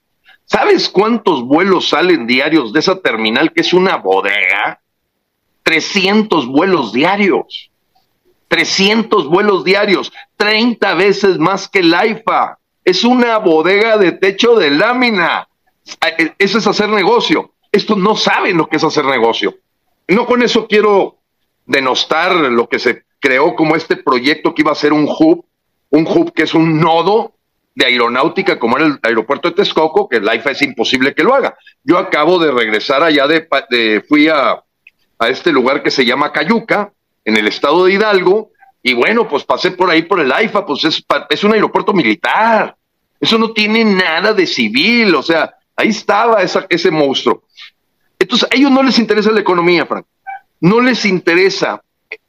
¿Sabes 0.47 0.89
cuántos 0.89 1.43
vuelos 1.43 1.89
salen 1.89 2.26
diarios 2.26 2.72
de 2.72 2.80
esa 2.80 3.01
terminal 3.01 3.53
que 3.53 3.62
es 3.62 3.72
una 3.72 3.97
bodega? 3.97 4.80
300 5.62 6.47
vuelos 6.47 6.93
diarios. 6.93 7.70
300 8.49 9.28
vuelos 9.28 9.64
diarios, 9.64 10.12
30 10.36 10.95
veces 10.95 11.38
más 11.38 11.68
que 11.68 11.80
el 11.80 11.95
AIFA. 11.95 12.59
Es 12.84 13.05
una 13.05 13.38
bodega 13.38 13.97
de 13.97 14.12
techo 14.12 14.57
de 14.57 14.70
lámina. 14.70 15.49
E, 16.18 16.32
eso 16.38 16.59
es 16.59 16.66
hacer 16.66 16.88
negocio. 16.88 17.53
Estos 17.72 17.97
no 17.97 18.16
saben 18.16 18.57
lo 18.57 18.68
que 18.68 18.76
es 18.76 18.84
hacer 18.84 19.05
negocio. 19.05 19.57
No 20.09 20.26
con 20.26 20.42
eso 20.42 20.66
quiero 20.66 21.16
denostar 21.66 22.34
lo 22.34 22.68
que 22.68 22.78
se 22.78 23.05
creó 23.18 23.55
como 23.55 23.74
este 23.74 23.97
proyecto 23.97 24.55
que 24.55 24.62
iba 24.62 24.72
a 24.72 24.76
ser 24.76 24.92
un 24.92 25.09
hub, 25.09 25.47
un 25.90 26.07
hub 26.07 26.32
que 26.32 26.42
es 26.42 26.55
un 26.55 26.78
nodo 26.78 27.32
de 27.74 27.86
aeronáutica 27.86 28.59
como 28.59 28.76
era 28.76 28.86
el 28.86 28.99
aeropuerto 29.03 29.49
de 29.49 29.57
Texcoco, 29.57 30.09
que 30.09 30.18
el 30.18 30.28
AIFA 30.28 30.51
es 30.53 30.62
imposible 30.62 31.14
que 31.14 31.24
lo 31.24 31.34
haga. 31.34 31.57
Yo 31.82 31.99
acabo 31.99 32.38
de 32.38 32.53
regresar 32.53 33.03
allá 33.03 33.26
de, 33.26 33.49
de 33.70 34.05
fui 34.07 34.28
a, 34.28 34.62
a 35.18 35.28
este 35.28 35.53
lugar 35.53 35.82
que 35.82 35.90
se 35.90 36.05
llama 36.05 36.32
Cayuca, 36.32 36.92
en 37.25 37.37
el 37.37 37.49
estado 37.49 37.85
de 37.85 37.95
Hidalgo, 37.95 38.53
y 38.83 38.93
bueno, 38.93 39.27
pues 39.27 39.45
pasé 39.45 39.70
por 39.70 39.91
ahí 39.91 40.03
por 40.03 40.20
el 40.20 40.31
AIFA, 40.31 40.66
pues 40.66 40.85
es, 40.85 41.03
es 41.31 41.45
un 41.45 41.55
aeropuerto 41.55 41.93
militar, 41.95 42.77
eso 43.18 43.39
no 43.39 43.53
tiene 43.53 43.85
nada 43.85 44.35
de 44.35 44.47
civil, 44.47 45.14
o 45.14 45.22
sea, 45.22 45.55
ahí 45.75 45.89
estaba 45.89 46.43
ese 46.43 46.91
monstruo. 46.91 47.45
Entonces, 48.18 48.49
a 48.51 48.55
ellos 48.55 48.70
no 48.70 48.83
les 48.83 48.99
interesa 48.99 49.31
la 49.31 49.41
economía, 49.41 49.87
Frank, 49.87 50.07
no 50.61 50.81
les 50.81 51.07
interesa, 51.07 51.83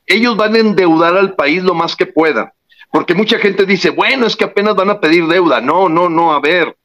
ellos 0.06 0.38
van 0.38 0.56
a 0.56 0.60
endeudar 0.60 1.18
al 1.18 1.36
país 1.36 1.62
lo 1.62 1.74
más 1.74 1.96
que 1.96 2.06
puedan, 2.06 2.52
porque 2.90 3.14
mucha 3.14 3.38
gente 3.38 3.66
dice, 3.66 3.90
bueno, 3.90 4.26
es 4.26 4.38
que 4.38 4.46
apenas 4.46 4.76
van 4.76 4.90
a 4.90 5.00
pedir 5.02 5.28
deuda, 5.28 5.60
no, 5.60 5.90
no, 5.90 6.08
no, 6.08 6.34
a 6.34 6.40
ver, 6.40 6.78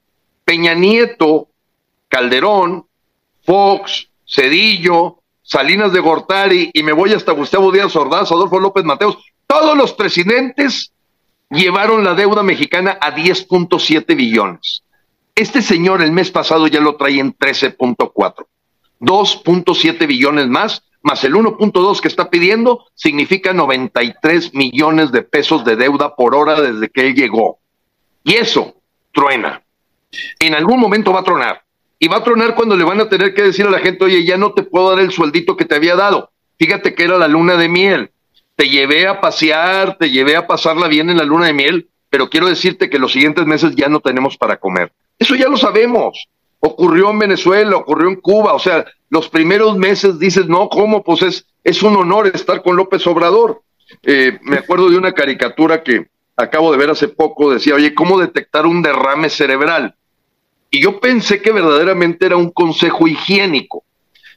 Peña 0.44 0.74
Nieto, 0.74 1.46
Calderón, 2.08 2.86
Fox, 3.44 4.08
Cedillo, 4.26 5.19
Salinas 5.51 5.92
de 5.92 5.98
Gortari 5.98 6.70
y 6.72 6.84
me 6.84 6.92
voy 6.92 7.12
hasta 7.12 7.32
Gustavo 7.32 7.72
Díaz 7.72 7.96
Ordaz, 7.96 8.30
Adolfo 8.30 8.61
López 8.61 8.84
Mateos, 8.84 9.18
todos 9.48 9.76
los 9.76 9.92
presidentes 9.92 10.92
llevaron 11.51 12.05
la 12.05 12.14
deuda 12.14 12.44
mexicana 12.44 12.96
a 13.01 13.16
10.7 13.16 14.16
billones. 14.16 14.84
Este 15.34 15.61
señor 15.61 16.03
el 16.03 16.12
mes 16.12 16.30
pasado 16.30 16.68
ya 16.68 16.78
lo 16.78 16.94
trae 16.94 17.18
en 17.18 17.36
13.4. 17.36 18.46
2.7 19.01 20.07
billones 20.07 20.46
más, 20.46 20.84
más 21.03 21.24
el 21.24 21.34
1.2 21.34 22.01
que 22.01 22.07
está 22.07 22.30
pidiendo, 22.30 22.84
significa 22.94 23.53
93 23.53 24.55
millones 24.55 25.11
de 25.11 25.22
pesos 25.22 25.64
de 25.64 25.74
deuda 25.74 26.14
por 26.14 26.36
hora 26.36 26.61
desde 26.61 26.90
que 26.90 27.09
él 27.09 27.16
llegó. 27.16 27.59
Y 28.22 28.34
eso 28.34 28.76
truena. 29.11 29.64
En 30.38 30.55
algún 30.55 30.78
momento 30.78 31.12
va 31.12 31.20
a 31.20 31.24
tronar. 31.24 31.64
Y 32.03 32.09
va 32.09 32.16
a 32.16 32.24
tronar 32.24 32.55
cuando 32.55 32.78
le 32.78 32.82
van 32.82 32.98
a 32.98 33.11
tener 33.11 33.34
que 33.34 33.42
decir 33.42 33.66
a 33.66 33.70
la 33.70 33.78
gente, 33.78 34.07
oye, 34.07 34.24
ya 34.24 34.38
no 34.38 34.55
te 34.55 34.62
puedo 34.62 34.88
dar 34.88 35.01
el 35.01 35.12
sueldito 35.12 35.55
que 35.55 35.66
te 35.66 35.74
había 35.74 35.94
dado. 35.96 36.30
Fíjate 36.59 36.94
que 36.94 37.05
era 37.05 37.18
la 37.18 37.28
luna 37.28 37.59
de 37.59 37.68
miel. 37.68 38.11
Te 38.57 38.70
llevé 38.70 39.07
a 39.07 39.20
pasear, 39.20 39.98
te 39.98 40.11
llevé 40.11 40.34
a 40.34 40.46
pasarla 40.46 40.88
bien 40.88 41.11
en 41.11 41.18
la 41.18 41.24
luna 41.24 41.46
de 41.46 41.53
miel, 41.53 41.88
pero 42.09 42.30
quiero 42.30 42.48
decirte 42.48 42.88
que 42.88 42.98
los 42.98 43.12
siguientes 43.12 43.44
meses 43.44 43.76
ya 43.76 43.90
no 43.90 44.01
tenemos 44.01 44.38
para 44.38 44.57
comer. 44.57 44.90
Eso 45.18 45.34
ya 45.34 45.48
lo 45.48 45.59
sabemos. 45.59 46.26
Ocurrió 46.59 47.11
en 47.11 47.18
Venezuela, 47.18 47.76
ocurrió 47.76 48.09
en 48.09 48.16
Cuba. 48.16 48.55
O 48.55 48.59
sea, 48.59 48.86
los 49.11 49.28
primeros 49.28 49.76
meses 49.76 50.18
dices, 50.18 50.46
no, 50.46 50.70
¿cómo? 50.70 51.05
Pues 51.05 51.20
es, 51.20 51.46
es 51.64 51.82
un 51.82 51.96
honor 51.96 52.28
estar 52.28 52.62
con 52.62 52.76
López 52.76 53.07
Obrador. 53.07 53.61
Eh, 54.05 54.38
me 54.42 54.57
acuerdo 54.57 54.88
de 54.88 54.96
una 54.96 55.12
caricatura 55.12 55.82
que 55.82 56.07
acabo 56.34 56.72
de 56.72 56.78
ver 56.78 56.88
hace 56.88 57.09
poco, 57.09 57.53
decía, 57.53 57.74
oye, 57.74 57.94
¿cómo 57.94 58.18
detectar 58.18 58.64
un 58.64 58.80
derrame 58.80 59.28
cerebral? 59.28 59.96
Y 60.70 60.80
yo 60.82 61.00
pensé 61.00 61.42
que 61.42 61.50
verdaderamente 61.50 62.26
era 62.26 62.36
un 62.36 62.50
consejo 62.50 63.08
higiénico. 63.08 63.84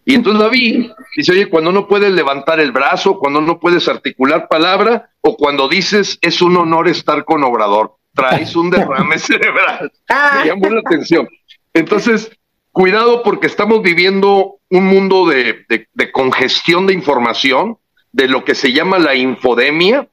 Y 0.05 0.15
entonces 0.15 0.41
la 0.41 0.49
vi, 0.49 0.91
dice, 1.15 1.31
oye, 1.31 1.49
cuando 1.49 1.71
no 1.71 1.87
puedes 1.87 2.11
levantar 2.11 2.59
el 2.59 2.71
brazo, 2.71 3.19
cuando 3.19 3.39
no 3.39 3.59
puedes 3.59 3.87
articular 3.87 4.49
palabra, 4.49 5.11
o 5.21 5.37
cuando 5.37 5.69
dices, 5.69 6.17
es 6.21 6.41
un 6.41 6.57
honor 6.57 6.89
estar 6.89 7.23
con 7.23 7.43
Obrador, 7.43 7.95
traes 8.13 8.55
un 8.55 8.69
derrame 8.69 9.17
cerebral. 9.19 9.91
Me 10.09 10.47
llamó 10.47 10.69
la 10.69 10.81
atención. 10.81 11.29
Entonces, 11.73 12.31
cuidado 12.71 13.23
porque 13.23 13.47
estamos 13.47 13.81
viviendo 13.81 14.55
un 14.69 14.85
mundo 14.85 15.25
de, 15.27 15.65
de 15.67 16.11
congestión 16.11 16.85
de 16.85 16.93
información, 16.93 17.77
de 18.11 18.27
lo 18.27 18.43
que 18.43 18.55
se 18.55 18.73
llama 18.73 18.99
la 18.99 19.15
infodemia, 19.15 20.09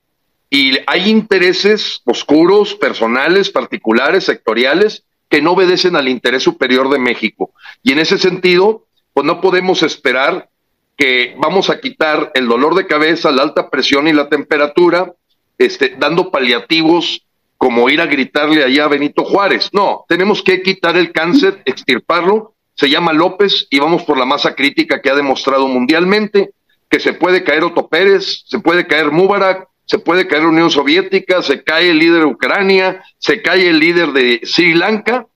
y 0.50 0.78
hay 0.86 1.08
intereses 1.08 2.02
oscuros, 2.04 2.74
personales, 2.74 3.50
particulares, 3.50 4.24
sectoriales, 4.24 5.04
que 5.30 5.40
no 5.40 5.52
obedecen 5.52 5.96
al 5.96 6.08
interés 6.08 6.42
superior 6.42 6.90
de 6.90 6.98
México. 6.98 7.52
Y 7.82 7.92
en 7.92 8.00
ese 8.00 8.18
sentido, 8.18 8.84
pues 9.14 9.24
no 9.24 9.40
podemos 9.40 9.82
esperar 9.82 10.50
que 10.96 11.34
vamos 11.38 11.70
a 11.70 11.80
quitar 11.80 12.30
el 12.34 12.46
dolor 12.46 12.74
de 12.74 12.86
cabeza, 12.86 13.30
la 13.30 13.42
alta 13.42 13.70
presión 13.70 14.06
y 14.08 14.12
la 14.12 14.28
temperatura, 14.28 15.14
este, 15.56 15.94
dando 15.98 16.30
paliativos 16.30 17.24
como 17.56 17.88
ir 17.88 18.00
a 18.00 18.06
gritarle 18.06 18.64
allá 18.64 18.84
a 18.84 18.88
Benito 18.88 19.24
Juárez. 19.24 19.70
No, 19.72 20.04
tenemos 20.08 20.42
que 20.42 20.62
quitar 20.62 20.96
el 20.96 21.12
cáncer, 21.12 21.62
extirparlo. 21.64 22.54
Se 22.74 22.90
llama 22.90 23.12
López 23.12 23.66
y 23.70 23.78
vamos 23.78 24.02
por 24.02 24.18
la 24.18 24.24
masa 24.24 24.54
crítica 24.54 25.00
que 25.00 25.10
ha 25.10 25.14
demostrado 25.14 25.68
mundialmente 25.68 26.50
que 26.90 26.98
se 26.98 27.12
puede 27.12 27.44
caer 27.44 27.62
Otto 27.62 27.88
Pérez, 27.88 28.42
se 28.46 28.58
puede 28.58 28.86
caer 28.86 29.12
Mubarak, 29.12 29.68
se 29.90 29.98
puede 29.98 30.28
caer 30.28 30.44
la 30.44 30.50
Unión 30.50 30.70
Soviética, 30.70 31.42
se 31.42 31.64
cae 31.64 31.90
el 31.90 31.98
líder 31.98 32.20
de 32.20 32.26
Ucrania, 32.26 33.02
se 33.18 33.42
cae 33.42 33.68
el 33.68 33.80
líder 33.80 34.12
de 34.12 34.40
Sri 34.44 34.72
Lanka, 34.72 35.26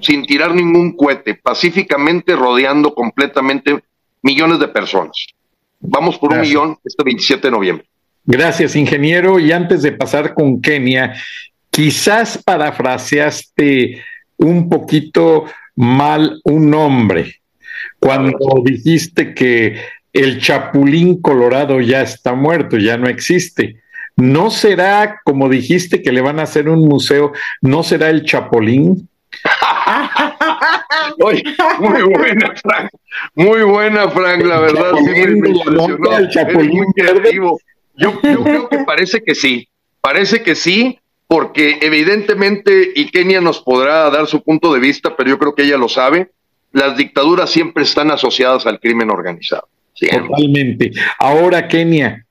sin 0.00 0.26
tirar 0.26 0.52
ningún 0.52 0.96
cohete, 0.96 1.36
pacíficamente 1.36 2.34
rodeando 2.34 2.92
completamente 2.92 3.80
millones 4.22 4.58
de 4.58 4.66
personas. 4.66 5.24
Vamos 5.78 6.18
por 6.18 6.32
un 6.32 6.40
millón 6.40 6.78
este 6.84 7.04
27 7.04 7.46
de 7.46 7.50
noviembre. 7.52 7.86
Gracias, 8.24 8.74
ingeniero. 8.74 9.38
Y 9.38 9.52
antes 9.52 9.82
de 9.82 9.92
pasar 9.92 10.34
con 10.34 10.60
Kenia, 10.60 11.14
quizás 11.70 12.42
parafraseaste 12.42 14.02
un 14.38 14.68
poquito 14.68 15.44
mal 15.76 16.40
un 16.42 16.70
nombre 16.70 17.36
cuando 18.00 18.64
dijiste 18.64 19.32
que 19.32 19.76
el 20.12 20.40
chapulín 20.40 21.20
colorado 21.20 21.80
ya 21.80 22.02
está 22.02 22.34
muerto, 22.34 22.76
ya 22.78 22.96
no 22.96 23.08
existe. 23.08 23.80
¿No 24.16 24.50
será, 24.50 25.20
como 25.24 25.48
dijiste, 25.48 26.02
que 26.02 26.12
le 26.12 26.20
van 26.20 26.40
a 26.40 26.42
hacer 26.42 26.68
un 26.68 26.86
museo, 26.86 27.32
no 27.60 27.82
será 27.82 28.10
el 28.10 28.24
chapulín? 28.24 29.08
Oye, 31.22 31.42
muy 31.78 32.02
buena, 32.02 32.52
Frank. 32.62 32.90
Muy 33.34 33.62
buena, 33.62 34.10
Frank, 34.10 34.44
la 34.44 34.60
verdad. 34.60 34.92
el 36.18 36.28
chapulín 36.28 36.84
Yo, 37.96 38.20
yo 38.22 38.42
creo 38.42 38.68
que 38.68 38.78
parece 38.78 39.22
que 39.22 39.34
sí. 39.34 39.68
Parece 40.00 40.42
que 40.42 40.54
sí, 40.54 40.98
porque 41.26 41.78
evidentemente, 41.80 42.90
y 42.94 43.10
Kenia 43.10 43.40
nos 43.40 43.60
podrá 43.60 44.10
dar 44.10 44.26
su 44.26 44.42
punto 44.42 44.72
de 44.72 44.80
vista, 44.80 45.16
pero 45.16 45.30
yo 45.30 45.38
creo 45.38 45.54
que 45.54 45.62
ella 45.62 45.76
lo 45.76 45.88
sabe, 45.88 46.30
las 46.72 46.96
dictaduras 46.96 47.50
siempre 47.50 47.84
están 47.84 48.10
asociadas 48.10 48.66
al 48.66 48.80
crimen 48.80 49.10
organizado. 49.10 49.68
Totalmente. 50.08 50.92
Ahora, 51.18 51.68
Kenia, 51.68 52.24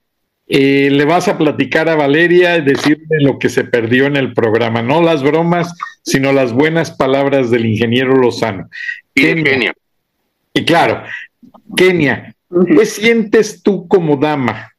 eh, 0.48 0.90
le 0.92 1.06
vas 1.06 1.28
a 1.28 1.38
platicar 1.38 1.90
a 1.90 1.96
Valeria 1.96 2.58
y 2.58 2.62
decirle 2.62 3.22
lo 3.22 3.38
que 3.38 3.50
se 3.50 3.64
perdió 3.64 4.06
en 4.06 4.16
el 4.16 4.34
programa, 4.34 4.82
no 4.82 5.02
las 5.02 5.22
bromas, 5.22 5.76
sino 6.02 6.32
las 6.32 6.54
buenas 6.54 6.92
palabras 6.92 7.52
del 7.52 7.66
ingeniero 7.66 8.16
Lozano. 8.16 8.70
Y 9.14 9.44
Kenia. 9.44 9.74
Y 10.54 10.66
claro, 10.66 11.04
Kenia, 11.76 12.34
¿qué 12.76 12.86
sientes 12.86 13.62
tú 13.62 13.88
como 13.88 14.18
dama 14.18 14.74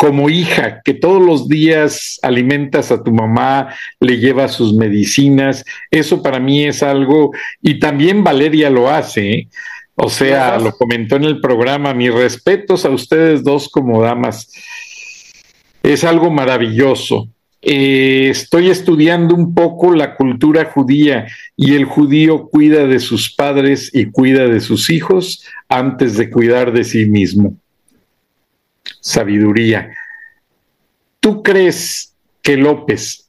como 0.00 0.30
hija, 0.30 0.80
que 0.82 0.94
todos 0.94 1.20
los 1.20 1.46
días 1.46 2.18
alimentas 2.22 2.90
a 2.90 3.02
tu 3.02 3.12
mamá, 3.12 3.74
le 4.00 4.16
llevas 4.16 4.52
sus 4.52 4.72
medicinas, 4.72 5.62
eso 5.90 6.22
para 6.22 6.40
mí 6.40 6.64
es 6.64 6.82
algo, 6.82 7.32
y 7.60 7.78
también 7.78 8.24
Valeria 8.24 8.70
lo 8.70 8.88
hace, 8.88 9.30
¿eh? 9.30 9.48
O 10.02 10.08
sea, 10.08 10.58
lo 10.58 10.72
comentó 10.72 11.16
en 11.16 11.24
el 11.24 11.40
programa, 11.40 11.92
mis 11.92 12.12
respetos 12.12 12.86
a 12.86 12.90
ustedes 12.90 13.44
dos 13.44 13.68
como 13.68 14.00
damas, 14.00 14.50
es 15.82 16.04
algo 16.04 16.30
maravilloso. 16.30 17.28
Eh, 17.60 18.28
estoy 18.30 18.70
estudiando 18.70 19.34
un 19.34 19.54
poco 19.54 19.94
la 19.94 20.16
cultura 20.16 20.64
judía 20.64 21.26
y 21.54 21.74
el 21.74 21.84
judío 21.84 22.48
cuida 22.48 22.86
de 22.86 22.98
sus 22.98 23.34
padres 23.34 23.90
y 23.92 24.06
cuida 24.06 24.48
de 24.48 24.60
sus 24.60 24.88
hijos 24.88 25.44
antes 25.68 26.16
de 26.16 26.30
cuidar 26.30 26.72
de 26.72 26.84
sí 26.84 27.04
mismo. 27.04 27.58
Sabiduría. 29.00 29.90
¿Tú 31.20 31.42
crees 31.42 32.14
que 32.40 32.56
López, 32.56 33.28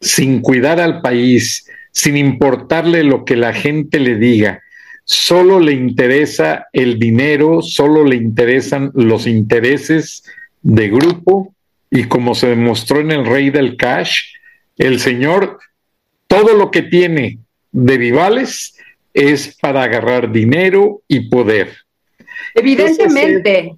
sin 0.00 0.40
cuidar 0.40 0.80
al 0.80 1.02
país, 1.02 1.68
sin 1.92 2.16
importarle 2.16 3.04
lo 3.04 3.26
que 3.26 3.36
la 3.36 3.52
gente 3.52 4.00
le 4.00 4.16
diga, 4.16 4.62
solo 5.08 5.58
le 5.58 5.72
interesa 5.72 6.66
el 6.70 6.98
dinero, 6.98 7.62
solo 7.62 8.04
le 8.04 8.16
interesan 8.16 8.92
los 8.94 9.26
intereses 9.26 10.22
de 10.60 10.90
grupo 10.90 11.54
y 11.90 12.04
como 12.04 12.34
se 12.34 12.48
demostró 12.48 13.00
en 13.00 13.10
el 13.10 13.24
rey 13.24 13.48
del 13.48 13.78
cash, 13.78 14.34
el 14.76 15.00
señor, 15.00 15.60
todo 16.26 16.52
lo 16.52 16.70
que 16.70 16.82
tiene 16.82 17.38
de 17.72 17.96
vivales 17.96 18.76
es 19.14 19.56
para 19.56 19.82
agarrar 19.82 20.30
dinero 20.30 21.00
y 21.08 21.30
poder. 21.30 21.74
Evidentemente, 22.54 23.76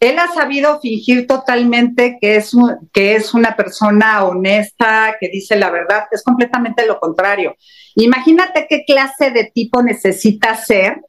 él 0.00 0.18
ha 0.18 0.28
sabido 0.32 0.80
fingir 0.80 1.26
totalmente 1.26 2.18
que 2.20 2.36
es, 2.36 2.52
que 2.92 3.16
es 3.16 3.34
una 3.34 3.56
persona 3.56 4.24
honesta, 4.24 5.16
que 5.20 5.28
dice 5.28 5.56
la 5.56 5.70
verdad, 5.70 6.04
es 6.12 6.22
completamente 6.22 6.86
lo 6.86 7.00
contrario. 7.00 7.56
Imagínate 7.96 8.66
qué 8.68 8.84
clase 8.86 9.30
de 9.30 9.50
tipo 9.52 9.82
necesita 9.82 10.54
ser 10.54 11.00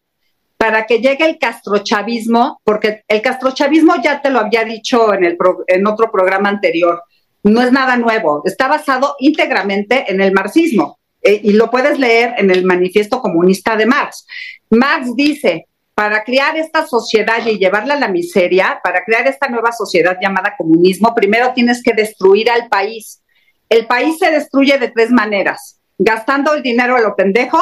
para 0.58 0.86
que 0.86 1.00
llegue 1.00 1.26
el 1.26 1.38
castrochavismo, 1.38 2.60
porque 2.66 3.04
el 3.08 3.22
castrochavismo 3.22 3.96
ya 4.04 4.22
te 4.22 4.30
lo 4.30 4.40
había 4.40 4.66
dicho 4.66 5.14
en, 5.14 5.24
el 5.24 5.38
en 5.68 5.88
otro 5.88 6.12
programa 6.12 6.50
anterior, 6.50 7.02
no 7.44 7.62
es 7.62 7.72
nada 7.72 7.96
nuevo, 7.96 8.42
está 8.44 8.68
basado 8.68 9.16
íntegramente 9.20 10.12
en 10.12 10.20
el 10.20 10.34
marxismo 10.34 11.00
eh, 11.22 11.40
y 11.42 11.54
lo 11.54 11.72
puedes 11.72 11.98
leer 11.98 12.34
en 12.38 12.52
el 12.52 12.66
manifiesto 12.66 13.22
comunista 13.22 13.78
de 13.78 13.86
Marx. 13.86 14.28
Marx 14.70 15.16
dice, 15.16 15.69
para 16.00 16.24
crear 16.24 16.56
esta 16.56 16.88
sociedad 16.88 17.46
y 17.46 17.58
llevarla 17.58 17.96
a 17.96 18.00
la 18.00 18.08
miseria, 18.08 18.80
para 18.82 19.04
crear 19.04 19.28
esta 19.28 19.50
nueva 19.50 19.74
sociedad 19.74 20.18
llamada 20.22 20.56
comunismo, 20.58 21.14
primero 21.14 21.52
tienes 21.52 21.84
que 21.84 21.92
destruir 21.92 22.50
al 22.50 22.70
país. 22.70 23.22
El 23.68 23.86
país 23.86 24.18
se 24.18 24.32
destruye 24.32 24.78
de 24.78 24.88
tres 24.92 25.12
maneras, 25.12 25.82
gastando 25.98 26.54
el 26.54 26.64
dinero 26.64 26.96
a 26.96 27.02
lo 27.02 27.18
pendejo, 27.18 27.60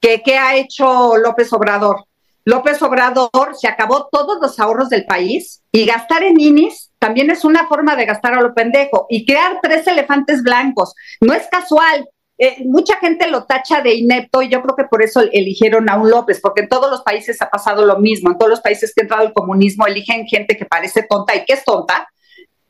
¿Qué 0.00 0.22
ha 0.38 0.54
hecho 0.54 1.16
López 1.16 1.52
Obrador? 1.52 2.04
López 2.44 2.80
Obrador 2.80 3.56
se 3.58 3.66
acabó 3.66 4.08
todos 4.12 4.38
los 4.40 4.60
ahorros 4.60 4.88
del 4.88 5.04
país 5.04 5.64
y 5.72 5.84
gastar 5.84 6.22
en 6.22 6.38
INIS 6.38 6.92
también 7.00 7.28
es 7.28 7.44
una 7.44 7.66
forma 7.66 7.96
de 7.96 8.06
gastar 8.06 8.34
a 8.34 8.40
lo 8.40 8.54
pendejo 8.54 9.06
y 9.10 9.26
crear 9.26 9.58
tres 9.60 9.84
elefantes 9.88 10.44
blancos. 10.44 10.94
No 11.20 11.34
es 11.34 11.48
casual. 11.48 12.08
Eh, 12.44 12.64
mucha 12.64 12.96
gente 12.96 13.28
lo 13.28 13.44
tacha 13.44 13.82
de 13.82 13.94
inepto 13.94 14.42
y 14.42 14.48
yo 14.48 14.62
creo 14.62 14.74
que 14.74 14.84
por 14.84 15.00
eso 15.00 15.20
eligieron 15.30 15.88
a 15.88 15.96
un 15.96 16.10
López, 16.10 16.40
porque 16.40 16.62
en 16.62 16.68
todos 16.68 16.90
los 16.90 17.02
países 17.02 17.40
ha 17.40 17.48
pasado 17.48 17.84
lo 17.86 18.00
mismo. 18.00 18.30
En 18.30 18.38
todos 18.38 18.50
los 18.50 18.60
países 18.60 18.92
que 18.92 19.02
ha 19.02 19.04
entrado 19.04 19.22
el 19.24 19.32
comunismo 19.32 19.86
eligen 19.86 20.26
gente 20.26 20.56
que 20.56 20.64
parece 20.64 21.04
tonta 21.04 21.36
y 21.36 21.44
que 21.44 21.52
es 21.52 21.64
tonta, 21.64 22.08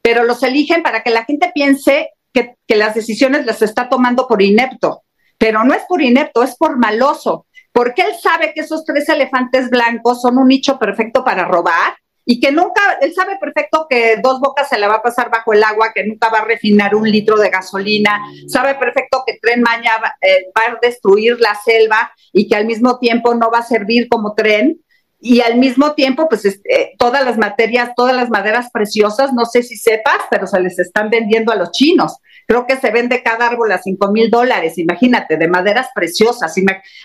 pero 0.03 0.25
los 0.25 0.43
eligen 0.43 0.83
para 0.83 1.03
que 1.03 1.09
la 1.09 1.25
gente 1.25 1.51
piense 1.55 2.11
que, 2.35 2.57
que 2.67 2.77
las 2.77 2.95
decisiones 2.95 3.47
las 3.47 3.63
está 3.63 3.89
tomando 3.89 4.29
por 4.29 4.43
inepto 4.43 5.05
pero 5.43 5.65
no 5.65 5.75
es 5.75 5.83
por 5.89 6.01
inepto, 6.01 6.45
es 6.45 6.55
por 6.55 6.79
maloso, 6.79 7.47
porque 7.73 8.03
él 8.03 8.13
sabe 8.23 8.53
que 8.55 8.61
esos 8.61 8.85
tres 8.85 9.09
elefantes 9.09 9.71
blancos 9.71 10.23
son 10.23 10.39
un 10.39 10.47
nicho 10.47 10.79
perfecto 10.79 11.25
para 11.25 11.47
robar 11.47 11.95
y 12.25 12.41
que 12.41 12.53
nunca, 12.53 12.81
él 13.01 13.13
sabe 13.15 13.37
perfecto 13.39 13.87
que 13.89 14.17
dos 14.23 14.41
bocas 14.41 14.69
se 14.69 14.79
le 14.79 14.87
va 14.87 14.97
a 14.97 15.03
pasar 15.03 15.31
bajo 15.31 15.53
el 15.53 15.63
agua, 15.65 15.93
que 15.93 16.05
nunca 16.05 16.29
va 16.29 16.39
a 16.39 16.45
refinar 16.45 16.95
un 16.95 17.11
litro 17.11 17.37
de 17.37 17.51
gasolina, 17.51 18.21
sabe 18.47 18.77
perfecto 18.77 19.25
que 19.27 19.39
Tren 19.41 19.61
Maña 19.61 19.99
va, 20.03 20.15
eh, 20.21 20.47
a 20.55 20.79
destruir 20.81 21.41
la 21.41 21.57
selva 21.65 22.13
y 22.33 22.49
que 22.49 22.55
al 22.55 22.67
mismo 22.67 22.99
tiempo 22.99 23.35
no 23.35 23.51
va 23.51 23.59
a 23.59 23.65
servir 23.65 24.09
como 24.09 24.35
tren. 24.35 24.81
Y 25.25 25.41
al 25.41 25.57
mismo 25.57 25.93
tiempo, 25.95 26.29
pues 26.29 26.45
este, 26.45 26.95
todas 26.99 27.25
las 27.25 27.39
materias, 27.39 27.93
todas 27.95 28.15
las 28.17 28.29
maderas 28.29 28.71
preciosas, 28.73 29.33
no 29.33 29.45
sé 29.45 29.63
si 29.63 29.77
sepas, 29.77 30.19
pero 30.29 30.49
se 30.49 30.59
les 30.59 30.81
están 30.81 31.11
vendiendo 31.11 31.53
a 31.53 31.55
los 31.55 31.71
chinos. 31.71 32.17
Creo 32.47 32.67
que 32.67 32.77
se 32.77 32.91
vende 32.91 33.23
cada 33.23 33.47
árbol 33.47 33.73
a 33.73 33.79
cinco 33.79 34.11
mil 34.11 34.31
dólares, 34.31 34.79
imagínate, 34.79 35.37
de 35.37 35.49
maderas 35.49 35.89
preciosas. 35.95 36.55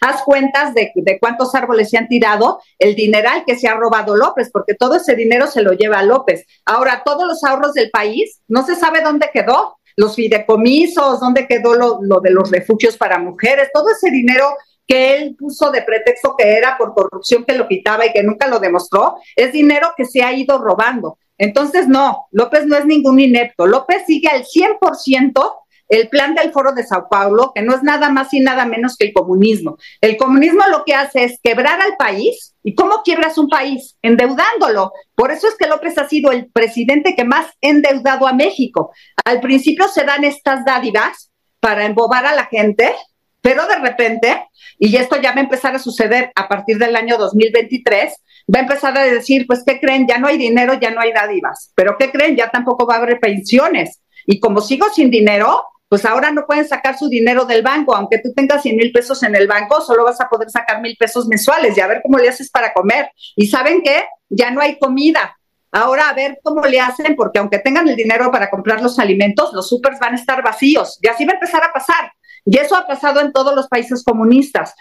haz 0.02 0.22
cuentas 0.24 0.74
de, 0.74 0.92
de, 0.96 1.20
cuántos 1.20 1.56
árboles 1.56 1.90
se 1.90 1.98
han 1.98 2.08
tirado, 2.08 2.60
el 2.80 2.96
dineral 2.96 3.44
que 3.46 3.58
se 3.58 3.68
ha 3.68 3.76
robado 3.76 4.16
López, 4.16 4.50
porque 4.52 4.74
todo 4.74 4.96
ese 4.96 5.16
dinero 5.16 5.48
se 5.48 5.62
lo 5.62 5.74
lleva 5.74 6.04
López. 6.04 6.46
Ahora, 6.66 7.04
todos 7.06 7.28
los 7.28 7.44
ahorros 7.44 7.74
del 7.74 7.90
país, 7.90 8.42
no 8.48 8.66
se 8.66 8.76
sabe 8.76 9.02
dónde 9.02 9.30
quedó. 9.34 9.78
Los 9.96 10.16
fideicomisos, 10.16 11.20
dónde 11.20 11.48
quedó 11.48 11.74
lo, 11.74 11.98
lo 12.04 12.20
de 12.20 12.30
los 12.30 12.52
refugios 12.52 12.98
para 12.98 13.18
mujeres, 13.18 13.70
todo 13.74 13.90
ese 13.90 14.12
dinero 14.12 14.46
que 14.88 15.18
él 15.18 15.36
puso 15.38 15.70
de 15.70 15.82
pretexto 15.82 16.36
que 16.38 16.58
era 16.58 16.78
por 16.78 16.94
corrupción 16.94 17.44
que 17.44 17.54
lo 17.54 17.68
quitaba 17.68 18.06
y 18.06 18.14
que 18.14 18.24
nunca 18.24 18.48
lo 18.48 18.60
demostró, 18.60 19.18
es 19.36 19.52
dinero 19.52 19.94
que 19.96 20.06
se 20.06 20.24
ha 20.24 20.32
ido 20.32 20.58
robando. 20.60 21.20
Entonces, 21.38 21.88
no, 21.88 22.28
López 22.32 22.66
no 22.66 22.76
es 22.76 22.86
ningún 22.86 23.20
inepto. 23.20 23.68
López 23.68 24.04
sigue 24.06 24.28
al 24.28 24.44
100% 24.44 25.54
el 25.90 26.10
plan 26.10 26.36
del 26.36 26.52
Foro 26.52 26.74
de 26.74 26.84
Sao 26.84 27.08
Paulo, 27.10 27.52
que 27.56 27.62
no 27.62 27.74
es 27.74 27.84
nada 27.84 28.10
más 28.10 28.34
y 28.34 28.40
nada 28.40 28.66
menos 28.66 28.98
que 28.98 29.08
el 29.08 29.14
comunismo. 29.14 29.78
El 30.02 30.18
comunismo 30.18 30.64
lo 30.70 30.84
que 30.84 30.94
hace 30.94 31.24
es 31.24 31.40
quebrar 31.42 31.80
al 31.82 31.96
país. 31.98 32.54
¿Y 32.64 32.76
cómo 32.76 33.02
quiebras 33.04 33.38
un 33.38 33.48
país? 33.48 33.96
Endeudándolo. 34.02 34.92
Por 35.16 35.32
eso 35.32 35.48
es 35.48 35.56
que 35.56 35.68
López 35.68 35.98
ha 35.98 36.08
sido 36.08 36.32
el 36.32 36.50
presidente 36.52 37.16
que 37.16 37.24
más 37.24 37.48
ha 37.48 37.54
endeudado 37.62 38.28
a 38.28 38.34
México. 38.34 38.92
Al 39.24 39.40
principio 39.40 39.88
se 39.88 40.04
dan 40.04 40.26
estas 40.26 40.66
dádivas 40.66 41.32
para 41.62 41.86
embobar 41.86 42.26
a 42.26 42.36
la 42.36 42.46
gente, 42.46 42.94
pero 43.42 43.66
de 43.68 43.78
repente, 43.78 44.46
y 44.78 44.96
esto 44.98 45.16
ya 45.22 45.32
va 45.32 45.38
a 45.38 45.44
empezar 45.44 45.74
a 45.74 45.80
suceder 45.80 46.32
a 46.36 46.50
partir 46.50 46.78
del 46.78 46.96
año 46.96 47.18
2023, 47.18 48.14
va 48.54 48.60
a 48.60 48.64
empezar 48.64 48.98
a 48.98 49.04
decir, 49.04 49.46
pues, 49.46 49.64
¿qué 49.66 49.80
creen? 49.80 50.08
Ya 50.08 50.18
no 50.18 50.28
hay 50.28 50.38
dinero, 50.38 50.74
ya 50.76 50.92
no 50.92 51.02
hay 51.02 51.12
dádivas. 51.12 51.72
Pero 51.76 51.98
¿qué 51.98 52.12
creen? 52.12 52.36
Ya 52.36 52.50
tampoco 52.50 52.86
va 52.86 52.96
a 52.96 52.98
haber 52.98 53.20
pensiones. 53.20 54.02
Y 54.26 54.40
como 54.40 54.62
sigo 54.62 54.88
sin 54.94 55.12
dinero, 55.12 55.64
pues 55.90 56.06
ahora 56.06 56.32
no 56.32 56.46
pueden 56.46 56.68
sacar 56.68 56.98
su 56.98 57.08
dinero 57.10 57.46
del 57.46 57.62
banco. 57.62 57.96
Aunque 57.96 58.20
tú 58.20 58.34
tengas 58.34 58.62
100 58.62 58.76
mil 58.76 58.92
pesos 58.92 59.22
en 59.24 59.36
el 59.36 59.48
banco, 59.48 59.82
solo 59.82 60.04
vas 60.04 60.20
a 60.22 60.30
poder 60.30 60.50
sacar 60.50 60.82
mil 60.82 60.96
pesos 60.98 61.28
mensuales 61.28 61.78
y 61.78 61.82
a 61.82 61.88
ver 61.88 62.02
cómo 62.04 62.18
le 62.18 62.30
haces 62.30 62.50
para 62.50 62.74
comer. 62.74 63.10
Y 63.36 63.48
saben 63.48 63.82
qué? 63.82 64.04
Ya 64.30 64.52
no 64.52 64.62
hay 64.62 64.78
comida. 64.80 65.38
Ahora 65.72 66.10
a 66.10 66.14
ver 66.14 66.40
cómo 66.42 66.66
le 66.66 66.80
hacen, 66.80 67.16
porque 67.16 67.40
aunque 67.40 67.60
tengan 67.60 67.88
el 67.88 67.96
dinero 67.96 68.32
para 68.32 68.50
comprar 68.50 68.82
los 68.82 69.00
alimentos, 69.00 69.54
los 69.54 69.68
supers 69.68 70.00
van 70.00 70.14
a 70.14 70.18
estar 70.18 70.42
vacíos. 70.42 70.98
Y 71.02 71.08
así 71.08 71.26
va 71.26 71.34
a 71.34 71.36
empezar 71.36 71.64
a 71.64 71.74
pasar. 71.74 72.12
Y 72.46 72.58
eso 72.58 72.76
ha 72.76 72.88
pasado 72.88 73.20
en 73.20 73.34
todos 73.34 73.54
los 73.54 73.68
países 73.68 74.04
comunistas 74.04 74.74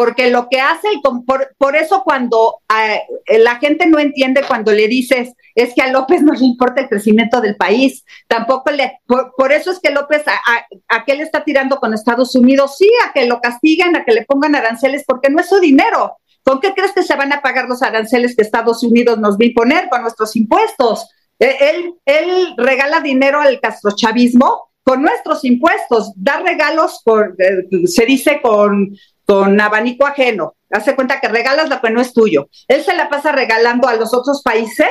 porque 0.00 0.30
lo 0.30 0.48
que 0.48 0.58
hace, 0.62 0.88
por, 1.26 1.54
por 1.58 1.76
eso 1.76 2.04
cuando 2.04 2.62
eh, 2.74 3.38
la 3.38 3.56
gente 3.56 3.84
no 3.86 3.98
entiende 3.98 4.42
cuando 4.48 4.72
le 4.72 4.88
dices, 4.88 5.34
es 5.54 5.74
que 5.74 5.82
a 5.82 5.92
López 5.92 6.22
no 6.22 6.32
le 6.32 6.46
importa 6.46 6.80
el 6.80 6.88
crecimiento 6.88 7.42
del 7.42 7.54
país, 7.54 8.02
tampoco 8.26 8.70
le, 8.70 8.98
por, 9.06 9.52
eso 9.52 9.70
es 9.70 9.78
que 9.78 9.90
López, 9.90 10.22
a, 10.26 10.40
a, 10.88 11.04
qué 11.04 11.16
le 11.16 11.24
está 11.24 11.44
tirando 11.44 11.76
con 11.76 11.92
Estados 11.92 12.34
Unidos? 12.34 12.78
Sí, 12.78 12.90
a 13.06 13.12
que 13.12 13.26
lo 13.26 13.42
castiguen, 13.42 13.94
a 13.94 14.06
que 14.06 14.12
le 14.12 14.24
pongan 14.24 14.54
aranceles, 14.54 15.04
porque 15.06 15.28
no 15.28 15.38
es 15.38 15.50
su 15.50 15.60
dinero. 15.60 16.16
¿Con 16.44 16.60
qué 16.60 16.72
crees 16.72 16.92
que 16.92 17.02
se 17.02 17.16
van 17.16 17.34
a 17.34 17.42
pagar 17.42 17.68
los 17.68 17.82
aranceles 17.82 18.34
que 18.34 18.40
Estados 18.40 18.82
Unidos 18.82 19.18
nos 19.18 19.34
va 19.34 19.42
a 19.42 19.48
imponer 19.48 19.90
con 19.90 20.00
nuestros 20.00 20.34
impuestos? 20.34 21.10
E, 21.38 21.56
él, 21.60 21.92
él 22.06 22.54
regala 22.56 23.02
dinero 23.02 23.38
al 23.38 23.60
castrochavismo 23.60 24.70
con 24.82 25.02
nuestros 25.02 25.44
impuestos, 25.44 26.12
da 26.16 26.40
regalos, 26.40 27.02
por, 27.04 27.36
eh, 27.38 27.86
se 27.86 28.06
dice 28.06 28.40
con 28.42 28.96
con 29.30 29.60
abanico 29.60 30.04
ajeno. 30.08 30.56
Hace 30.70 30.96
cuenta 30.96 31.20
que 31.20 31.28
regalas 31.28 31.68
lo 31.68 31.80
que 31.80 31.90
no 31.90 32.00
es 32.00 32.12
tuyo. 32.12 32.48
Él 32.66 32.82
se 32.82 32.96
la 32.96 33.08
pasa 33.08 33.30
regalando 33.30 33.86
a 33.86 33.94
los 33.94 34.12
otros 34.12 34.42
países, 34.42 34.88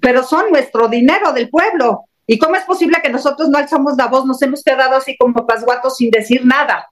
pero 0.00 0.22
son 0.22 0.50
nuestro 0.50 0.88
dinero 0.88 1.34
del 1.34 1.50
pueblo. 1.50 2.04
¿Y 2.26 2.38
cómo 2.38 2.54
es 2.54 2.64
posible 2.64 3.02
que 3.02 3.10
nosotros 3.10 3.50
no 3.50 3.58
alzamos 3.58 3.96
la 3.98 4.06
voz? 4.06 4.24
Nos 4.24 4.40
hemos 4.40 4.62
quedado 4.62 4.96
así 4.96 5.18
como 5.18 5.46
pasguatos 5.46 5.98
sin 5.98 6.10
decir 6.10 6.46
nada. 6.46 6.88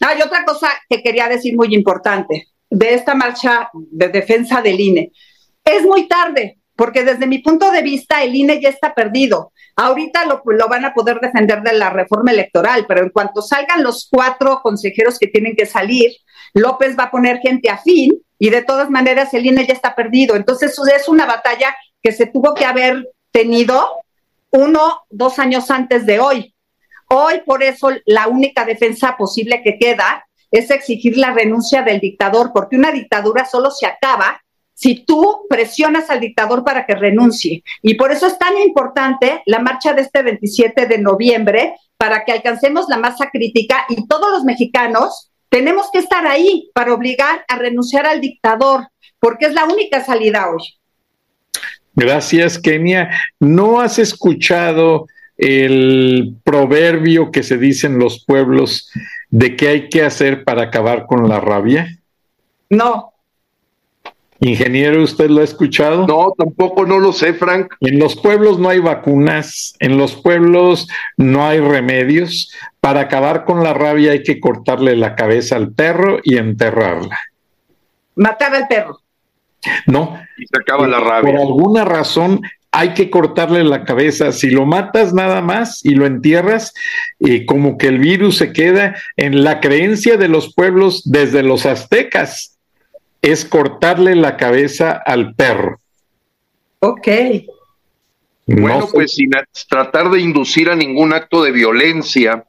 Hay 0.00 0.20
otra 0.20 0.44
cosa 0.44 0.68
que 0.88 1.00
quería 1.00 1.28
decir 1.28 1.54
muy 1.54 1.72
importante 1.76 2.48
de 2.68 2.94
esta 2.94 3.14
marcha 3.14 3.70
de 3.72 4.08
defensa 4.08 4.60
del 4.60 4.80
INE. 4.80 5.12
Es 5.64 5.84
muy 5.84 6.08
tarde, 6.08 6.58
porque 6.74 7.04
desde 7.04 7.28
mi 7.28 7.38
punto 7.38 7.70
de 7.70 7.82
vista 7.82 8.24
el 8.24 8.34
INE 8.34 8.60
ya 8.60 8.70
está 8.70 8.92
perdido. 8.94 9.52
Ahorita 9.76 10.24
lo, 10.24 10.42
lo, 10.44 10.66
van 10.66 10.86
a 10.86 10.92
poder 10.92 11.20
defender 11.20 11.62
de 11.62 11.74
la 11.74 11.90
reforma 11.90 12.32
electoral, 12.32 12.84
pero 12.88 13.02
en 13.04 13.10
cuanto 13.10 13.42
salgan 13.42 13.84
los 13.84 14.08
cuatro 14.10 14.58
consejeros 14.60 15.20
que 15.20 15.28
tienen 15.28 15.54
que 15.54 15.66
salir, 15.66 16.10
López 16.54 16.98
va 16.98 17.04
a 17.04 17.10
poner 17.10 17.38
gente 17.38 17.70
afín 17.70 18.22
y 18.38 18.50
de 18.50 18.62
todas 18.62 18.90
maneras 18.90 19.32
el 19.34 19.46
INE 19.46 19.66
ya 19.66 19.74
está 19.74 19.94
perdido. 19.94 20.36
Entonces 20.36 20.76
es 20.94 21.08
una 21.08 21.26
batalla 21.26 21.74
que 22.02 22.12
se 22.12 22.26
tuvo 22.26 22.54
que 22.54 22.64
haber 22.64 23.08
tenido 23.30 23.84
uno, 24.50 25.00
dos 25.10 25.38
años 25.38 25.70
antes 25.70 26.06
de 26.06 26.20
hoy. 26.20 26.54
Hoy, 27.08 27.42
por 27.44 27.62
eso, 27.62 27.90
la 28.06 28.28
única 28.28 28.64
defensa 28.64 29.16
posible 29.16 29.62
que 29.62 29.78
queda 29.78 30.24
es 30.50 30.70
exigir 30.70 31.16
la 31.16 31.32
renuncia 31.32 31.82
del 31.82 32.00
dictador, 32.00 32.52
porque 32.52 32.76
una 32.76 32.90
dictadura 32.90 33.44
solo 33.44 33.70
se 33.70 33.86
acaba 33.86 34.42
si 34.74 35.04
tú 35.04 35.46
presionas 35.48 36.10
al 36.10 36.20
dictador 36.20 36.64
para 36.64 36.86
que 36.86 36.94
renuncie. 36.94 37.62
Y 37.82 37.94
por 37.94 38.12
eso 38.12 38.26
es 38.26 38.38
tan 38.38 38.58
importante 38.58 39.42
la 39.46 39.58
marcha 39.58 39.92
de 39.92 40.02
este 40.02 40.22
27 40.22 40.86
de 40.86 40.98
noviembre, 40.98 41.74
para 41.96 42.24
que 42.24 42.32
alcancemos 42.32 42.86
la 42.88 42.96
masa 42.96 43.30
crítica 43.30 43.86
y 43.88 44.06
todos 44.08 44.30
los 44.30 44.44
mexicanos 44.44 45.30
tenemos 45.52 45.90
que 45.92 45.98
estar 45.98 46.26
ahí 46.26 46.70
para 46.72 46.94
obligar 46.94 47.44
a 47.46 47.56
renunciar 47.56 48.06
al 48.06 48.22
dictador, 48.22 48.88
porque 49.20 49.44
es 49.44 49.52
la 49.52 49.66
única 49.66 50.02
salida 50.02 50.48
hoy. 50.50 50.62
Gracias, 51.94 52.58
Kenia. 52.58 53.10
¿No 53.38 53.78
has 53.78 53.98
escuchado 53.98 55.08
el 55.36 56.36
proverbio 56.42 57.30
que 57.30 57.42
se 57.42 57.58
dice 57.58 57.86
en 57.86 57.98
los 57.98 58.24
pueblos 58.24 58.90
de 59.28 59.54
qué 59.54 59.68
hay 59.68 59.88
que 59.90 60.02
hacer 60.02 60.42
para 60.42 60.62
acabar 60.62 61.04
con 61.04 61.28
la 61.28 61.38
rabia? 61.38 61.98
No. 62.70 63.11
Ingeniero, 64.44 65.04
¿usted 65.04 65.30
lo 65.30 65.40
ha 65.40 65.44
escuchado? 65.44 66.04
No, 66.04 66.34
tampoco 66.36 66.84
no 66.84 66.98
lo 66.98 67.12
sé, 67.12 67.32
Frank. 67.32 67.74
En 67.80 68.00
los 68.00 68.16
pueblos 68.16 68.58
no 68.58 68.70
hay 68.70 68.80
vacunas, 68.80 69.74
en 69.78 69.96
los 69.96 70.16
pueblos 70.16 70.88
no 71.16 71.46
hay 71.46 71.60
remedios. 71.60 72.52
Para 72.80 73.02
acabar 73.02 73.44
con 73.44 73.62
la 73.62 73.72
rabia 73.72 74.10
hay 74.10 74.24
que 74.24 74.40
cortarle 74.40 74.96
la 74.96 75.14
cabeza 75.14 75.54
al 75.54 75.70
perro 75.70 76.18
y 76.24 76.38
enterrarla. 76.38 77.20
Matar 78.16 78.56
al 78.56 78.66
perro. 78.66 78.98
No. 79.86 80.18
Y 80.36 80.44
se 80.44 80.60
acaba 80.60 80.88
la 80.88 80.98
rabia. 80.98 81.30
Por 81.30 81.40
alguna 81.40 81.84
razón 81.84 82.40
hay 82.72 82.94
que 82.94 83.10
cortarle 83.10 83.62
la 83.62 83.84
cabeza. 83.84 84.32
Si 84.32 84.50
lo 84.50 84.66
matas 84.66 85.14
nada 85.14 85.40
más 85.40 85.84
y 85.84 85.94
lo 85.94 86.04
entierras, 86.04 86.74
y 87.20 87.46
como 87.46 87.78
que 87.78 87.86
el 87.86 88.00
virus 88.00 88.38
se 88.38 88.52
queda 88.52 88.96
en 89.16 89.44
la 89.44 89.60
creencia 89.60 90.16
de 90.16 90.26
los 90.26 90.52
pueblos 90.52 91.02
desde 91.04 91.44
los 91.44 91.64
aztecas 91.64 92.51
es 93.22 93.44
cortarle 93.44 94.16
la 94.16 94.36
cabeza 94.36 94.90
al 95.06 95.34
perro. 95.34 95.78
Ok. 96.80 97.08
Bueno, 98.46 98.88
pues 98.92 99.12
sin 99.12 99.30
tratar 99.68 100.10
de 100.10 100.20
inducir 100.20 100.68
a 100.68 100.74
ningún 100.74 101.12
acto 101.12 101.42
de 101.42 101.52
violencia 101.52 102.44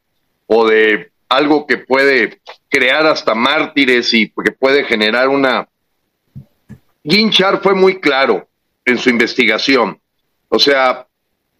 o 0.47 0.67
de 0.67 1.11
algo 1.29 1.67
que 1.67 1.77
puede 1.77 2.41
crear 2.69 3.05
hasta 3.05 3.35
mártires 3.35 4.13
y 4.13 4.29
que 4.29 4.51
puede 4.51 4.83
generar 4.83 5.29
una... 5.29 5.67
Ginchar 7.03 7.61
fue 7.61 7.75
muy 7.75 7.99
claro 7.99 8.47
en 8.85 8.97
su 8.97 9.09
investigación. 9.09 9.99
O 10.49 10.57
sea, 10.57 11.07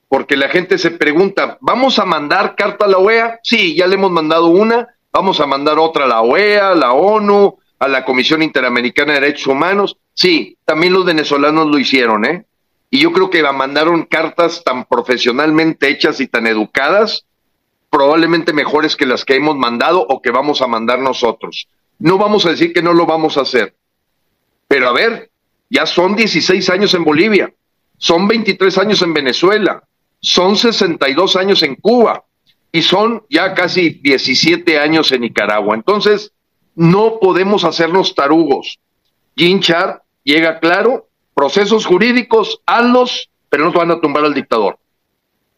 porque 0.07 0.35
la 0.35 0.49
gente 0.49 0.77
se 0.77 0.91
pregunta, 0.91 1.57
¿vamos 1.61 1.99
a 1.99 2.05
mandar 2.05 2.55
carta 2.55 2.85
a 2.85 2.87
la 2.87 2.97
OEA? 2.97 3.39
Sí, 3.43 3.75
ya 3.75 3.87
le 3.87 3.95
hemos 3.95 4.11
mandado 4.11 4.47
una, 4.47 4.87
vamos 5.11 5.39
a 5.39 5.45
mandar 5.45 5.77
otra 5.77 6.05
a 6.05 6.07
la 6.07 6.21
OEA, 6.21 6.75
la 6.75 6.93
ONU, 6.93 7.59
a 7.83 7.89
la 7.89 8.05
Comisión 8.05 8.41
Interamericana 8.41 9.11
de 9.11 9.19
Derechos 9.19 9.47
Humanos. 9.47 9.97
Sí, 10.13 10.57
también 10.63 10.93
los 10.93 11.03
venezolanos 11.03 11.67
lo 11.67 11.77
hicieron, 11.77 12.23
¿eh? 12.23 12.45
Y 12.89 12.99
yo 13.01 13.11
creo 13.11 13.29
que 13.29 13.43
mandaron 13.43 14.03
cartas 14.03 14.63
tan 14.63 14.85
profesionalmente 14.85 15.89
hechas 15.89 16.21
y 16.21 16.27
tan 16.27 16.47
educadas, 16.47 17.25
probablemente 17.89 18.53
mejores 18.53 18.95
que 18.95 19.05
las 19.05 19.25
que 19.25 19.35
hemos 19.35 19.57
mandado 19.57 19.99
o 20.07 20.21
que 20.21 20.31
vamos 20.31 20.61
a 20.61 20.67
mandar 20.67 20.99
nosotros. 20.99 21.67
No 21.99 22.17
vamos 22.17 22.45
a 22.45 22.51
decir 22.51 22.71
que 22.71 22.81
no 22.81 22.93
lo 22.93 23.05
vamos 23.05 23.37
a 23.37 23.41
hacer. 23.41 23.75
Pero 24.69 24.87
a 24.87 24.93
ver, 24.93 25.29
ya 25.69 25.85
son 25.85 26.15
16 26.15 26.69
años 26.69 26.93
en 26.93 27.03
Bolivia, 27.03 27.53
son 27.97 28.29
23 28.29 28.77
años 28.77 29.01
en 29.01 29.13
Venezuela, 29.13 29.83
son 30.21 30.55
62 30.55 31.35
años 31.35 31.61
en 31.63 31.75
Cuba 31.75 32.23
y 32.71 32.81
son 32.81 33.23
ya 33.29 33.53
casi 33.53 33.89
17 33.89 34.79
años 34.79 35.11
en 35.11 35.21
Nicaragua. 35.21 35.75
Entonces, 35.75 36.31
no 36.75 37.19
podemos 37.19 37.63
hacernos 37.63 38.15
tarugos. 38.15 38.79
Ginchar 39.35 40.03
llega 40.23 40.59
claro, 40.59 41.07
procesos 41.33 41.85
jurídicos, 41.85 42.61
hazlos, 42.65 43.29
pero 43.49 43.65
no 43.65 43.71
te 43.71 43.77
van 43.77 43.91
a 43.91 44.01
tumbar 44.01 44.25
al 44.25 44.33
dictador. 44.33 44.77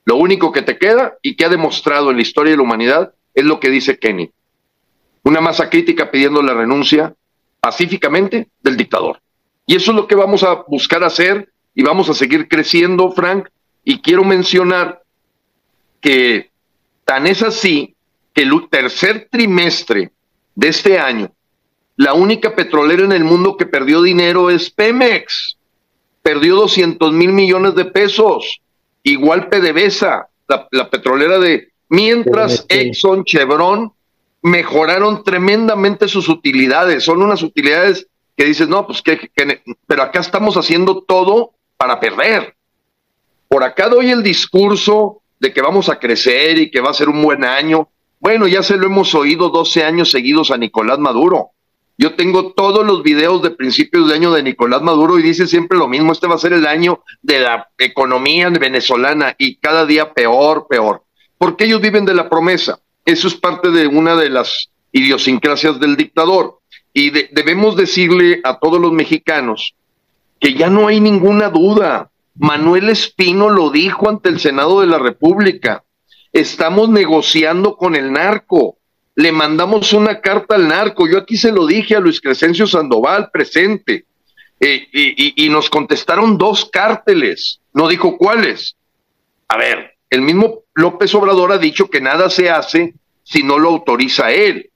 Lo 0.06 0.18
único 0.18 0.52
que 0.52 0.62
te 0.62 0.78
queda 0.78 1.18
y 1.22 1.36
que 1.36 1.46
ha 1.46 1.50
demostrado 1.50 2.12
en 2.12 2.18
la 2.18 2.22
historia 2.22 2.52
de 2.52 2.58
la 2.58 2.64
humanidad 2.64 3.14
es 3.34 3.44
lo 3.44 3.60
que 3.60 3.70
dice 3.70 3.98
Kenny. 3.98 4.32
Una 5.24 5.42
masa 5.42 5.70
crítica 5.70 6.12
pidiendo 6.12 6.42
la 6.42 6.54
renuncia 6.54 7.16
pacíficamente 7.60 8.48
del 8.62 8.78
dictador. 8.78 9.20
Y 9.66 9.76
eso 9.76 9.92
es 9.92 9.98
lo 9.98 10.08
que 10.08 10.16
vamos 10.16 10.44
a 10.44 10.64
buscar 10.68 11.04
hacer 11.04 11.50
y 11.74 11.84
vamos 11.84 12.10
a 12.10 12.14
seguir 12.14 12.48
creciendo, 12.48 13.12
Frank. 13.12 13.50
Y 13.84 14.00
quiero 14.02 14.24
mencionar 14.24 15.02
que 16.00 16.52
tan 17.04 17.26
es 17.26 17.42
así 17.42 17.96
que 18.34 18.44
el 18.44 18.52
tercer 18.70 19.28
trimestre 19.32 20.12
de 20.56 20.70
este 20.70 20.98
año, 20.98 21.32
la 21.98 22.14
única 22.14 22.56
petrolera 22.56 23.04
en 23.04 23.12
el 23.12 23.24
mundo 23.24 23.56
que 23.56 23.66
perdió 23.66 24.02
dinero 24.02 24.50
es 24.50 24.70
Pemex. 24.70 25.58
Perdió 26.22 26.56
200 26.56 27.14
mil 27.14 27.32
millones 27.32 27.76
de 27.76 27.86
pesos. 27.86 28.60
Igual 29.04 29.48
PDVSA, 29.48 30.28
la, 30.48 30.90
petrolera 30.90 31.40
de... 31.40 31.70
Mientras 31.88 32.66
Exxon, 32.68 33.24
Chevron 33.24 33.94
mejoraron 34.42 35.24
tremendamente 35.24 36.08
sus 36.08 36.28
utilidades. 36.28 37.04
Son 37.04 37.22
unas 37.22 37.44
utilidades 37.44 38.08
que 38.36 38.46
dices, 38.46 38.68
no, 38.68 38.86
pues 38.86 39.02
que, 39.02 39.30
pero 39.88 40.04
acá 40.04 40.20
estamos 40.20 40.58
haciendo 40.58 41.02
todo 41.04 41.52
para 41.78 42.00
perder. 42.00 42.56
Por 43.48 43.64
acá 43.64 43.88
doy 43.88 44.12
el 44.12 44.24
discurso 44.24 45.22
de 45.40 45.54
que 45.54 45.62
vamos 45.62 45.90
a 45.90 46.00
crecer 46.00 46.58
y 46.58 46.72
que 46.72 46.82
va 46.82 46.90
a 46.90 46.96
ser 46.96 47.08
un 47.08 47.22
buen 47.22 47.44
año. 47.44 47.88
Bueno, 48.26 48.48
ya 48.48 48.64
se 48.64 48.78
lo 48.78 48.88
hemos 48.88 49.14
oído 49.14 49.50
12 49.50 49.84
años 49.84 50.10
seguidos 50.10 50.50
a 50.50 50.58
Nicolás 50.58 50.98
Maduro. 50.98 51.52
Yo 51.96 52.16
tengo 52.16 52.54
todos 52.54 52.84
los 52.84 53.04
videos 53.04 53.44
de 53.44 53.52
principios 53.52 54.08
de 54.08 54.16
año 54.16 54.32
de 54.34 54.42
Nicolás 54.42 54.82
Maduro 54.82 55.20
y 55.20 55.22
dice 55.22 55.46
siempre 55.46 55.78
lo 55.78 55.88
mismo, 55.88 56.12
este 56.12 56.26
va 56.26 56.34
a 56.34 56.40
ser 56.40 56.54
el 56.54 56.66
año 56.66 57.04
de 57.22 57.42
la 57.42 57.70
economía 57.78 58.50
venezolana 58.50 59.36
y 59.38 59.58
cada 59.58 59.86
día 59.86 60.12
peor, 60.12 60.66
peor. 60.68 61.04
Porque 61.38 61.66
ellos 61.66 61.82
viven 61.82 62.04
de 62.04 62.16
la 62.16 62.28
promesa. 62.28 62.80
Eso 63.06 63.28
es 63.28 63.36
parte 63.36 63.70
de 63.70 63.86
una 63.86 64.16
de 64.16 64.32
las 64.32 64.72
idiosincrasias 64.92 65.80
del 65.80 65.96
dictador. 65.96 66.62
Y 66.94 67.12
debemos 67.12 67.76
decirle 67.76 68.42
a 68.44 68.58
todos 68.58 68.82
los 68.82 68.92
mexicanos 68.92 69.76
que 70.40 70.56
ya 70.56 70.72
no 70.72 70.88
hay 70.88 71.00
ninguna 71.00 71.50
duda. 71.50 72.10
Manuel 72.34 72.90
Espino 72.90 73.52
lo 73.52 73.70
dijo 73.70 74.10
ante 74.10 74.30
el 74.30 74.40
Senado 74.40 74.82
de 74.82 74.88
la 74.88 74.98
República 74.98 75.85
estamos 76.36 76.90
negociando 76.90 77.78
con 77.78 77.96
el 77.96 78.12
narco. 78.12 78.78
Le 79.16 79.32
mandamos 79.32 79.94
una 79.94 80.20
carta 80.20 80.56
al 80.56 80.68
narco. 80.68 81.08
Yo 81.08 81.18
aquí 81.18 81.38
se 81.38 81.52
lo 81.52 81.66
dije 81.66 81.96
a 81.96 82.02
Luis 82.02 82.20
Crescencio 82.20 82.68
Sandoval, 82.68 83.30
presente. 83.32 84.06
Eh, 84.60 84.88
y, 84.92 85.50
nos 85.50 85.70
contestaron 85.70 86.38
dos 86.38 86.70
cárteles. 86.70 87.62
No 87.74 87.88
dijo 87.88 88.18
cuáles. 88.18 88.76
A 89.48 89.58
ver, 89.58 89.96
el 90.10 90.22
mismo 90.22 90.64
López 90.74 91.16
Obrador 91.16 91.54
ha 91.54 91.58
dicho 91.58 91.90
que 91.90 92.02
nada 92.02 92.30
se 92.30 92.50
hace 92.50 92.94
si 93.24 93.42
no 93.42 93.58
lo 93.58 93.70
autoriza 93.70 94.32
él. 94.34 94.72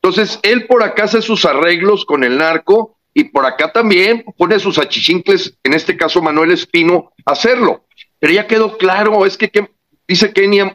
Entonces, 0.00 0.40
él 0.42 0.66
por 0.66 0.82
acá 0.82 1.04
hace 1.04 1.20
sus 1.20 1.44
arreglos 1.44 2.06
con 2.06 2.24
el 2.24 2.38
narco 2.38 2.96
y 3.12 3.24
por 3.24 3.44
acá 3.44 3.70
también 3.70 4.24
pone 4.38 4.58
sus 4.58 4.78
achichincles, 4.78 5.58
en 5.62 5.74
este 5.74 5.94
caso 5.98 6.22
Manuel 6.22 6.52
Espino, 6.52 7.12
a 7.26 7.32
hacerlo. 7.32 7.84
Pero 8.18 8.32
ya 8.32 8.46
quedó 8.46 8.78
claro, 8.78 9.26
es 9.26 9.36
que, 9.36 9.50
que 9.50 9.68
dice 10.08 10.32
Kenia 10.32 10.74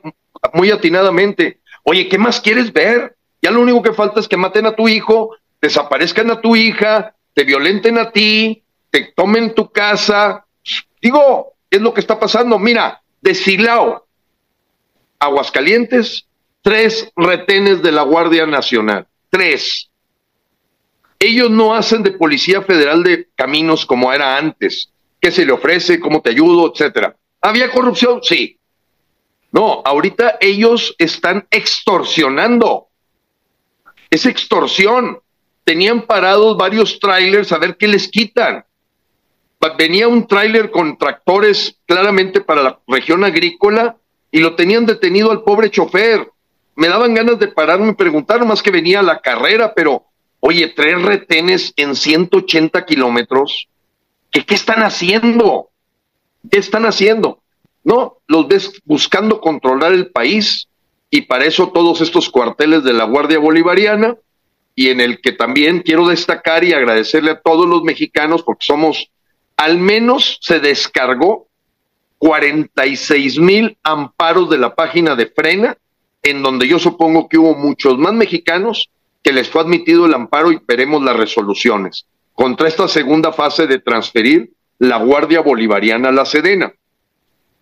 muy 0.53 0.71
atinadamente, 0.71 1.59
oye, 1.83 2.07
¿qué 2.07 2.17
más 2.17 2.41
quieres 2.41 2.71
ver? 2.71 3.15
Ya 3.41 3.51
lo 3.51 3.61
único 3.61 3.81
que 3.81 3.93
falta 3.93 4.19
es 4.19 4.27
que 4.27 4.37
maten 4.37 4.65
a 4.65 4.75
tu 4.75 4.87
hijo, 4.87 5.35
desaparezcan 5.61 6.31
a 6.31 6.41
tu 6.41 6.55
hija, 6.55 7.15
te 7.33 7.43
violenten 7.43 7.97
a 7.97 8.11
ti, 8.11 8.63
te 8.89 9.13
tomen 9.15 9.53
tu 9.53 9.71
casa. 9.71 10.45
Digo, 11.01 11.53
es 11.69 11.81
lo 11.81 11.93
que 11.93 12.01
está 12.01 12.19
pasando. 12.19 12.57
Mira, 12.57 13.01
de 13.21 13.35
Silao, 13.35 14.07
Aguascalientes, 15.19 16.27
tres 16.61 17.11
retenes 17.15 17.81
de 17.81 17.91
la 17.91 18.03
Guardia 18.03 18.45
Nacional. 18.45 19.07
Tres. 19.29 19.89
Ellos 21.19 21.49
no 21.49 21.73
hacen 21.73 22.03
de 22.03 22.11
Policía 22.11 22.61
Federal 22.61 23.03
de 23.03 23.27
Caminos 23.35 23.85
como 23.85 24.13
era 24.13 24.37
antes. 24.37 24.91
¿Qué 25.19 25.31
se 25.31 25.45
le 25.45 25.51
ofrece? 25.51 25.99
¿Cómo 25.99 26.21
te 26.21 26.29
ayudo? 26.29 26.71
Etcétera. 26.71 27.15
¿Había 27.41 27.71
corrupción? 27.71 28.19
Sí. 28.21 28.56
No, 29.51 29.81
ahorita 29.85 30.37
ellos 30.41 30.95
están 30.97 31.47
extorsionando. 31.51 32.87
Es 34.09 34.25
extorsión. 34.25 35.19
Tenían 35.63 36.03
parados 36.03 36.57
varios 36.57 36.99
trailers 36.99 37.51
a 37.51 37.57
ver 37.57 37.77
qué 37.77 37.87
les 37.87 38.07
quitan. 38.07 38.65
Venía 39.77 40.07
un 40.07 40.27
trailer 40.27 40.71
con 40.71 40.97
tractores 40.97 41.79
claramente 41.85 42.41
para 42.41 42.63
la 42.63 42.79
región 42.87 43.23
agrícola 43.23 43.97
y 44.31 44.39
lo 44.39 44.55
tenían 44.55 44.85
detenido 44.85 45.31
al 45.31 45.43
pobre 45.43 45.69
chofer. 45.69 46.31
Me 46.75 46.87
daban 46.87 47.15
ganas 47.15 47.39
de 47.39 47.47
pararme 47.47 47.91
y 47.91 47.95
preguntar, 47.95 48.45
más 48.45 48.61
que 48.61 48.71
venía 48.71 48.99
a 48.99 49.03
la 49.03 49.19
carrera, 49.19 49.73
pero 49.73 50.05
oye, 50.39 50.67
tres 50.69 51.01
retenes 51.01 51.73
en 51.75 51.95
180 51.95 52.85
kilómetros, 52.85 53.67
¿qué, 54.31 54.45
¿qué 54.45 54.53
están 54.53 54.83
haciendo? 54.83 55.69
¿Qué 56.49 56.59
están 56.59 56.85
haciendo? 56.85 57.41
No, 57.87 58.17
los 58.27 58.49
ves 58.49 58.81
buscando 58.83 59.39
controlar 59.39 59.93
el 59.93 60.11
país 60.11 60.67
y 61.09 61.21
para 61.21 61.45
eso 61.45 61.69
todos 61.69 62.01
estos 62.01 62.29
cuarteles 62.29 62.83
de 62.83 62.91
la 62.91 63.05
Guardia 63.05 63.39
Bolivariana 63.39 64.17
y 64.75 64.89
en 64.89 64.99
el 64.99 65.21
que 65.21 65.31
también 65.31 65.83
quiero 65.83 66.05
destacar 66.05 66.65
y 66.65 66.73
agradecerle 66.73 67.31
a 67.31 67.39
todos 67.39 67.65
los 67.65 67.83
mexicanos 67.83 68.43
porque 68.43 68.65
somos, 68.65 69.09
al 69.55 69.77
menos 69.77 70.37
se 70.41 70.59
descargó 70.59 71.47
46 72.17 73.39
mil 73.39 73.77
amparos 73.83 74.49
de 74.49 74.57
la 74.57 74.75
página 74.75 75.15
de 75.15 75.27
Frena, 75.27 75.77
en 76.23 76.43
donde 76.43 76.67
yo 76.67 76.79
supongo 76.79 77.29
que 77.29 77.37
hubo 77.37 77.55
muchos 77.55 77.97
más 77.97 78.11
mexicanos 78.11 78.89
que 79.23 79.31
les 79.31 79.49
fue 79.49 79.61
admitido 79.61 80.07
el 80.07 80.13
amparo 80.13 80.51
y 80.51 80.59
veremos 80.67 81.01
las 81.01 81.15
resoluciones 81.15 82.05
contra 82.33 82.67
esta 82.67 82.89
segunda 82.89 83.31
fase 83.31 83.65
de 83.65 83.79
transferir 83.79 84.51
la 84.77 84.97
Guardia 84.97 85.39
Bolivariana 85.39 86.09
a 86.09 86.11
la 86.11 86.25
Sedena. 86.25 86.73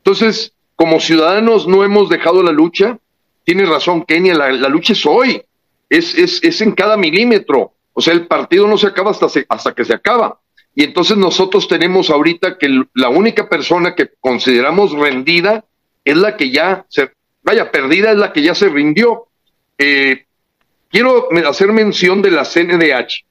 Entonces, 0.05 0.53
como 0.75 0.99
ciudadanos 0.99 1.67
no 1.67 1.83
hemos 1.83 2.09
dejado 2.09 2.43
la 2.43 2.51
lucha, 2.51 2.99
tiene 3.43 3.65
razón 3.65 4.05
Kenia, 4.05 4.35
la, 4.35 4.69
lucha 4.69 4.93
es 4.93 5.03
hoy, 5.03 5.41
es, 5.89 6.13
es, 6.13 6.43
es, 6.43 6.61
en 6.61 6.73
cada 6.73 6.95
milímetro, 6.95 7.73
o 7.91 8.01
sea, 8.01 8.13
el 8.13 8.27
partido 8.27 8.67
no 8.67 8.77
se 8.77 8.85
acaba 8.85 9.09
hasta, 9.09 9.25
hasta 9.49 9.73
que 9.73 9.83
se 9.83 9.95
acaba. 9.95 10.39
Y 10.75 10.83
entonces 10.83 11.17
nosotros 11.17 11.67
tenemos 11.67 12.11
ahorita 12.11 12.59
que 12.59 12.83
la 12.93 13.09
única 13.09 13.49
persona 13.49 13.95
que 13.95 14.09
consideramos 14.19 14.91
rendida 14.91 15.65
es 16.03 16.17
la 16.17 16.37
que 16.37 16.51
ya 16.51 16.85
se, 16.89 17.11
vaya, 17.41 17.71
perdida 17.71 18.11
es 18.11 18.17
la 18.17 18.31
que 18.31 18.43
ya 18.43 18.53
se 18.53 18.69
rindió. 18.69 19.25
Eh, 19.79 20.25
quiero 20.89 21.29
hacer 21.47 21.71
mención 21.71 22.21
de 22.21 22.29
la 22.29 22.43
CNDH. 22.43 23.25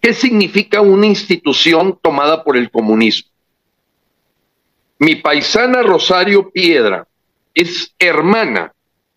¿Qué 0.00 0.12
significa 0.12 0.80
una 0.80 1.06
institución 1.06 1.98
tomada 2.02 2.42
por 2.42 2.56
el 2.56 2.68
comunismo? 2.68 3.31
Mi 5.02 5.16
paisana 5.16 5.82
Rosario 5.82 6.52
Piedra 6.52 7.08
es 7.54 7.92
hermana 7.98 8.72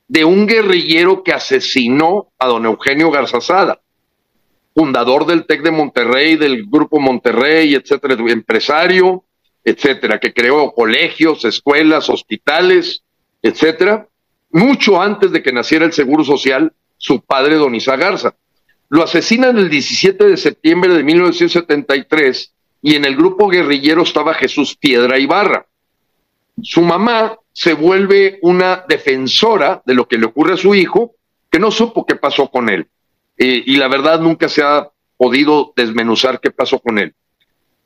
de 0.08 0.26
un 0.26 0.48
guerrillero 0.48 1.22
que 1.22 1.32
asesinó 1.32 2.32
a 2.40 2.48
don 2.48 2.66
Eugenio 2.66 3.12
Garzazada, 3.12 3.80
fundador 4.74 5.28
del 5.28 5.46
TEC 5.46 5.62
de 5.62 5.70
Monterrey, 5.70 6.38
del 6.38 6.66
Grupo 6.66 7.00
Monterrey, 7.00 7.76
etcétera, 7.76 8.16
empresario, 8.16 9.26
etcétera, 9.64 10.20
que 10.20 10.34
creó 10.34 10.74
colegios, 10.74 11.46
escuelas, 11.46 12.10
hospitales, 12.10 13.04
etcétera, 13.44 14.08
mucho 14.50 15.00
antes 15.00 15.32
de 15.32 15.44
que 15.44 15.54
naciera 15.54 15.86
el 15.86 15.94
Seguro 15.94 16.24
Social, 16.24 16.74
su 16.98 17.22
padre, 17.22 17.58
don 17.58 17.76
Isa 17.76 17.96
Garza. 17.96 18.34
Lo 18.90 19.04
asesinan 19.04 19.60
el 19.60 19.70
17 19.70 20.30
de 20.30 20.38
septiembre 20.38 20.96
de 20.96 21.04
1973 21.04 22.54
y 22.82 22.96
en 22.96 23.06
el 23.06 23.16
grupo 23.16 23.50
guerrillero 23.50 24.02
estaba 24.02 24.34
Jesús 24.34 24.76
Piedra 24.76 25.20
Ibarra. 25.20 25.68
Su 26.62 26.82
mamá 26.82 27.38
se 27.52 27.74
vuelve 27.74 28.40
una 28.42 28.84
defensora 28.88 29.82
de 29.86 29.94
lo 29.94 30.08
que 30.08 30.18
le 30.18 30.26
ocurre 30.26 30.54
a 30.54 30.58
su 30.58 30.76
hijo, 30.76 31.16
que 31.50 31.60
no 31.60 31.72
supo 31.72 32.06
qué 32.06 32.16
pasó 32.16 32.50
con 32.50 32.70
él. 32.70 32.88
Eh, 33.38 33.64
y 33.66 33.78
la 33.78 33.88
verdad 33.88 34.20
nunca 34.20 34.50
se 34.50 34.64
ha 34.64 34.90
podido 35.18 35.74
desmenuzar 35.76 36.40
qué 36.40 36.52
pasó 36.52 36.80
con 36.80 37.00
él. 37.00 37.14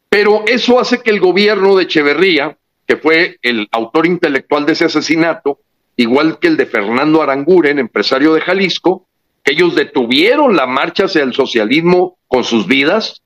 Pero 0.09 0.43
eso 0.47 0.80
hace 0.80 1.01
que 1.01 1.11
el 1.11 1.20
gobierno 1.20 1.76
de 1.76 1.84
Echeverría, 1.84 2.57
que 2.88 2.97
fue 2.97 3.38
el 3.43 3.67
autor 3.72 4.07
intelectual 4.07 4.65
de 4.65 4.74
ese 4.74 4.86
asesinato, 4.86 5.59
igual 5.95 6.39
que 6.39 6.47
el 6.47 6.57
de 6.57 6.65
Fernando 6.65 7.22
Aranguren, 7.22 7.78
empresario 7.78 8.34
de 8.34 8.41
Jalisco, 8.41 9.07
que 9.43 9.53
ellos 9.53 9.76
detuvieron 9.76 10.55
la 10.55 10.65
marcha 10.65 11.05
hacia 11.05 11.24
el 11.24 11.34
socialismo 11.34 12.17
con 12.28 12.43
sus 12.43 12.65
vidas, 12.65 13.22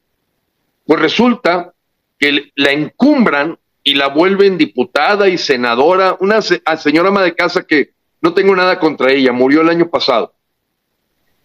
pues 0.85 0.99
resulta 0.99 1.73
que 2.19 2.51
la 2.55 2.71
encumbran 2.71 3.57
y 3.84 3.95
la 3.95 4.07
vuelven 4.07 4.57
diputada 4.57 5.27
y 5.27 5.38
senadora, 5.38 6.15
una 6.19 6.41
señora 6.41 7.09
ama 7.09 7.21
de 7.21 7.36
casa 7.36 7.63
que 7.63 7.91
no 8.21 8.34
tengo 8.34 8.55
nada 8.55 8.79
contra 8.79 9.11
ella, 9.11 9.34
murió 9.34 9.61
el 9.61 9.69
año 9.69 9.89
pasado. 9.89 10.34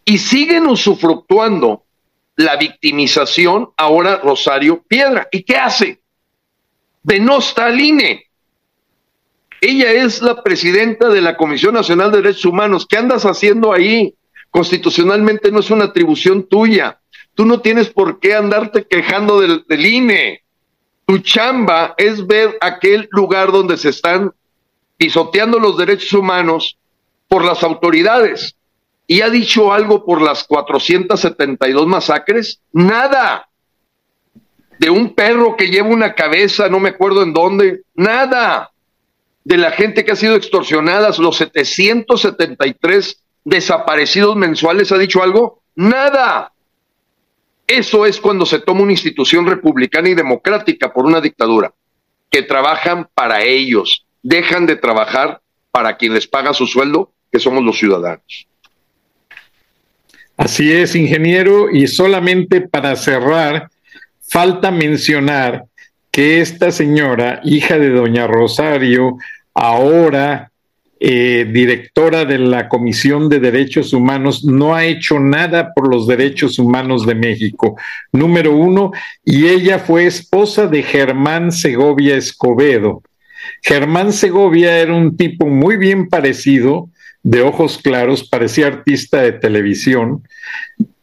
Y 0.05 0.19
siguen 0.19 0.67
usufructuando 0.67 1.85
la 2.37 2.57
victimización 2.57 3.71
ahora 3.77 4.21
Rosario 4.23 4.83
Piedra. 4.87 5.29
¿Y 5.33 5.43
qué 5.43 5.57
hace? 5.57 6.01
Denosta 7.03 7.67
al 7.67 7.81
INE. 7.81 8.27
Ella 9.61 9.91
es 9.91 10.23
la 10.23 10.43
presidenta 10.43 11.09
de 11.09 11.21
la 11.21 11.37
Comisión 11.37 11.75
Nacional 11.75 12.13
de 12.13 12.19
Derechos 12.19 12.45
Humanos. 12.45 12.87
¿Qué 12.89 12.97
andas 12.97 13.25
haciendo 13.25 13.73
ahí? 13.73 14.15
Constitucionalmente 14.51 15.51
no 15.51 15.59
es 15.59 15.71
una 15.71 15.87
atribución 15.87 16.45
tuya. 16.45 17.01
Tú 17.35 17.45
no 17.45 17.61
tienes 17.61 17.89
por 17.89 18.21
qué 18.21 18.35
andarte 18.35 18.87
quejando 18.87 19.41
del 19.41 19.87
INE. 19.87 20.45
Tu 21.09 21.21
chamba 21.21 21.95
es 21.97 22.27
ver 22.27 22.59
aquel 22.61 23.09
lugar 23.13 23.51
donde 23.51 23.79
se 23.79 23.89
están 23.89 24.31
pisoteando 24.99 25.59
los 25.59 25.79
derechos 25.79 26.13
humanos 26.13 26.77
por 27.29 27.47
las 27.47 27.63
autoridades. 27.63 28.55
¿Y 29.07 29.23
ha 29.23 29.31
dicho 29.31 29.73
algo 29.73 30.05
por 30.05 30.21
las 30.21 30.45
472 30.45 31.87
masacres? 31.87 32.61
Nada. 32.73 33.49
De 34.79 34.91
un 34.91 35.15
perro 35.15 35.57
que 35.57 35.69
lleva 35.69 35.89
una 35.89 36.15
cabeza, 36.15 36.69
no 36.69 36.79
me 36.79 36.91
acuerdo 36.91 37.23
en 37.23 37.33
dónde, 37.33 37.81
nada. 37.95 38.71
De 39.45 39.57
la 39.57 39.71
gente 39.71 40.05
que 40.05 40.13
ha 40.13 40.17
sido 40.17 40.37
extorsionada, 40.37 41.11
los 41.17 41.39
773 41.39 43.23
desaparecidos 43.45 44.37
mensuales, 44.37 44.93
¿ha 44.93 44.99
dicho 44.99 45.23
algo? 45.23 45.63
Nada. 45.75 46.53
Eso 47.69 48.07
es 48.07 48.19
cuando 48.19 48.47
se 48.47 48.61
toma 48.61 48.81
una 48.81 48.93
institución 48.93 49.47
republicana 49.47 50.09
y 50.09 50.15
democrática 50.15 50.91
por 50.91 51.05
una 51.05 51.21
dictadura, 51.21 51.75
que 52.31 52.43
trabajan 52.43 53.09
para 53.15 53.43
ellos, 53.43 54.07
dejan 54.23 54.65
de 54.65 54.77
trabajar 54.77 55.43
para 55.71 55.99
quien 55.99 56.15
les 56.15 56.27
paga 56.27 56.55
su 56.55 56.67
sueldo, 56.67 57.13
que 57.31 57.39
somos 57.39 57.63
los 57.63 57.79
ciudadanos. 57.79 58.49
Así 60.39 60.73
es, 60.73 60.97
ingeniero, 60.97 61.71
y 61.71 61.87
solamente 61.89 62.63
para 62.63 62.97
cerrar, 62.97 63.69
falta 64.27 64.71
mencionar 64.71 65.65
que 66.11 66.41
esta 66.41 66.71
señora, 66.71 67.41
hija 67.45 67.79
de 67.79 67.91
doña 67.91 68.27
Rosario, 68.27 69.19
ahora 69.53 70.53
eh, 71.01 71.47
directora 71.53 72.25
de 72.25 72.39
la 72.39 72.69
Comisión 72.69 73.29
de 73.29 73.39
Derechos 73.39 73.93
Humanos, 73.93 74.45
no 74.45 74.75
ha 74.75 74.85
hecho 74.85 75.21
nada 75.21 75.73
por 75.73 75.89
los 75.89 76.07
derechos 76.07 76.59
humanos 76.59 77.07
de 77.07 77.15
México, 77.15 77.77
número 78.13 78.57
uno, 78.57 78.93
y 79.25 79.47
ella 79.47 79.79
fue 79.79 80.07
esposa 80.07 80.67
de 80.67 80.83
Germán 80.83 81.53
Segovia 81.53 82.17
Escobedo. 82.17 83.03
Germán 83.63 84.13
Segovia 84.13 84.79
era 84.79 84.95
un 84.95 85.17
tipo 85.17 85.47
muy 85.47 85.77
bien 85.77 86.09
parecido, 86.09 86.89
de 87.23 87.43
ojos 87.43 87.79
claros, 87.83 88.29
parecía 88.29 88.69
artista 88.69 89.23
de 89.23 89.33
televisión. 89.33 90.23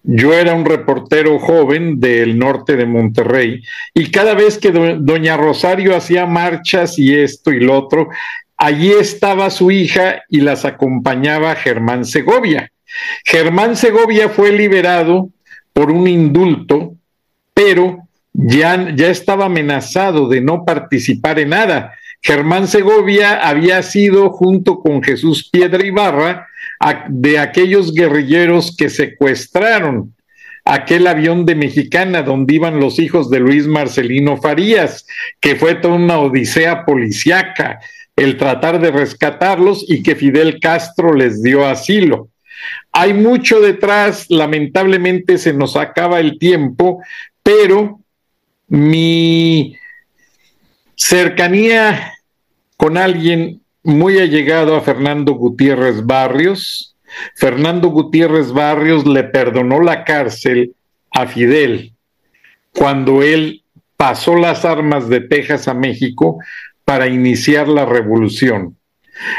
Yo 0.03 0.33
era 0.33 0.53
un 0.53 0.65
reportero 0.65 1.39
joven 1.39 1.99
del 1.99 2.37
norte 2.37 2.75
de 2.75 2.85
Monterrey 2.85 3.63
y 3.93 4.11
cada 4.11 4.35
vez 4.35 4.57
que 4.59 4.71
doña 4.71 5.35
Rosario 5.35 5.95
hacía 5.95 6.25
marchas 6.27 6.99
y 6.99 7.15
esto 7.15 7.51
y 7.51 7.59
lo 7.59 7.77
otro, 7.77 8.09
Allí 8.57 8.91
estaba 8.91 9.49
su 9.49 9.71
hija 9.71 10.23
y 10.29 10.41
las 10.41 10.65
acompañaba 10.65 11.55
Germán 11.55 12.05
Segovia. 12.05 12.71
Germán 13.25 13.75
Segovia 13.75 14.29
fue 14.29 14.51
liberado 14.51 15.29
por 15.73 15.91
un 15.91 16.07
indulto, 16.07 16.95
pero 17.53 18.07
ya, 18.31 18.93
ya 18.95 19.09
estaba 19.09 19.45
amenazado 19.45 20.29
de 20.29 20.41
no 20.41 20.63
participar 20.63 21.39
en 21.39 21.49
nada. 21.49 21.93
Germán 22.21 22.67
Segovia 22.67 23.47
había 23.47 23.83
sido, 23.83 24.29
junto 24.29 24.79
con 24.79 25.03
Jesús 25.03 25.49
Piedra 25.51 25.85
Ibarra, 25.85 26.47
de 27.09 27.39
aquellos 27.39 27.93
guerrilleros 27.93 28.75
que 28.75 28.89
secuestraron 28.89 30.13
aquel 30.65 31.05
avión 31.05 31.45
de 31.45 31.55
Mexicana 31.55 32.23
donde 32.23 32.55
iban 32.55 32.79
los 32.79 32.97
hijos 32.99 33.29
de 33.29 33.39
Luis 33.39 33.67
Marcelino 33.67 34.37
Farías, 34.37 35.05
que 35.39 35.55
fue 35.55 35.75
toda 35.75 35.93
una 35.93 36.19
odisea 36.19 36.85
policiaca 36.85 37.79
el 38.15 38.37
tratar 38.37 38.79
de 38.79 38.91
rescatarlos 38.91 39.85
y 39.87 40.01
que 40.01 40.15
Fidel 40.15 40.59
Castro 40.59 41.13
les 41.13 41.41
dio 41.41 41.65
asilo. 41.65 42.29
Hay 42.91 43.13
mucho 43.13 43.59
detrás, 43.59 44.27
lamentablemente 44.29 45.37
se 45.37 45.53
nos 45.53 45.75
acaba 45.75 46.19
el 46.19 46.39
tiempo, 46.39 47.01
pero 47.43 47.99
mi 48.67 49.75
cercanía 50.95 52.13
con 52.77 52.97
alguien 52.97 53.61
muy 53.83 54.17
allegado 54.17 54.75
a 54.75 54.81
Fernando 54.81 55.33
Gutiérrez 55.33 56.05
Barrios, 56.05 56.95
Fernando 57.35 57.89
Gutiérrez 57.89 58.51
Barrios 58.51 59.05
le 59.05 59.25
perdonó 59.25 59.81
la 59.81 60.03
cárcel 60.03 60.73
a 61.11 61.27
Fidel 61.27 61.93
cuando 62.73 63.21
él 63.23 63.63
pasó 63.95 64.35
las 64.35 64.65
armas 64.65 65.07
de 65.07 65.21
Texas 65.21 65.67
a 65.67 65.73
México 65.73 66.39
para 66.85 67.07
iniciar 67.07 67.67
la 67.67 67.85
revolución. 67.85 68.77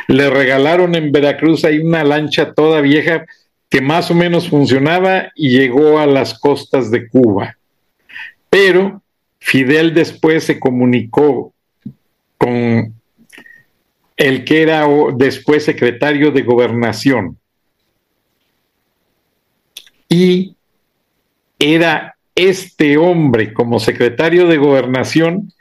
Le 0.09 0.29
regalaron 0.29 0.95
en 0.95 1.13
Veracruz 1.13 1.65
ahí 1.65 1.79
una 1.79 2.05
lancha 2.05 2.53
toda 2.53 2.81
vieja 2.81 3.25
que 3.71 3.81
más 3.81 4.11
o 4.11 4.15
menos 4.15 4.49
funcionaba 4.49 5.31
y 5.35 5.51
llegó 5.51 5.99
a 5.99 6.07
las 6.07 6.39
costas 6.39 6.91
de 6.91 7.09
Cuba. 7.09 7.57
Pero 8.51 9.03
Fidel 9.39 9.95
después 9.95 10.45
se 10.45 10.59
comunicó 10.59 11.53
con 12.39 12.95
el 14.17 14.45
que 14.45 14.63
era 14.63 14.87
después 15.15 15.65
secretario 15.65 16.31
de 16.33 16.43
gobernación. 16.43 17.39
Y 20.09 20.57
era 21.59 22.17
este 22.35 22.97
hombre 22.97 23.53
como 23.53 23.81
secretario 23.81 24.47
de 24.47 24.57
gobernación 24.57 25.53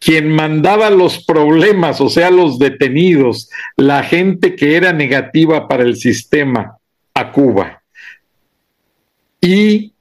quien 0.00 0.30
mandaba 0.30 0.90
los 0.90 1.24
problemas, 1.24 2.00
o 2.00 2.08
sea, 2.08 2.30
los 2.30 2.58
detenidos, 2.58 3.50
la 3.76 4.02
gente 4.02 4.56
que 4.56 4.74
era 4.76 4.92
negativa 4.92 5.68
para 5.68 5.82
el 5.82 5.96
sistema 5.96 6.78
a 7.14 7.30
Cuba. 7.30 7.82
Y 9.42 9.92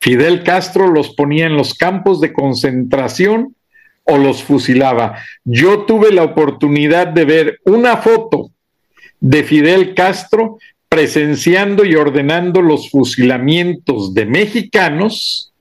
Fidel 0.00 0.42
Castro 0.42 0.88
los 0.88 1.14
ponía 1.14 1.46
en 1.46 1.56
los 1.56 1.74
campos 1.74 2.20
de 2.20 2.32
concentración 2.32 3.54
o 4.02 4.18
los 4.18 4.42
fusilaba. 4.42 5.18
Yo 5.44 5.84
tuve 5.84 6.12
la 6.12 6.24
oportunidad 6.24 7.06
de 7.06 7.24
ver 7.24 7.60
una 7.64 7.96
foto 7.98 8.50
de 9.20 9.44
Fidel 9.44 9.94
Castro 9.94 10.58
presenciando 10.88 11.84
y 11.84 11.94
ordenando 11.94 12.60
los 12.60 12.90
fusilamientos 12.90 14.14
de 14.14 14.26
mexicanos 14.26 15.53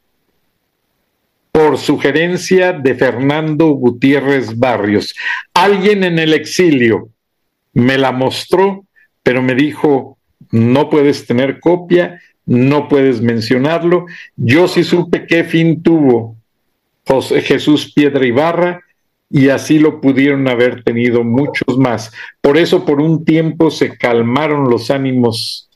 por 1.54 1.78
sugerencia 1.78 2.74
de 2.74 2.96
Fernando 2.96 3.68
Gutiérrez 3.68 4.58
Barrios. 4.58 5.14
Alguien 5.54 6.04
en 6.04 6.18
el 6.18 6.34
exilio 6.34 7.10
me 7.74 8.00
la 8.00 8.12
mostró, 8.12 8.86
pero 9.22 9.44
me 9.44 9.54
dijo, 9.54 10.18
no 10.50 10.90
puedes 10.90 11.28
tener 11.28 11.60
copia, 11.60 12.20
no 12.48 12.90
puedes 12.90 13.22
mencionarlo. 13.22 14.08
Yo 14.36 14.68
sí 14.68 14.84
supe 14.84 15.28
qué 15.28 15.44
fin 15.44 15.84
tuvo 15.84 16.36
José 17.06 17.42
Jesús 17.42 17.94
Piedra 17.94 18.26
Ibarra 18.26 18.82
y 19.30 19.50
así 19.50 19.78
lo 19.78 20.02
pudieron 20.02 20.48
haber 20.48 20.84
tenido 20.84 21.24
muchos 21.24 21.78
más. 21.78 22.12
Por 22.42 22.58
eso 22.58 22.84
por 22.84 23.00
un 23.00 23.26
tiempo 23.26 23.70
se 23.70 23.96
calmaron 23.96 24.72
los 24.72 24.90
ánimos 24.90 25.70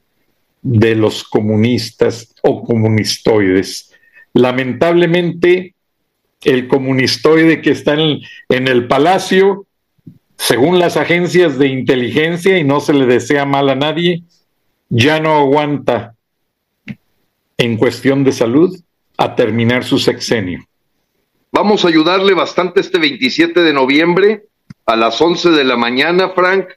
de 0.63 0.95
los 0.95 1.23
comunistas 1.23 2.34
o 2.41 2.63
comunistoides. 2.63 3.86
Lamentablemente, 4.38 5.73
el 6.43 6.67
comunistoide 6.67 7.59
que 7.59 7.71
está 7.71 7.95
en, 7.95 8.21
el 8.49 8.88
palacio, 8.88 9.65
según 10.38 10.77
las 10.77 10.95
agencias 10.95 11.57
de 11.57 11.69
inteligencia, 11.69 12.59
y 12.59 12.63
no 12.63 12.79
se 12.79 12.93
le 12.93 13.07
desea 13.07 13.45
mal 13.45 13.67
a 13.69 13.75
nadie, 13.75 14.21
ya 14.89 15.19
no 15.19 15.38
aguanta 15.38 16.13
en 17.57 17.77
cuestión 17.77 18.23
de 18.23 18.31
salud 18.31 18.79
a 19.17 19.35
terminar 19.35 19.83
su 19.83 19.97
sexenio. 19.97 20.63
Vamos 21.51 21.83
a 21.83 21.88
ayudarle 21.88 22.35
bastante 22.35 22.81
este 22.81 22.99
27 22.99 23.63
de 23.63 23.73
noviembre 23.73 24.43
a 24.85 24.95
las 24.95 25.19
11 25.19 25.49
de 25.49 25.63
la 25.63 25.77
mañana, 25.77 26.29
Frank, 26.29 26.67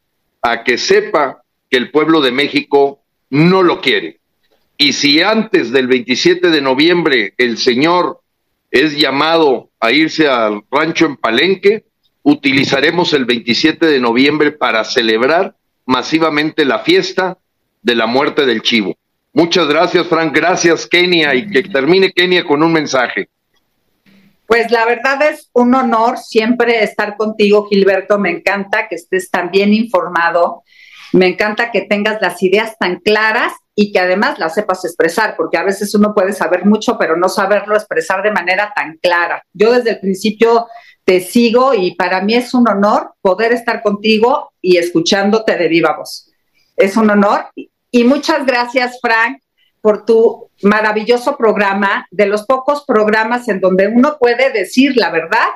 a 0.40 0.64
que 0.64 0.78
sepa 0.78 1.42
que 1.68 1.76
el 1.76 1.90
pueblo 1.90 2.22
de 2.22 2.32
México 2.32 3.02
no 3.28 3.62
lo 3.62 3.82
quiere. 3.82 4.19
Y 4.80 4.94
si 4.94 5.20
antes 5.20 5.72
del 5.72 5.88
27 5.88 6.48
de 6.48 6.62
noviembre 6.62 7.34
el 7.36 7.58
señor 7.58 8.22
es 8.70 8.96
llamado 8.96 9.68
a 9.78 9.92
irse 9.92 10.26
al 10.26 10.62
rancho 10.70 11.04
en 11.04 11.18
Palenque, 11.18 11.84
utilizaremos 12.22 13.12
el 13.12 13.26
27 13.26 13.84
de 13.84 14.00
noviembre 14.00 14.52
para 14.52 14.82
celebrar 14.84 15.54
masivamente 15.84 16.64
la 16.64 16.78
fiesta 16.78 17.36
de 17.82 17.94
la 17.94 18.06
muerte 18.06 18.46
del 18.46 18.62
chivo. 18.62 18.96
Muchas 19.34 19.68
gracias, 19.68 20.06
Frank. 20.06 20.34
Gracias, 20.34 20.86
Kenia. 20.86 21.34
Y 21.34 21.50
que 21.50 21.64
termine 21.64 22.10
Kenia 22.10 22.44
con 22.44 22.62
un 22.62 22.72
mensaje. 22.72 23.28
Pues 24.46 24.70
la 24.70 24.86
verdad 24.86 25.20
es 25.30 25.50
un 25.52 25.74
honor 25.74 26.16
siempre 26.16 26.82
estar 26.82 27.18
contigo, 27.18 27.68
Gilberto. 27.68 28.18
Me 28.18 28.30
encanta 28.30 28.88
que 28.88 28.94
estés 28.94 29.30
tan 29.30 29.50
bien 29.50 29.74
informado. 29.74 30.62
Me 31.12 31.26
encanta 31.26 31.70
que 31.70 31.82
tengas 31.82 32.22
las 32.22 32.42
ideas 32.42 32.78
tan 32.78 33.00
claras 33.00 33.52
y 33.82 33.92
que 33.92 33.98
además 33.98 34.38
las 34.38 34.52
sepas 34.52 34.84
expresar, 34.84 35.36
porque 35.38 35.56
a 35.56 35.62
veces 35.62 35.94
uno 35.94 36.12
puede 36.12 36.34
saber 36.34 36.66
mucho, 36.66 36.98
pero 36.98 37.16
no 37.16 37.30
saberlo 37.30 37.74
expresar 37.74 38.22
de 38.22 38.30
manera 38.30 38.74
tan 38.76 38.98
clara. 38.98 39.42
Yo 39.54 39.72
desde 39.72 39.92
el 39.92 40.00
principio 40.00 40.66
te 41.06 41.20
sigo 41.20 41.72
y 41.72 41.94
para 41.94 42.20
mí 42.20 42.34
es 42.34 42.52
un 42.52 42.68
honor 42.68 43.14
poder 43.22 43.54
estar 43.54 43.82
contigo 43.82 44.52
y 44.60 44.76
escuchándote 44.76 45.56
de 45.56 45.68
viva 45.68 45.96
voz. 45.96 46.30
Es 46.76 46.94
un 46.98 47.08
honor 47.08 47.46
y 47.90 48.04
muchas 48.04 48.44
gracias, 48.44 48.98
Frank, 49.00 49.40
por 49.80 50.04
tu 50.04 50.50
maravilloso 50.60 51.38
programa, 51.38 52.06
de 52.10 52.26
los 52.26 52.44
pocos 52.44 52.84
programas 52.86 53.48
en 53.48 53.60
donde 53.60 53.88
uno 53.88 54.18
puede 54.20 54.52
decir 54.52 54.92
la 54.98 55.08
verdad 55.10 55.48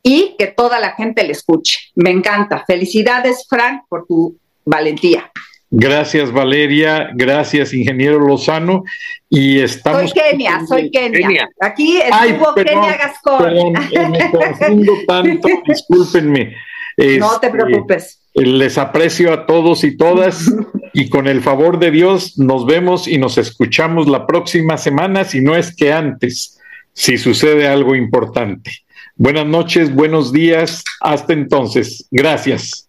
y 0.00 0.36
que 0.38 0.46
toda 0.46 0.78
la 0.78 0.92
gente 0.92 1.24
le 1.24 1.32
escuche. 1.32 1.90
Me 1.96 2.10
encanta. 2.10 2.62
Felicidades, 2.64 3.46
Frank, 3.48 3.82
por 3.88 4.06
tu 4.06 4.38
valentía. 4.64 5.32
Gracias, 5.70 6.32
Valeria. 6.32 7.10
Gracias, 7.14 7.74
ingeniero 7.74 8.18
Lozano. 8.18 8.84
Y 9.28 9.60
estamos. 9.60 10.10
Soy 10.10 10.22
Kenia, 10.22 10.66
soy 10.66 10.90
Kenia. 10.90 11.48
Aquí 11.60 12.00
estuvo 12.00 12.54
Kenia 12.54 12.96
Gascón. 12.96 13.72
me 14.10 14.30
confundo 14.30 14.92
tanto, 15.06 15.48
discúlpenme. 15.66 16.54
no 17.18 17.38
te 17.38 17.46
este, 17.46 17.50
preocupes. 17.50 18.20
Les 18.34 18.78
aprecio 18.78 19.32
a 19.32 19.46
todos 19.46 19.84
y 19.84 19.96
todas 19.96 20.50
y 20.94 21.08
con 21.10 21.26
el 21.26 21.42
favor 21.42 21.78
de 21.78 21.90
Dios 21.90 22.38
nos 22.38 22.66
vemos 22.66 23.06
y 23.08 23.18
nos 23.18 23.36
escuchamos 23.36 24.08
la 24.08 24.26
próxima 24.26 24.78
semana, 24.78 25.24
si 25.24 25.40
no 25.40 25.56
es 25.56 25.74
que 25.74 25.92
antes, 25.92 26.58
si 26.92 27.18
sucede 27.18 27.68
algo 27.68 27.94
importante. 27.94 28.70
Buenas 29.16 29.46
noches, 29.46 29.92
buenos 29.92 30.32
días, 30.32 30.82
hasta 31.00 31.32
entonces. 31.32 32.06
Gracias. 32.10 32.88